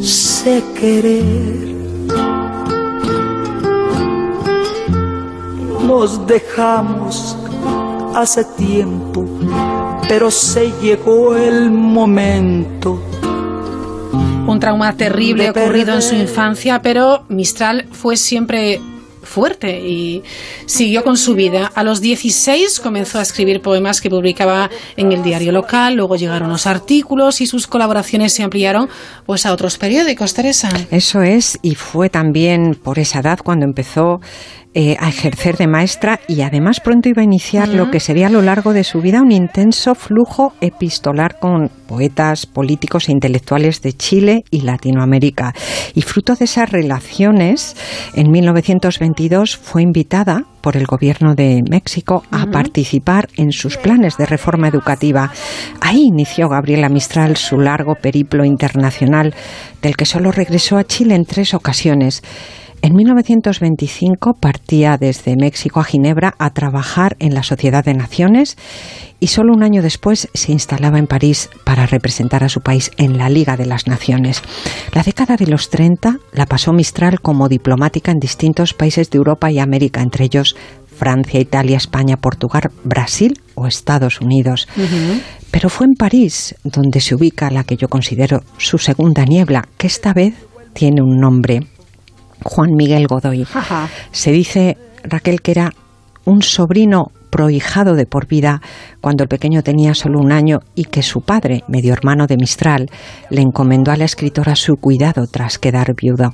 [0.01, 1.68] sé querer
[5.89, 7.35] nos dejamos
[8.15, 9.25] hace tiempo,
[10.07, 13.03] pero se llegó el momento.
[14.47, 18.83] Un trauma terrible ocurrido en su infancia, pero Mistral fue siempre
[19.23, 20.23] fuerte y
[20.67, 21.71] siguió con su vida.
[21.75, 26.51] A los 16 comenzó a escribir poemas que publicaba en el diario local, luego llegaron
[26.51, 28.89] los artículos y sus colaboraciones se ampliaron
[29.25, 30.69] pues a otros periódicos, Teresa.
[30.91, 34.21] Eso es, y fue también por esa edad cuando empezó
[34.75, 38.31] eh, a ejercer de maestra y además pronto iba a iniciar lo que sería a
[38.31, 43.95] lo largo de su vida un intenso flujo epistolar con poetas, políticos e intelectuales de
[43.95, 45.55] Chile y Latinoamérica.
[45.95, 47.77] Y fruto de esas relaciones,
[48.15, 54.27] en 1922 fue invitada por el gobierno de México a participar en sus planes de
[54.27, 55.33] reforma educativa.
[55.81, 59.35] Ahí inició Gabriela Mistral su largo periplo internacional,
[59.81, 62.23] del que solo regresó a Chile en tres ocasiones.
[62.81, 68.57] En 1925 partía desde México a Ginebra a trabajar en la Sociedad de Naciones
[69.21, 73.19] y solo un año después se instalaba en París para representar a su país en
[73.19, 74.43] la Liga de las Naciones.
[74.95, 79.51] La década de los 30 la pasó Mistral como diplomática en distintos países de Europa
[79.51, 80.55] y América, entre ellos
[80.87, 84.69] Francia, Italia, España, Portugal, Brasil o Estados Unidos.
[85.51, 89.89] Pero fue en París donde se ubica la que yo considero su segunda niebla, que
[89.89, 90.35] esta vez
[90.75, 91.67] tiene un nombre
[92.45, 93.47] Juan Miguel Godoy.
[94.13, 95.73] Se dice, Raquel, que era
[96.25, 98.61] un sobrino prohijado de por vida
[99.01, 102.91] cuando el pequeño tenía solo un año y que su padre, medio hermano de Mistral,
[103.31, 106.33] le encomendó a la escritora su cuidado tras quedar viudo.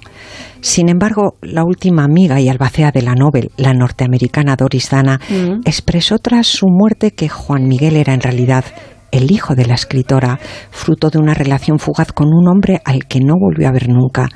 [0.60, 5.60] Sin embargo, la última amiga y albacea de la Nobel, la norteamericana Doris Dana, mm.
[5.64, 8.64] expresó tras su muerte que Juan Miguel era en realidad
[9.10, 10.40] el hijo de la escritora,
[10.70, 14.28] fruto de una relación fugaz con un hombre al que no volvió a ver nunca.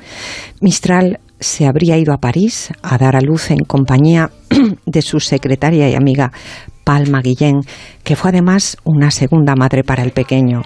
[0.61, 4.31] Mistral se habría ido a París a dar a luz en compañía
[4.85, 6.31] de su secretaria y amiga
[6.83, 7.61] Palma Guillén,
[8.03, 10.63] que fue además una segunda madre para el pequeño.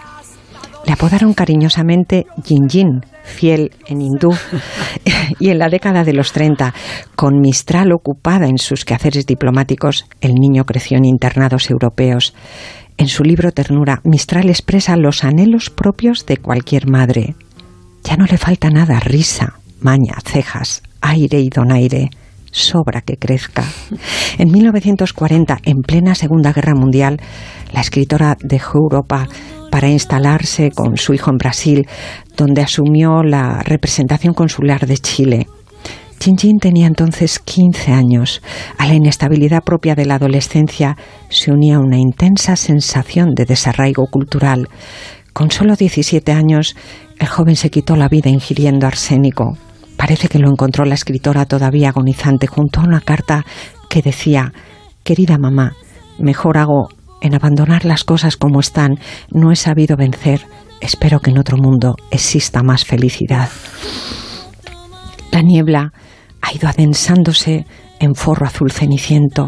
[0.85, 4.35] Le apodaron cariñosamente Yin fiel en hindú,
[5.39, 6.73] y en la década de los 30,
[7.15, 12.33] con Mistral ocupada en sus quehaceres diplomáticos, el niño creció en internados europeos.
[12.97, 17.35] En su libro Ternura, Mistral expresa los anhelos propios de cualquier madre.
[18.03, 22.09] Ya no le falta nada, risa, maña, cejas, aire y donaire,
[22.51, 23.63] sobra que crezca.
[24.37, 27.19] En 1940, en plena Segunda Guerra Mundial,
[27.71, 29.27] la escritora dejó Europa
[29.71, 31.87] para instalarse con su hijo en Brasil,
[32.37, 35.47] donde asumió la representación consular de Chile.
[36.19, 38.41] Chin tenía entonces 15 años.
[38.77, 40.95] A la inestabilidad propia de la adolescencia
[41.29, 44.69] se unía una intensa sensación de desarraigo cultural.
[45.33, 46.77] Con solo 17 años,
[47.19, 49.57] el joven se quitó la vida ingiriendo arsénico.
[50.03, 53.45] Parece que lo encontró la escritora todavía agonizante junto a una carta
[53.87, 54.51] que decía,
[55.05, 55.77] Querida mamá,
[56.19, 56.89] mejor hago
[57.21, 58.99] en abandonar las cosas como están.
[59.31, 60.41] No he sabido vencer.
[60.81, 63.47] Espero que en otro mundo exista más felicidad.
[65.31, 65.93] La niebla
[66.41, 67.65] ha ido adensándose
[68.01, 69.47] en forro azul ceniciento.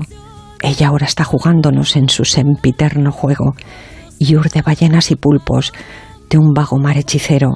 [0.61, 3.55] Ella ahora está jugándonos en su sempiterno juego
[4.19, 5.73] y urde ballenas y pulpos
[6.29, 7.55] de un vago mar hechicero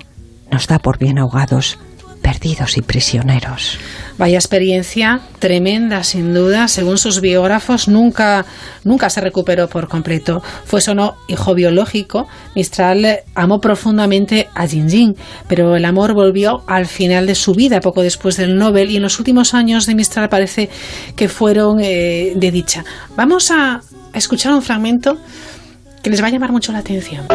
[0.52, 1.80] nos da por bien ahogados
[2.22, 3.80] perdidos y prisioneros.
[4.18, 6.68] Vaya experiencia tremenda, sin duda.
[6.68, 8.46] Según sus biógrafos, nunca,
[8.84, 10.44] nunca se recuperó por completo.
[10.66, 12.28] Fue no hijo biológico.
[12.56, 15.16] Mistral amó profundamente a Jinjin,
[15.48, 19.04] pero el amor volvió al final de su vida, poco después del Nobel, y en
[19.04, 20.70] los últimos años de Mistral parece
[21.16, 22.84] que fueron eh, de dicha.
[23.16, 23.80] Vamos a
[24.14, 25.18] escuchar un fragmento
[26.02, 27.26] que les va a llamar mucho la atención.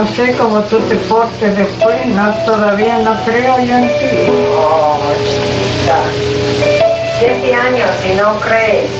[0.00, 4.30] No sé cómo tú te portes después, no, todavía no creo yo en ti.
[4.56, 4.98] Oh,
[7.18, 8.90] Siete años y no crees.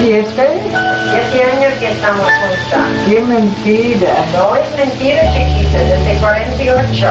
[0.00, 0.48] ¿Siete?
[1.12, 2.90] Siete años que estamos juntas.
[3.08, 4.24] ¡Qué mentira!
[4.32, 7.06] No es mentira, chiquita, desde 48.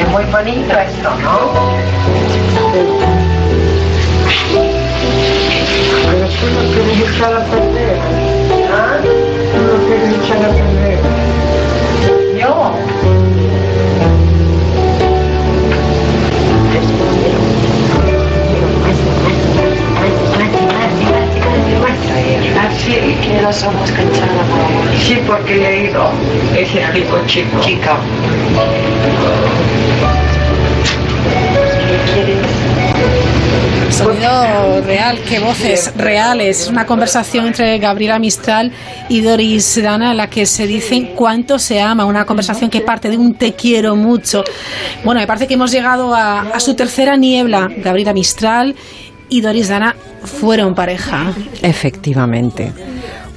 [0.00, 1.50] Es muy bonito esto, ¿no?
[6.40, 7.40] Tú no quieres echar a.
[8.72, 8.98] ¿Ah?
[9.02, 10.52] Tú no quieres echar a.
[22.58, 24.46] Así que ojos cansados.
[24.98, 26.10] Sí, porque le he ido
[26.56, 27.60] ese tipo chico.
[27.60, 27.96] Chica.
[33.92, 36.62] Sonido real, qué voces reales.
[36.62, 38.72] Es una conversación entre Gabriela Mistral
[39.10, 42.06] y Doris Dana en la que se dicen cuánto se ama.
[42.06, 44.44] Una conversación que parte de un te quiero mucho.
[45.04, 47.68] Bueno, me parece que hemos llegado a, a su tercera niebla.
[47.76, 48.74] Gabriela Mistral
[49.28, 49.94] y Doris Dana
[50.24, 51.32] fueron pareja.
[51.60, 52.72] Efectivamente.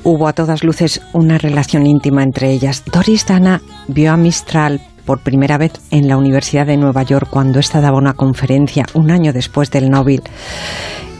[0.03, 2.83] Hubo a todas luces una relación íntima entre ellas.
[2.85, 7.59] Doris Dana vio a Mistral por primera vez en la Universidad de Nueva York cuando
[7.59, 10.23] ésta daba una conferencia un año después del Nobel.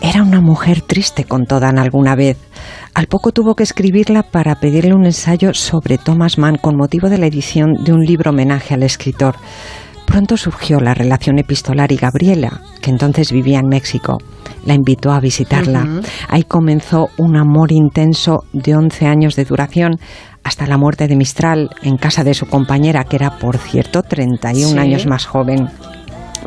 [0.02, 2.38] Era una mujer triste con Dana alguna vez.
[2.94, 7.18] Al poco tuvo que escribirla para pedirle un ensayo sobre Thomas Mann con motivo de
[7.18, 9.36] la edición de un libro homenaje al escritor.
[10.06, 14.18] Pronto surgió la relación epistolar y Gabriela, que entonces vivía en México,
[14.66, 16.02] la invitó a visitarla.
[16.30, 19.98] Ahí comenzó un amor intenso de 11 años de duración
[20.46, 24.72] hasta la muerte de Mistral en casa de su compañera, que era, por cierto, 31
[24.74, 24.78] Sí.
[24.78, 25.68] años más joven.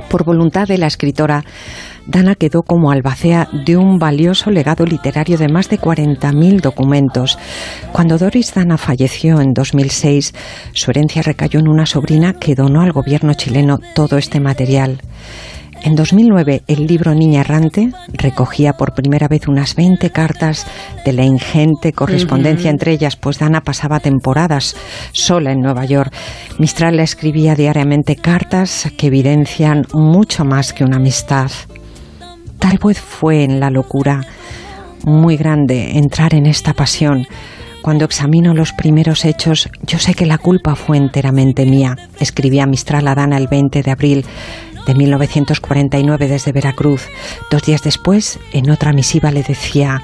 [0.08, 1.42] Por voluntad de la escritora,
[2.06, 7.36] Dana quedó como albacea de un valioso legado literario de más de 40.000 documentos.
[7.92, 10.32] Cuando Doris Dana falleció en 2006,
[10.72, 15.00] su herencia recayó en una sobrina que donó al gobierno chileno todo este material.
[15.84, 20.66] En 2009, el libro Niña Errante recogía por primera vez unas 20 cartas
[21.04, 24.76] de la ingente correspondencia entre ellas, pues Dana pasaba temporadas
[25.12, 26.12] sola en Nueva York.
[26.58, 31.50] Mistral le escribía diariamente cartas que evidencian mucho más que una amistad.
[32.58, 34.22] Tal vez fue en la locura
[35.04, 37.26] muy grande entrar en esta pasión.
[37.82, 43.06] Cuando examino los primeros hechos, yo sé que la culpa fue enteramente mía, escribía Mistral
[43.06, 44.26] a Dana el 20 de abril
[44.88, 47.08] de 1949 desde Veracruz.
[47.50, 50.02] Dos días después, en otra misiva le decía,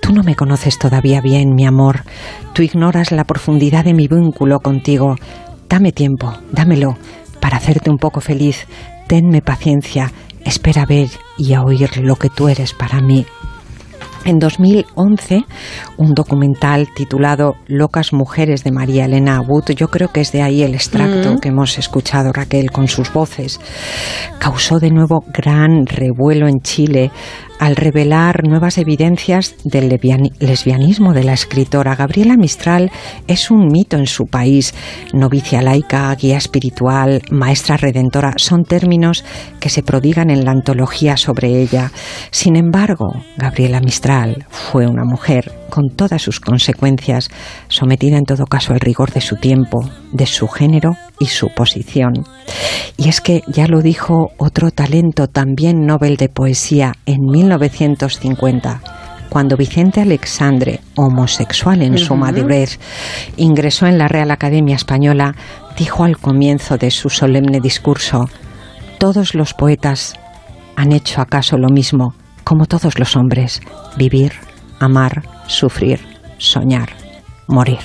[0.00, 2.00] Tú no me conoces todavía bien, mi amor.
[2.54, 5.16] Tú ignoras la profundidad de mi vínculo contigo.
[5.68, 6.96] Dame tiempo, dámelo,
[7.40, 8.66] para hacerte un poco feliz.
[9.06, 10.10] Tenme paciencia,
[10.46, 13.26] espera a ver y a oír lo que tú eres para mí.
[14.24, 15.44] En 2011,
[15.96, 20.62] un documental titulado Locas Mujeres de María Elena Wood, yo creo que es de ahí
[20.62, 21.38] el extracto Mm.
[21.40, 23.60] que hemos escuchado, Raquel, con sus voces,
[24.38, 27.10] causó de nuevo gran revuelo en Chile
[27.58, 31.94] al revelar nuevas evidencias del lesbianismo de la escritora.
[31.94, 32.90] Gabriela Mistral
[33.26, 34.74] es un mito en su país.
[35.12, 39.24] Novicia laica, guía espiritual, maestra redentora, son términos
[39.60, 41.92] que se prodigan en la antología sobre ella.
[42.30, 44.46] Sin embargo, Gabriela Mistral.
[44.50, 47.30] Fue una mujer con todas sus consecuencias,
[47.68, 52.12] sometida en todo caso al rigor de su tiempo, de su género y su posición.
[52.98, 57.20] Y es que ya lo dijo otro talento también Nobel de Poesía en
[57.58, 58.80] 1950
[59.28, 62.78] cuando Vicente Alexandre, homosexual en su madurez,
[63.38, 65.34] ingresó en la Real Academia Española,
[65.74, 68.28] dijo al comienzo de su solemne discurso,
[68.98, 70.12] todos los poetas
[70.76, 72.14] han hecho acaso lo mismo,
[72.44, 73.62] como todos los hombres,
[73.96, 74.32] vivir,
[74.80, 76.00] amar, sufrir,
[76.36, 76.90] soñar,
[77.48, 77.80] morir.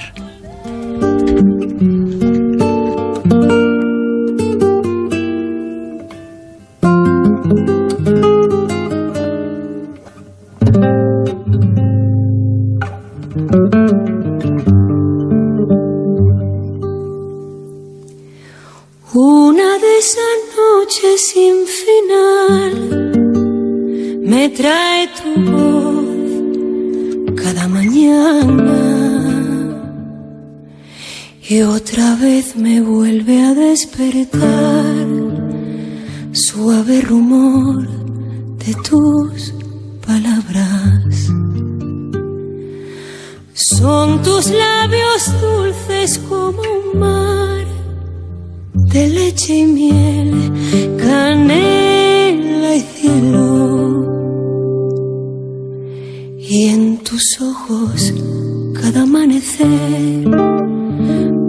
[20.88, 22.74] Esas noches sin final
[24.22, 26.06] me trae tu voz
[27.36, 28.80] cada mañana
[31.50, 35.08] y otra vez me vuelve a despertar
[36.32, 37.88] suave rumor
[38.66, 39.54] de tus
[40.06, 41.32] palabras.
[43.54, 47.77] Son tus labios dulces como un mar
[48.94, 50.32] de leche y miel,
[50.98, 53.38] canela y cielo.
[56.40, 58.14] Y en tus ojos
[58.82, 60.24] cada amanecer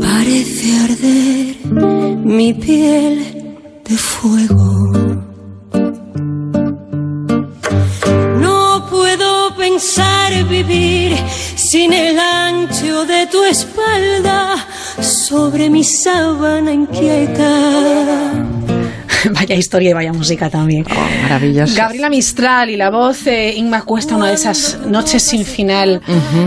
[0.01, 1.57] parece arder
[2.25, 3.17] mi piel
[3.89, 4.93] de fuego.
[8.41, 11.17] No puedo pensar vivir
[11.55, 14.68] sin el ancho de tu espalda
[15.29, 17.51] sobre mi sábana inquieta.
[19.33, 20.87] Vaya historia y vaya música también.
[21.23, 21.75] maravilloso.
[21.77, 26.01] Gabriela Mistral y la voz de Inma Cuesta, una de esas noches sin final.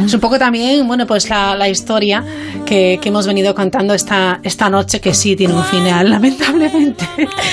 [0.03, 2.24] Es un poco también, bueno, pues la, la historia
[2.72, 7.06] que, que hemos venido contando esta, esta noche, que sí tiene un final, lamentablemente.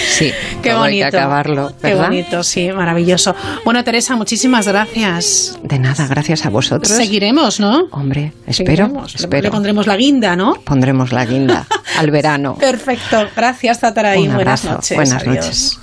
[0.09, 0.31] Sí,
[0.63, 1.11] Qué todo hay bonito.
[1.11, 3.35] que acabarlo, Qué bonito, sí, maravilloso.
[3.65, 5.59] Bueno, Teresa, muchísimas gracias.
[5.65, 6.97] De nada, gracias a vosotros.
[6.97, 7.89] Seguiremos, ¿no?
[7.91, 9.15] Hombre, espero, Seguiremos.
[9.17, 9.43] Espero.
[9.43, 10.55] Le pondremos la guinda, ¿no?
[10.65, 11.67] Pondremos la guinda
[11.99, 12.55] al verano.
[12.55, 13.27] Perfecto.
[13.35, 14.29] Gracias, Tataraí.
[14.29, 14.97] Un Buenas noches.
[14.97, 15.81] Buenas Adiós.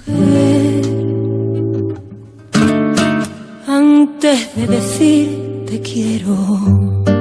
[3.67, 7.14] Antes de decir te quiero.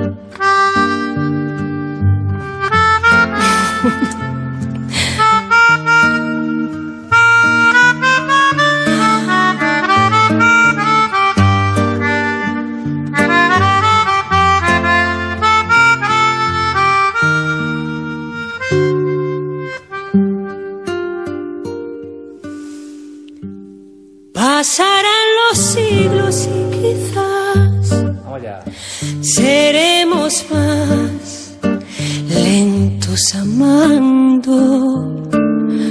[24.56, 28.04] Pasarán los siglos y quizás
[29.20, 31.56] seremos más
[32.28, 34.46] lentos amando.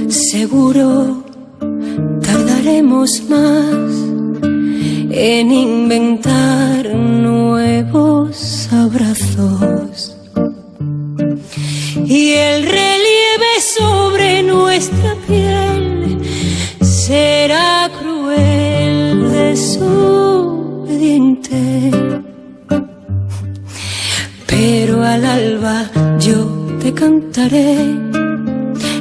[0.08, 1.22] Seguro
[2.22, 3.92] tardaremos más
[5.10, 10.16] en inventar nuevos abrazos.
[12.06, 15.74] Y el relieve sobre nuestra piel
[17.06, 21.90] será cruel, desobediente.
[24.46, 26.46] Pero al alba yo
[26.80, 27.76] te cantaré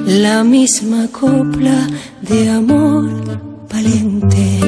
[0.05, 1.88] la misma copla
[2.21, 3.09] de amor
[3.73, 4.59] valiente.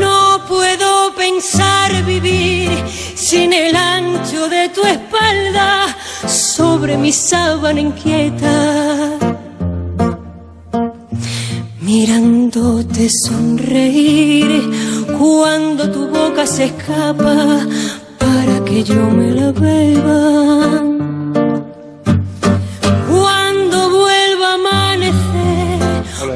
[0.00, 2.70] No puedo pensar vivir
[3.14, 5.94] sin el ancho de tu espalda
[6.26, 9.25] sobre mi sábana inquieta.
[11.98, 14.70] Mirándote sonreír
[15.18, 17.66] cuando tu boca se escapa
[18.18, 20.84] para que yo me la beba.
[23.10, 25.80] Cuando vuelva a amanecer,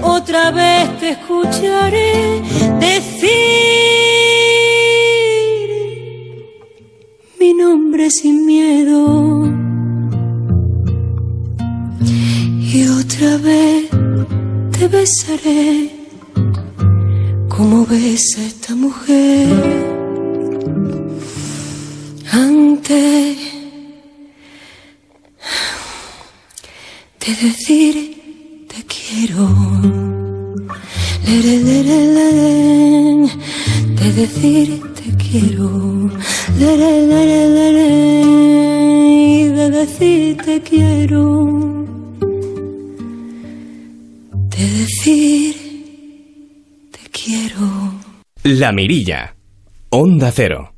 [0.03, 2.41] otra vez te escucharé
[2.81, 3.28] decir
[7.39, 9.45] mi nombre sin miedo.
[12.73, 13.91] Y otra vez
[14.81, 15.90] te besaré
[17.51, 19.47] como besa esta mujer.
[22.32, 23.36] Antes
[27.23, 27.94] de decir
[28.73, 29.47] te quiero.
[34.01, 35.69] De decir te quiero.
[39.59, 41.80] De decir te quiero.
[44.81, 45.55] Decir
[46.90, 47.93] te quiero.
[48.43, 49.36] La Mirilla.
[49.90, 50.73] Onda Cero.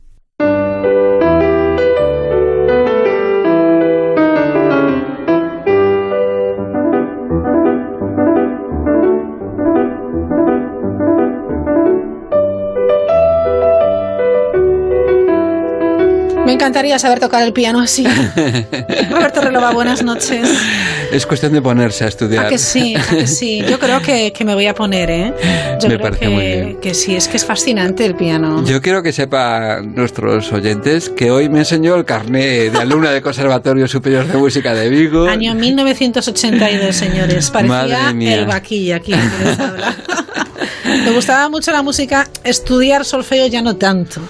[16.44, 18.04] Me encantaría saber tocar el piano así.
[19.10, 20.48] Roberto Relova, buenas noches.
[21.12, 22.46] Es cuestión de ponerse a estudiar.
[22.46, 22.96] ¿A que sí?
[22.96, 23.62] ¿A que sí?
[23.68, 25.34] Yo creo que, que me voy a poner, ¿eh?
[25.80, 26.80] Yo Me creo parece que, muy bien.
[26.80, 28.64] que sí, es que es fascinante el piano.
[28.64, 33.22] Yo quiero que sepan nuestros oyentes que hoy me enseñó el carnet de alumna del
[33.22, 35.26] Conservatorio Superior de Música de Vigo.
[35.28, 37.50] Año 1982, señores.
[37.50, 39.12] Parecía el vaquilla aquí.
[39.12, 39.96] que les habla.
[41.04, 44.20] Me gustaba mucho la música, estudiar solfeo ya no tanto.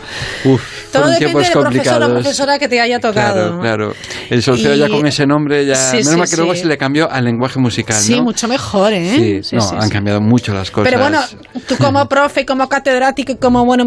[0.44, 0.62] Uf,
[0.93, 3.59] Todo depende del profesor o profesora que te haya tocado.
[3.59, 3.94] Claro, claro.
[4.30, 5.74] El solfeo Y- ya con ese nombre ya...
[5.74, 8.22] Sí, menos sí, mal que luego se le cambió al lenguaje musical, Sí, ¿no?
[8.24, 9.40] mucho mejor, ¿eh?
[9.43, 10.90] Sí, no, han cambiado mucho las cosas.
[10.90, 11.20] Pero bueno,
[11.66, 13.86] tú como profe, como catedrático, como bueno,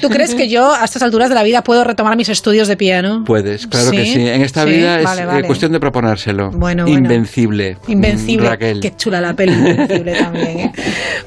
[0.00, 2.76] ¿tú crees que yo a estas alturas de la vida puedo retomar mis estudios de
[2.76, 3.24] piano?
[3.26, 4.26] Puedes, claro que ¿Sí?
[4.28, 5.46] En esta vida es vale, eh, vale.
[5.46, 6.50] cuestión de proponérselo.
[6.50, 6.98] Bueno, bueno.
[6.98, 7.76] Invencible.
[7.88, 8.46] Invencible.
[8.46, 8.80] Mm, Raquel.
[8.80, 10.58] Qué chula la peli, Invencible también.
[10.58, 10.72] ¿eh?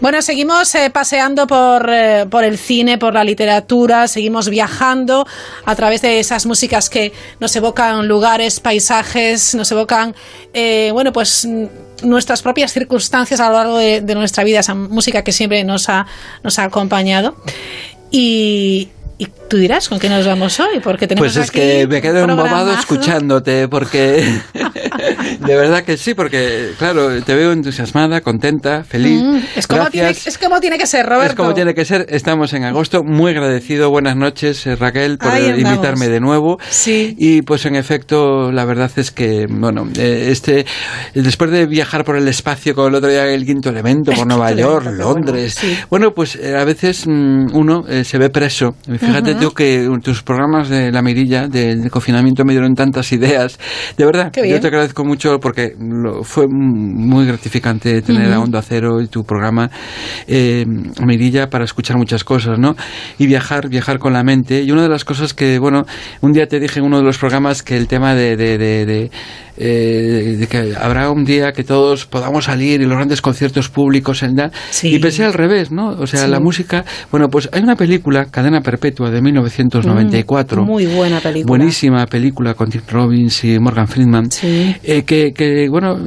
[0.01, 5.27] Bueno, seguimos eh, paseando por, eh, por el cine, por la literatura, seguimos viajando
[5.65, 10.15] a través de esas músicas que nos evocan lugares, paisajes, nos evocan,
[10.53, 14.75] eh, bueno, pues mm, nuestras propias circunstancias a lo largo de, de nuestra vida, esa
[14.75, 16.05] música que siempre nos ha,
[16.41, 17.35] nos ha acompañado.
[18.09, 21.87] Y, y tú dirás con qué nos vamos hoy, porque tenemos Pues es aquí que
[21.87, 24.25] me quedo embobado escuchándote, porque
[25.39, 29.21] de verdad que sí, porque claro, te veo entusiasmada, contenta, feliz.
[29.21, 31.31] Mm, es, como tiene, es como tiene que ser, Roberto.
[31.31, 32.05] Es como tiene que ser.
[32.09, 33.03] Estamos en agosto.
[33.03, 33.89] Muy agradecido.
[33.89, 35.71] Buenas noches, eh, Raquel, por Ahí eh, andamos.
[35.71, 36.57] invitarme de nuevo.
[36.69, 37.15] Sí.
[37.17, 40.65] Y pues en efecto, la verdad es que, bueno, eh, este,
[41.13, 44.47] después de viajar por el espacio con el otro día el quinto elemento, por Nueva
[44.47, 45.53] quinto York, qué bueno, Londres.
[45.53, 45.77] sí.
[45.89, 48.75] Bueno, pues eh, a veces mm, uno se ve preso.
[49.05, 49.39] Fíjate Ujú.
[49.41, 53.59] tú que tus programas de la mirilla, de, de confinamiento, me dieron tantas ideas.
[53.97, 58.39] De verdad, yo te agradezco mucho porque lo- fue muy gratificante tener a.
[58.39, 59.69] Onda Cero y tu programa
[60.27, 60.65] eh,
[61.05, 62.75] Mirilla para escuchar muchas cosas, ¿no?
[63.17, 64.61] Y viajar, viajar con la mente.
[64.63, 65.85] Y una de las cosas que, bueno,
[66.21, 69.11] un día te dije en uno de los programas que el tema de, de,
[69.57, 74.23] eh, de que habrá un día que todos podamos salir y los grandes conciertos públicos
[74.23, 74.51] en la-
[74.83, 75.89] y pensé al revés, ¿no?
[75.89, 76.29] O sea, Sí.
[76.31, 80.63] la música, bueno, pues hay una película, Cadena Perpetua de 1994.
[80.63, 81.47] Mm, Muy buena película.
[81.47, 84.29] Buenísima película con Tim Robbins y Morgan Freeman.
[84.43, 85.97] Eh, que, que, bueno,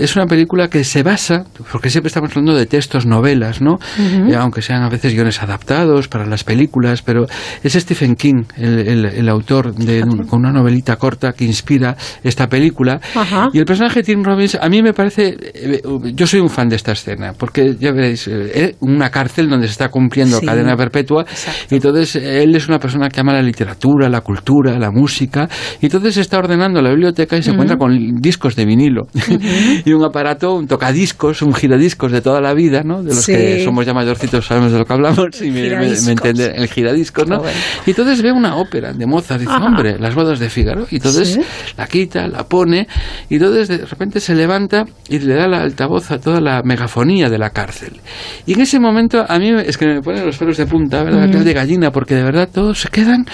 [0.00, 3.78] es una película que se basa, porque siempre estamos hablando de textos, novelas, ¿no?
[3.98, 7.26] Eh, aunque sean a veces guiones adaptados para las películas, pero
[7.62, 11.96] es Stephen King, el, el- el autor de un- con una novelita corta que inspira
[12.22, 12.97] esta película.
[13.14, 13.48] Ajá.
[13.52, 15.82] Y el personaje de Tim Robbins, a mí me parece, eh,
[16.14, 19.72] yo soy un fan de esta escena, porque ya veréis, eh, una cárcel donde se
[19.72, 20.46] está cumpliendo Sí.
[20.46, 21.24] cadena perpetua,
[21.70, 25.48] y entonces eh, él es una persona que ama la literatura, la cultura, la música,
[25.80, 29.08] y entonces está ordenando la biblioteca y se encuentra con discos de vinilo
[29.84, 33.02] y un aparato, un tocadiscos, un giradiscos de toda la vida, ¿no?
[33.02, 33.32] De los Sí.
[33.32, 36.68] que somos ya mayorcitos sabemos de lo que hablamos y me, me- me entiende el
[36.68, 37.36] giradiscos, ¿no?
[37.36, 37.58] Qué bueno.
[37.86, 41.28] Y entonces ve una ópera de Mozart dice, hombre, las bodas de Fígaro, y entonces
[41.34, 41.40] Sí.
[41.76, 42.87] la quita, la pone,
[43.28, 47.28] y entonces de repente se levanta y le da la altavoz a toda la megafonía
[47.28, 48.00] de la cárcel.
[48.46, 51.28] Y en ese momento a mí es que me ponen los pelos de punta, ¿verdad?
[51.28, 51.44] Mm.
[51.44, 53.26] De gallina, porque de verdad todos se quedan.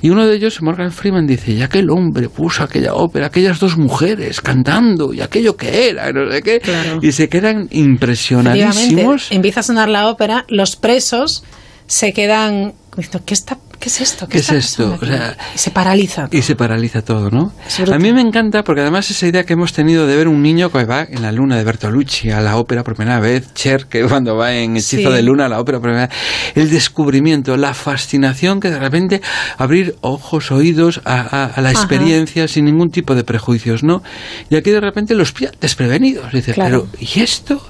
[0.00, 3.76] Y uno de ellos, Morgan Freeman, dice, y aquel hombre puso aquella ópera, aquellas dos
[3.76, 6.60] mujeres cantando, y aquello que era, no sé qué.
[6.60, 6.98] Claro.
[7.02, 9.30] Y se quedan impresionadísimos.
[9.30, 11.44] empieza a sonar la ópera, los presos
[11.86, 14.28] se quedan diciendo, ¿qué, está, qué es esto?
[14.28, 14.90] ¿Qué es esto?
[14.90, 15.06] pasando O aquí?".
[15.06, 16.28] sea, y se paraliza.
[16.30, 17.52] Y se paraliza todo, ¿no?
[17.92, 20.70] A mí me encanta porque además esa idea que hemos tenido de ver un niño
[20.70, 24.02] que va en la luna de Bertolucci a la ópera por primera vez, Cher, que
[24.04, 25.14] cuando va en Hechizo Sí.
[25.16, 26.16] de Luna a la ópera por primera vez,
[26.54, 29.22] el descubrimiento, la fascinación que de repente
[29.58, 31.78] abrir ojos, oídos a, a- a la Ajá.
[31.80, 34.02] experiencia sin ningún tipo de prejuicios, ¿no?
[34.50, 36.32] Y aquí de repente los pilla desprevenidos.
[36.32, 36.88] Dice, Claro.
[36.90, 37.64] pero ¿y esto?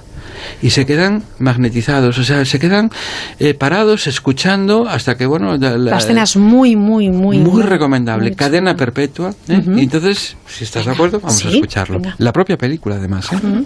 [0.61, 2.89] Y se quedan magnetizados, o sea, se quedan
[3.39, 7.37] eh, parados escuchando hasta que, bueno, la, la- La escena es muy, muy, muy...
[7.39, 9.31] muy recomendable, muy cadena perpetua.
[9.47, 9.61] ¿eh?
[9.75, 11.99] Y entonces, si estás de acuerdo, vamos a escucharlo.
[11.99, 12.15] venga.
[12.17, 13.31] La propia película, además.
[13.31, 13.35] ¿eh?
[13.35, 13.65] Ujú.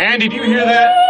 [0.00, 1.01] Andy, do you hear that?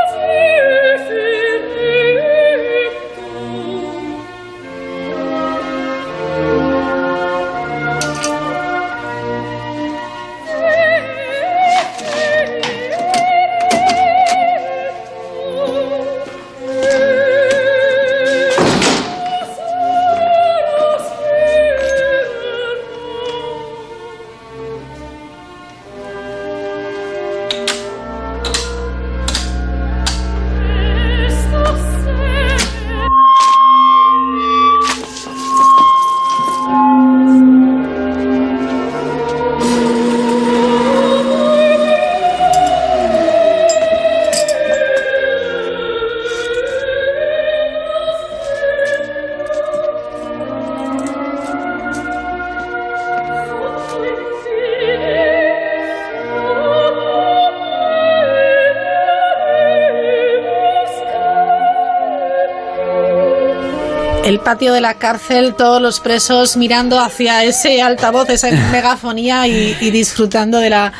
[64.52, 69.90] Patio de la cárcel, todos los presos mirando hacia ese altavoz, esa megafonía y, y
[69.90, 70.92] disfrutando de la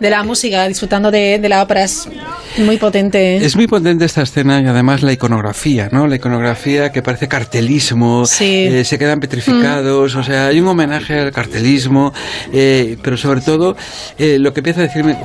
[0.00, 1.84] de la música, disfrutando de, de la ópera.
[2.58, 3.36] Muy potente.
[3.36, 6.06] Es muy potente esta escena y además la iconografía, ¿no?
[6.06, 11.32] La iconografía que parece cartelismo, eh, se quedan petrificados, o sea, hay un homenaje al
[11.32, 12.12] cartelismo,
[12.52, 13.76] eh, pero sobre todo
[14.18, 15.16] eh, lo que empieza a decirme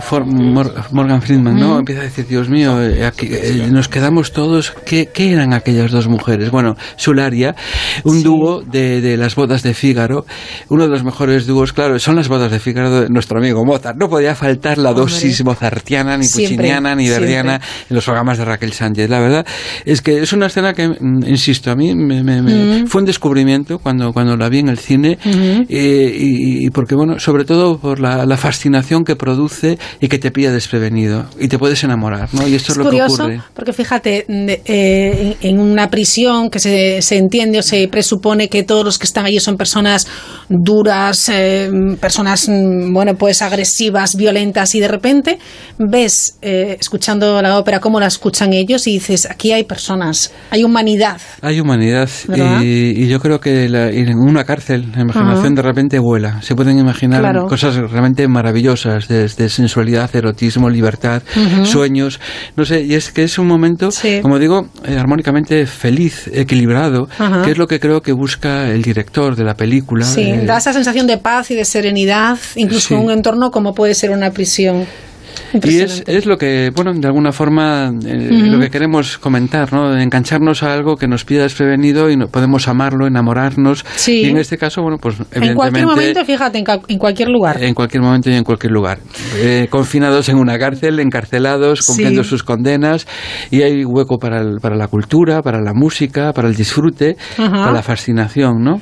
[0.92, 1.80] Morgan Friedman, ¿no?
[1.80, 5.92] Empieza a decir, Dios mío, eh, aquí, eh, nos quedamos todos, ¿qué, qué eran aquellas
[5.92, 6.52] dos mujeres?
[6.52, 7.56] Bueno, Sularia,
[8.04, 10.26] un dúo de, de las bodas de Fígaro,
[10.70, 13.98] uno de los mejores dúos, claro, son las bodas de Fígaro de nuestro amigo Mozart,
[13.98, 17.56] no podía faltar la dosis mozartiana, ni pucciniana, ni siempre.
[17.90, 19.10] en los programas de Raquel Sánchez.
[19.10, 19.46] La verdad
[19.86, 22.88] es que es una escena que, mm, insisto, a mí me, me- me- Mm.
[22.88, 25.66] fue un descubrimiento cuando, cuando la vi en el cine Ujú.
[25.70, 30.20] eh, y, y porque, bueno, sobre todo por la, la fascinación que produce y que
[30.20, 32.48] te pilla desprevenido y te puedes enamorar, ¿no?
[32.48, 33.42] Y esto es, Es lo curioso que ocurre.
[33.54, 38.64] porque fíjate, de- eh, en, una prisión que se, se entiende o se presupone que
[38.64, 40.08] todos los que están allí son personas
[40.50, 41.70] duras, eh,
[42.00, 45.40] personas, mm, bueno, pues agresivas, violentas y de repente
[45.78, 46.76] ves, eh,
[47.10, 51.20] escuchando la ópera, cómo la escuchan ellos y dices, aquí hay personas, hay humanidad.
[51.42, 52.08] Hay humanidad
[52.62, 55.56] y, y yo creo que la- en una cárcel la imaginación Ajá.
[55.56, 56.40] de repente vuela.
[56.44, 57.48] Se pueden imaginar Claro.
[57.48, 61.66] cosas realmente maravillosas, desde sensualidad, erotismo, libertad, Ujú.
[61.66, 62.20] sueños.
[62.56, 63.90] No sé, y es que es un momento,
[64.22, 67.42] como digo, eh, armónicamente feliz, equilibrado, Ajá.
[67.44, 70.06] que es lo que creo que busca el director de la película.
[70.06, 72.94] Sí, eh, da esa sensación de paz y de serenidad, incluso Sí.
[72.94, 74.86] en un entorno como puede ser una prisión.
[75.64, 78.46] Y es, es lo que, bueno, de alguna forma, eh, Ujú.
[78.52, 79.98] lo que queremos comentar, ¿no?
[79.98, 83.86] Engancharnos a algo que nos pida desprevenido y no, podemos amarlo, enamorarnos.
[83.96, 84.22] Sí.
[84.24, 85.56] Y en este caso, bueno, pues En evidentemente...
[85.56, 87.64] cualquier momento, fíjate, en, en cualquier lugar.
[87.64, 89.00] En cualquier momento y en cualquier lugar.
[89.38, 92.30] Eh, confinados en una cárcel, encarcelados, cumpliendo Sí.
[92.30, 93.08] sus condenas.
[93.52, 97.50] Y hay hueco para, el- para la cultura, para la música, para el disfrute, Ajá.
[97.52, 98.82] para la fascinación, ¿no?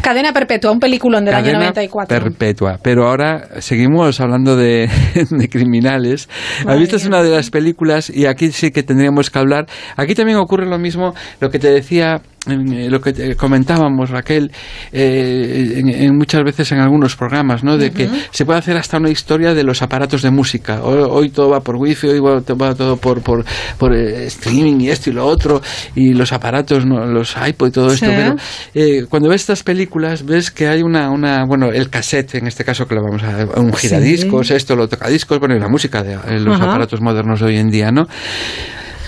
[0.00, 2.18] Cadena Perpetua, un película del año Cadena 94.
[2.18, 2.78] Perpetua.
[2.82, 4.88] Pero ahora seguimos hablando de,
[5.30, 5.83] de criminales.
[5.88, 6.96] ¿Has visto?
[6.96, 9.66] Es una de las películas y aquí sí que tendríamos que hablar.
[9.96, 12.20] Aquí también ocurre lo mismo, lo que te decía.
[12.46, 14.50] Eh, lo que te comentábamos Raquel
[14.92, 18.98] eh, en, en muchas veces en algunos programas no de que se puede hacer hasta
[18.98, 22.40] una historia de los aparatos de música hoy, hoy todo va por wifi hoy va,
[22.54, 23.44] va todo por por,
[23.78, 25.60] por eh, streaming y esto y lo otro
[25.94, 27.04] y los aparatos ¿no?
[27.06, 28.12] los iPod y todo esto Sí.
[28.14, 28.34] pero
[28.74, 32.64] eh, cuando ves estas películas ves que hay una, una bueno el cassette en este
[32.64, 33.88] caso que lo vamos a un Sí.
[33.88, 37.56] giradiscos esto lo tocadiscos bueno y la música de eh, los aparatos modernos de hoy
[37.58, 38.06] en día no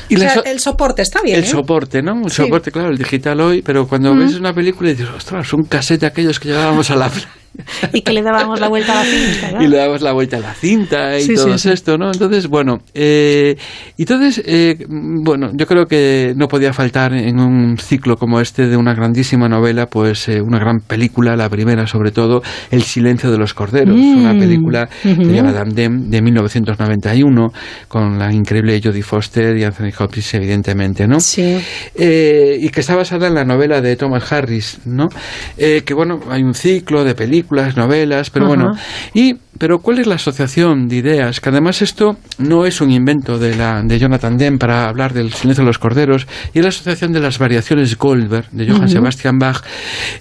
[0.08, 1.38] y O sea, so- el soporte está bien.
[1.38, 1.46] el ¿eh?
[1.46, 2.22] soporte, ¿no?
[2.24, 2.36] El Sí.
[2.42, 4.18] soporte, claro, el digital hoy, pero cuando Mm.
[4.18, 7.10] ves una película y dices, ostras, un cassette de aquellos que llevábamos a la
[7.92, 9.50] Y que le dábamos la vuelta a la cinta.
[9.52, 9.62] ¿no?
[9.62, 12.10] y le damos la vuelta a la cinta y Sí, todo sí, esto, ¿no?
[12.12, 13.56] Entonces, bueno, eh,
[13.98, 18.76] entonces, eh, bueno, yo creo que no podía faltar en un ciclo como este de
[18.76, 23.38] una grandísima novela, pues eh, una gran película, la primera sobre todo, El silencio de
[23.38, 24.18] los corderos, Mm.
[24.18, 25.22] una película Ujú.
[25.24, 27.48] de Jonathan Demme de 1991
[27.88, 31.20] con la increíble Jodie Foster y Anthony Hopkins, evidentemente, ¿no?
[31.20, 31.58] Sí.
[31.94, 35.08] Eh, y que está basada en la novela de Thomas Harris, ¿no?
[35.56, 37.45] Eh, que bueno, hay un ciclo de películas,
[37.76, 38.76] novelas, pero bueno,
[39.14, 41.40] y pero ¿cuál es la asociación de ideas?
[41.40, 45.32] Que además esto no es un invento de la de Jonathan Demme para hablar del
[45.32, 48.92] silencio de los corderos, y es la asociación de las variaciones Goldberg de Johann Ujú.
[48.92, 49.62] Sebastian Bach,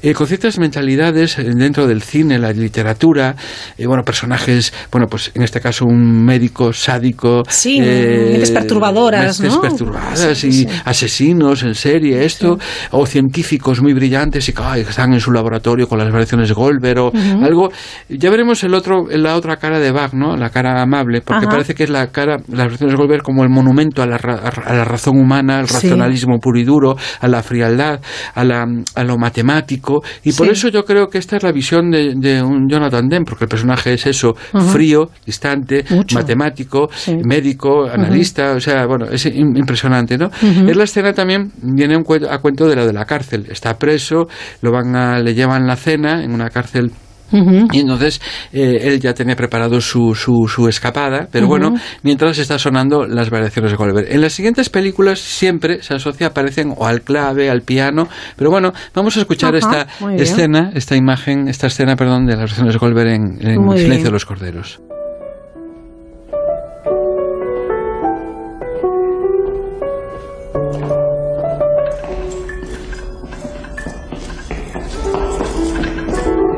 [0.02, 3.36] eh, con ciertas mentalidades eh, dentro del cine, la literatura,
[3.78, 9.56] eh, bueno, personajes, bueno, pues en este caso un médico sádico, Sí, mentes perturbadoras, mentes
[9.56, 9.62] ¿no?
[9.62, 10.68] perturbadas Sí, y sí.
[10.86, 12.58] asesinos en serie, esto,
[12.92, 17.08] o científicos muy brillantes y que están en su laboratorio con las variaciones Goldberg o
[17.08, 17.46] Ujú.
[17.46, 17.72] algo.
[18.10, 20.36] Ya veremos el otro, la otra cara de Bach, ¿no?
[20.38, 21.50] La cara amable, porque Ajá.
[21.52, 24.86] parece que es la cara, las variaciones Goldberg como el monumento a la, a la
[24.86, 25.74] razón humana, al Sí.
[25.76, 28.00] racionalismo puro y duro, a la frialdad,
[28.34, 28.66] a, la,
[28.96, 30.02] a lo matemático.
[30.24, 30.54] Y por Sí.
[30.54, 33.50] eso yo creo que esta es la visión de, de un Jonathan Demme, porque el
[33.50, 34.34] personaje es eso,
[34.72, 36.16] frío, distante, Mucho.
[36.16, 37.18] matemático, Sí.
[37.24, 40.30] médico, analista, o sea, bueno, es im- impresionante, ¿no?
[40.68, 43.46] Es la escena también viene un a cuento de la de la cárcel.
[43.50, 44.28] Está preso,
[44.62, 46.92] lo van a, le llevan la cena en una cárcel
[47.32, 48.22] Y entonces
[48.54, 51.74] eh, él ya tenía preparado su, su, su escapada, pero bueno,
[52.04, 54.12] mientras está sonando las variaciones de Goldberg.
[54.12, 58.72] En las siguientes películas siempre se asocia, aparecen o al clave, al piano, pero bueno,
[58.94, 59.88] vamos a escuchar esta
[60.18, 64.04] escena, esta imagen, esta escena, perdón, de las variaciones de Goldberg en, en Silencio bien.
[64.04, 64.80] de los Corderos.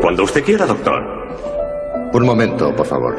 [0.07, 1.03] Cuando usted quiera, doctor.
[2.13, 3.13] Un momento, por favor.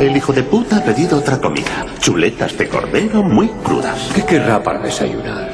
[0.00, 1.84] El hijo de puta ha pedido otra comida.
[1.98, 4.10] Chuletas de cordero muy crudas.
[4.14, 5.50] ¿Qué querrá para desayunar?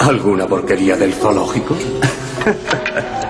[0.00, 1.74] ¿Alguna porquería del zoológico?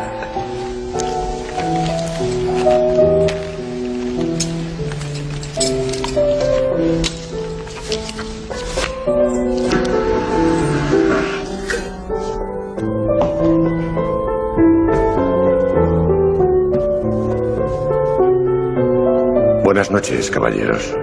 [19.88, 20.94] Buenas noches, caballeros.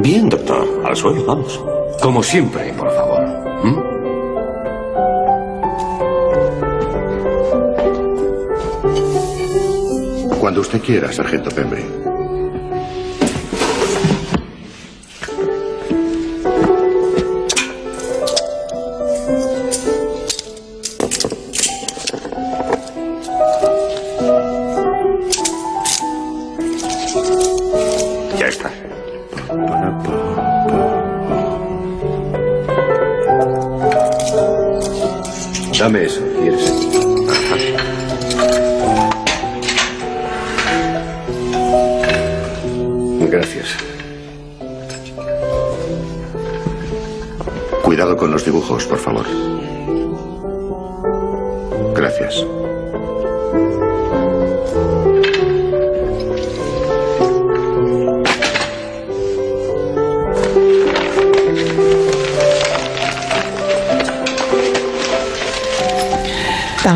[0.00, 0.66] Bien, doctor.
[0.82, 1.62] Al suelo, vamos.
[2.00, 3.22] Como siempre, por favor.
[3.62, 3.80] ¿Mm?
[10.40, 12.03] Cuando usted quiera, sargento Pembry.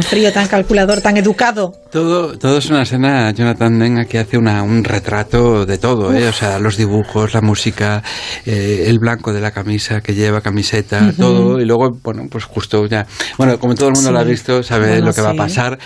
[0.09, 1.73] Frío, tan calculador, tan educado.
[1.91, 6.29] Todo, todo es una escena, Jonathan Denga, que hace una, un retrato de todo, ¿eh?
[6.29, 8.03] o sea, los dibujos, la música,
[8.47, 12.87] eh, el blanco de la camisa que lleva, camiseta, todo, y luego, bueno, pues justo
[12.87, 13.07] ya,
[13.37, 14.15] bueno, como todo el mundo Sí.
[14.15, 15.79] lo ha visto, sabe Bueno, lo que va a pasar,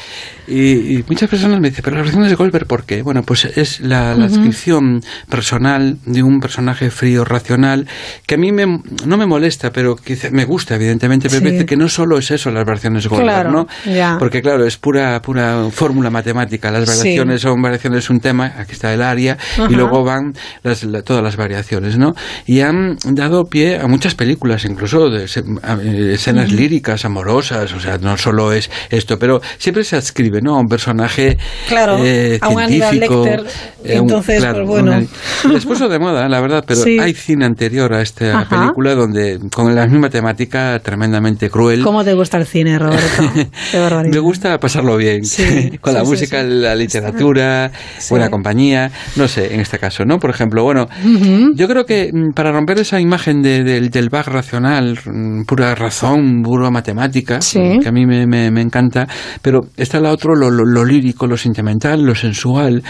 [0.52, 3.02] y, y muchas personas me dicen, pero las versiones de Goldberg, ¿por qué?
[3.02, 7.86] Bueno, pues es la, descripción personal de un personaje frío, racional,
[8.26, 8.66] que a mí me,
[9.06, 11.66] no me molesta, pero quizá me gusta, evidentemente, pero Sí.
[11.66, 13.66] que no solo es eso las versiones Goldberg, Claro, ¿no?
[13.92, 14.16] ya.
[14.18, 16.70] Porque claro, es pura pura fórmula matemática.
[16.70, 16.98] Las Sí.
[16.98, 19.66] variaciones son variaciones un tema, aquí está el área, Ajá.
[19.70, 22.12] y luego van las, la- todas las variaciones, ¿no?
[22.46, 26.56] Y han dado pie a muchas películas, incluso de eh, escenas Ujú.
[26.56, 30.56] líricas, amorosas, o sea, no solo es esto, pero siempre se adscribe, ¿no?
[30.56, 31.38] A un personaje
[31.68, 33.24] Claro, eh, a científico.
[33.24, 33.46] Lecter,
[33.84, 34.98] eh, un- entonces, claro, pues bueno.
[35.44, 36.98] un- Les puso de moda, la verdad, pero Sí.
[36.98, 38.48] hay cine anterior a esta Ajá.
[38.60, 41.82] película donde con la misma temática tremendamente cruel.
[41.82, 43.02] ¿Cómo te gusta el cine, Roberto?
[43.70, 44.14] Qué barbaridad.
[44.14, 47.70] Me gusta pasarlo bien, Sí, con la sí, sí, música, la literatura,
[48.10, 50.18] buena compañía, no sé, en este caso, ¿no?
[50.18, 51.52] Por ejemplo, bueno, Ujú.
[51.54, 55.74] yo creo que mm, para romper esa imagen de- del- del bug racional, mm, pura
[55.74, 59.06] razón, pura matemática, que a mí me, me- me encanta,
[59.42, 62.82] pero está la otro, lo, lo- lo lírico, lo sentimental, lo sensual,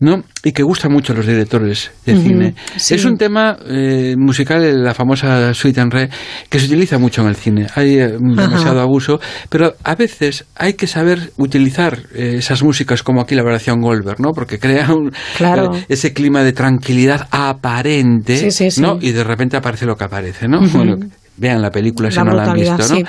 [0.00, 0.22] ¿no?
[0.44, 2.54] Y que gusta mucho a los directores de cine.
[2.76, 2.94] sí.
[2.94, 6.08] Es un tema eh, musical, la famosa suite en re,
[6.48, 7.66] que se utiliza mucho en el cine.
[7.74, 9.18] Hay eh, demasiado abuso,
[9.48, 14.20] pero a veces hay que saber utilizar eh, esas músicas como aquí la variación Goldberg,
[14.20, 14.30] ¿no?
[14.32, 15.74] Porque crea un, Claro.
[15.74, 18.80] eh, ese clima de tranquilidad aparente, Sí, sí, sí.
[18.80, 18.98] ¿no?
[19.00, 20.60] Y de repente aparece lo que aparece, ¿no?
[20.68, 20.96] Bueno,
[21.38, 22.82] vean la película si La no la han visto, ¿no?
[22.84, 23.04] sí.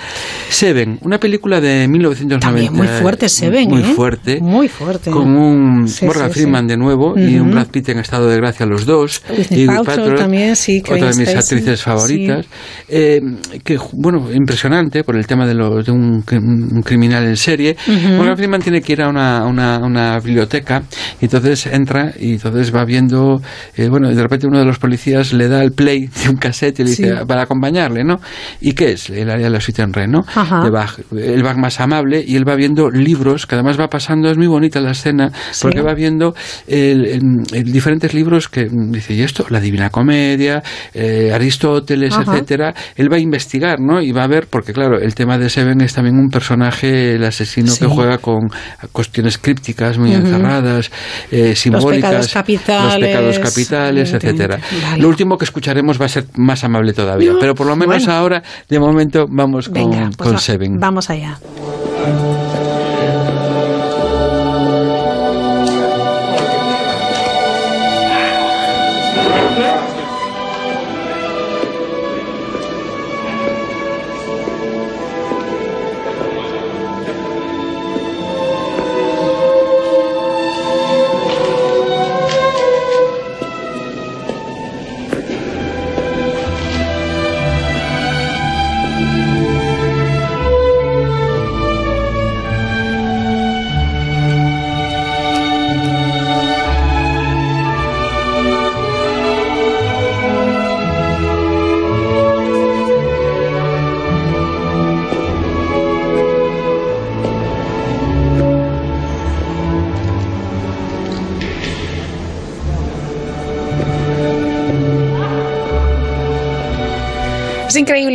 [0.50, 2.40] Seven, una película de 1990.
[2.46, 3.86] También muy fuerte Seven, Muy ¿eh?
[3.86, 4.40] fuerte.
[4.42, 5.12] Muy fuerte.
[5.12, 7.52] Con un Sí, Morgan sí, Freeman de nuevo y un.
[7.52, 9.22] Brad Pitt en estado de gracia los dos.
[9.50, 12.46] Y Paltrow también, sí, otra de mis actrices favoritas.
[12.88, 13.22] Eh,
[13.64, 17.76] que, bueno, impresionante por el tema de, lo, de un, cri- un criminal en serie.
[17.88, 18.14] Ujú.
[18.18, 20.84] Morgan Freeman tiene que ir a una, una, una biblioteca
[21.22, 23.42] y entonces entra y entonces va viendo,
[23.76, 26.38] eh, bueno, y de repente uno de los policías le da el play de un
[26.38, 27.26] cassette y le dice, Sí.
[27.28, 28.17] para acompañarle, ¿no?
[28.62, 29.10] ¿Y qué es?
[29.10, 30.20] El área de la suite en re, ¿no?
[30.28, 30.64] Ajá.
[30.64, 31.00] De Bach.
[31.12, 34.48] El Bach más amable y él va viendo libros, que además va pasando, es muy
[34.48, 35.60] bonita la escena, Sí.
[35.62, 36.34] porque va viendo
[36.68, 37.22] el- el-
[37.54, 39.46] el diferentes libros que dice, ¿y esto?
[39.50, 40.62] La Divina Comedia,
[40.94, 42.32] eh, Aristóteles, Ajá.
[42.34, 42.74] etcétera.
[42.96, 44.02] Él va a investigar, ¿no?
[44.02, 47.24] Y va a ver, porque claro, el tema de Seven es también un personaje, el
[47.24, 47.80] asesino Sí.
[47.80, 48.48] que juega con
[48.92, 50.92] cuestiones crípticas muy encerradas,
[51.32, 54.60] eh, simbólicas, pecados capitales, los pecados capitales, etcétera.
[54.84, 55.02] Vale.
[55.02, 58.07] Lo último que escucharemos va a ser más amable todavía, No, pero por lo menos.
[58.08, 60.80] Ahora, de momento, vamos con, Venga, pues con va- Seven.
[60.80, 61.40] vamos allá.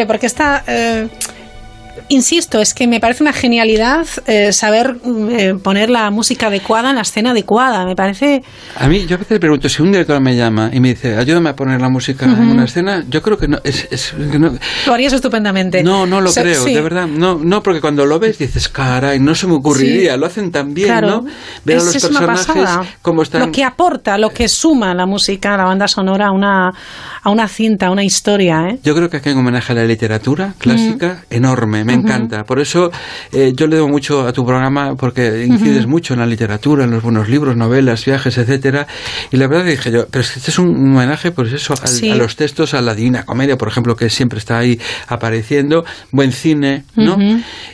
[0.02, 0.64] Increíble porque está...
[0.66, 1.08] Eh,
[2.08, 4.96] insisto, es que me parece una genialidad eh, saber
[5.30, 7.84] eh, poner la música adecuada en la escena adecuada.
[7.86, 8.42] Me parece.
[8.76, 11.50] A mí, yo a veces pregunto si un director me llama y me dice, ayúdame
[11.50, 13.58] a poner la música en una escena, yo creo que no.
[13.64, 14.52] Es, es- que no
[14.86, 15.82] Lo harías estupendamente.
[15.82, 16.74] no, no lo O sea, creo, sí.
[16.74, 17.06] de verdad.
[17.06, 20.14] No, no, porque cuando lo ves dices, caray, no se me ocurriría.
[20.14, 20.18] Sí.
[20.20, 21.08] Lo hacen tan bien, Claro.
[21.08, 21.24] ¿no?
[21.64, 22.46] Ver a los es personajes
[23.00, 23.42] cómo están.
[23.42, 26.72] Lo que aporta, lo que suma la música, la banda sonora una,
[27.22, 28.68] a una cinta, a una historia.
[28.68, 28.78] ¿eh?
[28.82, 32.44] Yo creo que aquí hay un homenaje a la literatura clásica enorme, me encanta.
[32.44, 32.90] Por eso
[33.32, 36.90] eh, yo le debo mucho a tu programa porque incides mucho en la literatura, en
[36.90, 38.86] los buenos libros, novelas, viajes, etcétera.
[39.30, 41.88] Y la verdad dije yo, pero es que este es un homenaje, pues eso, al-
[41.88, 42.10] Sí.
[42.10, 44.78] a los textos, a la Divina Comedia, por ejemplo, que siempre está ahí
[45.08, 47.16] apareciendo, buen cine, ¿no?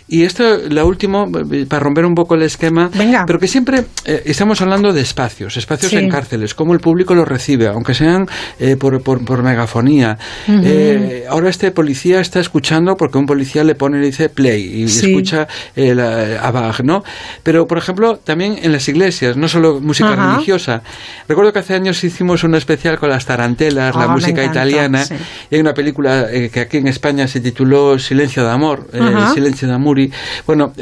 [0.09, 2.91] Y esto, la última, eh, para romper un poco el esquema,
[3.27, 5.97] pero que siempre eh, estamos hablando de espacios, espacios Sí.
[5.97, 8.27] en cárceles, cómo el público los recibe, aunque sean
[8.59, 10.19] eh, por, por, por megafonía.
[10.49, 14.89] Eh, ahora este policía está escuchando porque un policía le pone, le dice play y
[14.89, 15.07] Sí.
[15.07, 15.47] escucha
[15.77, 17.03] eh, la- a Bach, ¿no?
[17.43, 20.33] Pero, por ejemplo, también en las iglesias, no solo música Ajá.
[20.35, 20.83] religiosa.
[21.29, 24.67] Recuerdo que hace años hicimos un especial con las tarantelas, Ah, la me música encanta,
[24.67, 25.15] italiana, sí.
[25.51, 29.01] y hay una película eh, que aquí en España se tituló Silencio de Amor, eh.
[29.35, 30.11] Silencio de Amuri.
[30.47, 30.73] Bueno,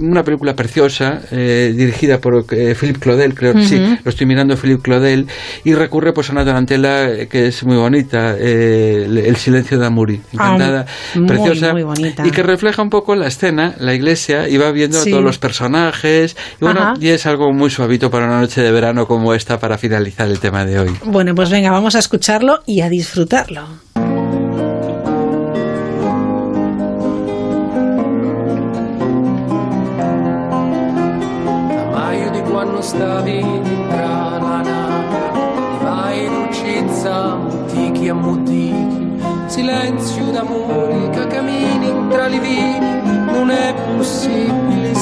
[0.00, 5.26] una película preciosa, dirigida por Philippe Claudel, creo que sí, lo estoy mirando Philippe Claudel,
[5.64, 10.20] y recurre pues a una tarantela que es muy bonita, eh, el, Silencio de Amuri,
[10.32, 12.26] encantada, Ah, muy, preciosa, muy bonita.
[12.26, 15.08] y que refleja un poco la escena, la iglesia, y va viendo Sí.
[15.08, 16.94] a todos los personajes, y bueno, Ajá.
[17.00, 20.38] y es algo muy suavito para una noche de verano como esta para finalizar el
[20.38, 20.90] tema de hoy.
[21.06, 23.66] Bueno, pues venga, vamos a escucharlo y a disfrutarlo.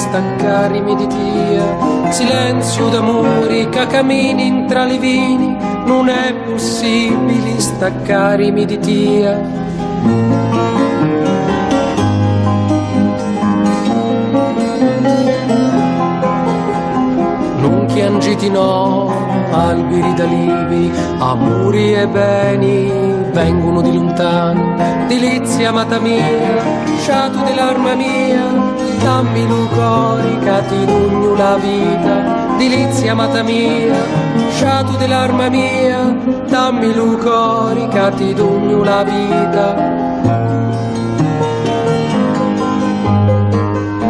[0.08, 2.10] Staccarmi di te.
[2.10, 9.56] Silenzio d'amore che cammini tra li vini, non è possibile staccarmi di te.
[17.60, 19.10] non chiangiti no,
[19.50, 24.76] alberi d'alibi, amori e beni vengono di lontano,
[25.06, 26.24] delizia amata mia,
[26.98, 28.44] sciato dell'arma mia,
[28.98, 33.94] dammi lucori che ti dugno la vita, delizia amata mia,
[34.50, 36.16] sciato dell'arma mia,
[36.48, 39.74] dammi lucori che ti dugno la vita.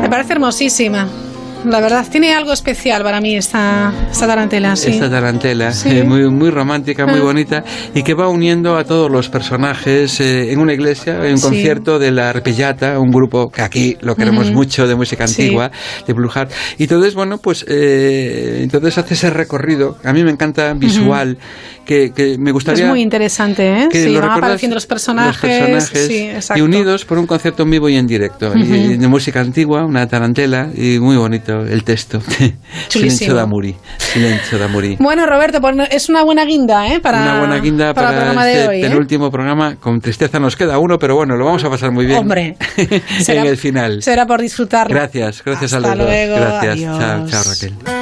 [0.00, 1.27] Me parece hermosísima.
[1.64, 4.90] La verdad, tiene algo especial para mí esta, esta tarantela, sí.
[4.92, 5.90] Esta tarantela, Sí.
[5.90, 7.22] eh, muy, muy romántica, muy Ah.
[7.24, 7.64] bonita,
[7.94, 11.42] y que va uniendo a todos los personajes eh, en una iglesia, en un Sí.
[11.44, 14.54] concierto de la Arpellata, un grupo que aquí lo queremos Ujú.
[14.54, 15.70] mucho de música antigua,
[16.06, 16.52] de Blue Heart.
[16.78, 19.98] Y entonces, bueno, pues eh, entonces hace ese recorrido.
[20.04, 21.38] A mí me encanta visual,
[21.84, 22.84] que, que me gustaría...
[22.84, 23.88] Es muy interesante, ¿eh?
[23.90, 25.42] que Sí, lo van apareciendo los personajes.
[25.42, 26.62] los personajes sí, exacto.
[26.62, 29.00] y unidos por un concierto en vivo y en directo y Ujú.
[29.00, 32.20] de música antigua una tarantela y muy bonito el texto
[32.88, 37.00] Silencio de Amuri Silencio de Amuri Bueno, Roberto, pues es una buena guinda, ¿eh?
[37.00, 38.78] Para, una buena guinda para, para, el programa este de hoy.
[38.78, 38.88] ¿eh?
[38.88, 42.18] penúltimo programa con tristeza nos queda uno pero bueno lo vamos a pasar muy bien
[42.18, 44.94] Hombre, en será- el final será por disfrutarlo.
[44.94, 46.98] gracias gracias Hasta a los luego, dos gracias adiós.
[46.98, 47.97] chao chao Raquel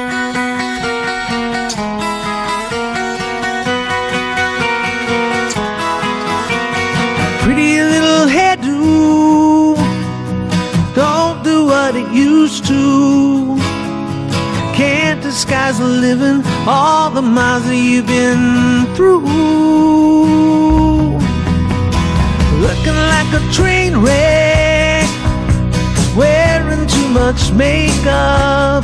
[12.47, 13.57] used to.
[14.73, 19.25] Can't disguise the living, all the miles that you've been through.
[22.65, 25.09] Looking like a train wreck,
[26.15, 28.83] wearing too much makeup.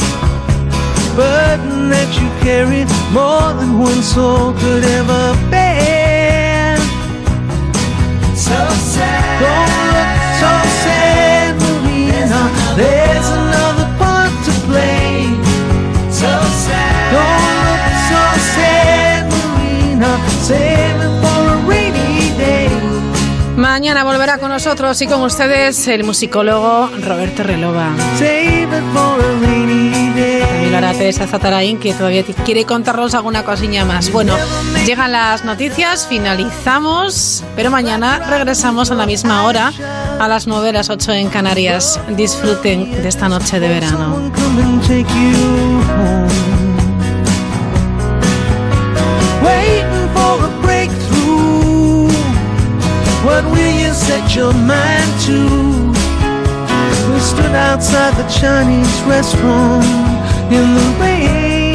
[1.15, 2.83] Burden that you carry
[3.17, 6.75] more than one soul could ever bear.
[8.35, 8.57] So
[8.93, 9.39] sad.
[9.41, 9.82] Don't
[23.73, 27.91] Mañana volverá con nosotros y con ustedes el musicólogo Roberto Relova.
[28.19, 30.41] Save it for a rainy day.
[30.41, 34.11] También lo hará Teresa Zatarain, que todavía quiere contarnos alguna cosilla más.
[34.11, 34.35] Bueno,
[34.85, 39.71] llegan las noticias, finalizamos, pero mañana regresamos a la misma hora,
[40.19, 41.99] a las 9, las 8 en Canarias.
[42.09, 44.31] Disfruten de esta noche de verano.
[53.33, 55.39] What will you set your mind to?
[57.11, 59.83] We stood outside the Chinese restaurant
[60.53, 61.73] in the rain.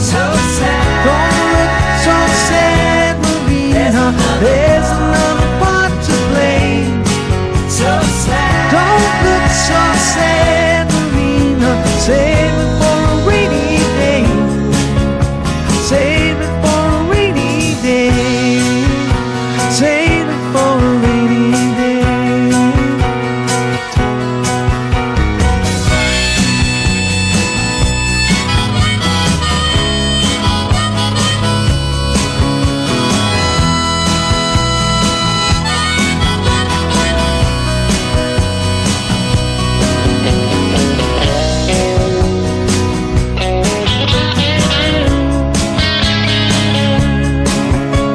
[0.00, 0.22] So
[0.56, 1.04] sad.
[1.04, 1.74] Oh, Don't look
[2.08, 2.16] so
[2.48, 4.06] sad, Marina.
[4.40, 4.93] There's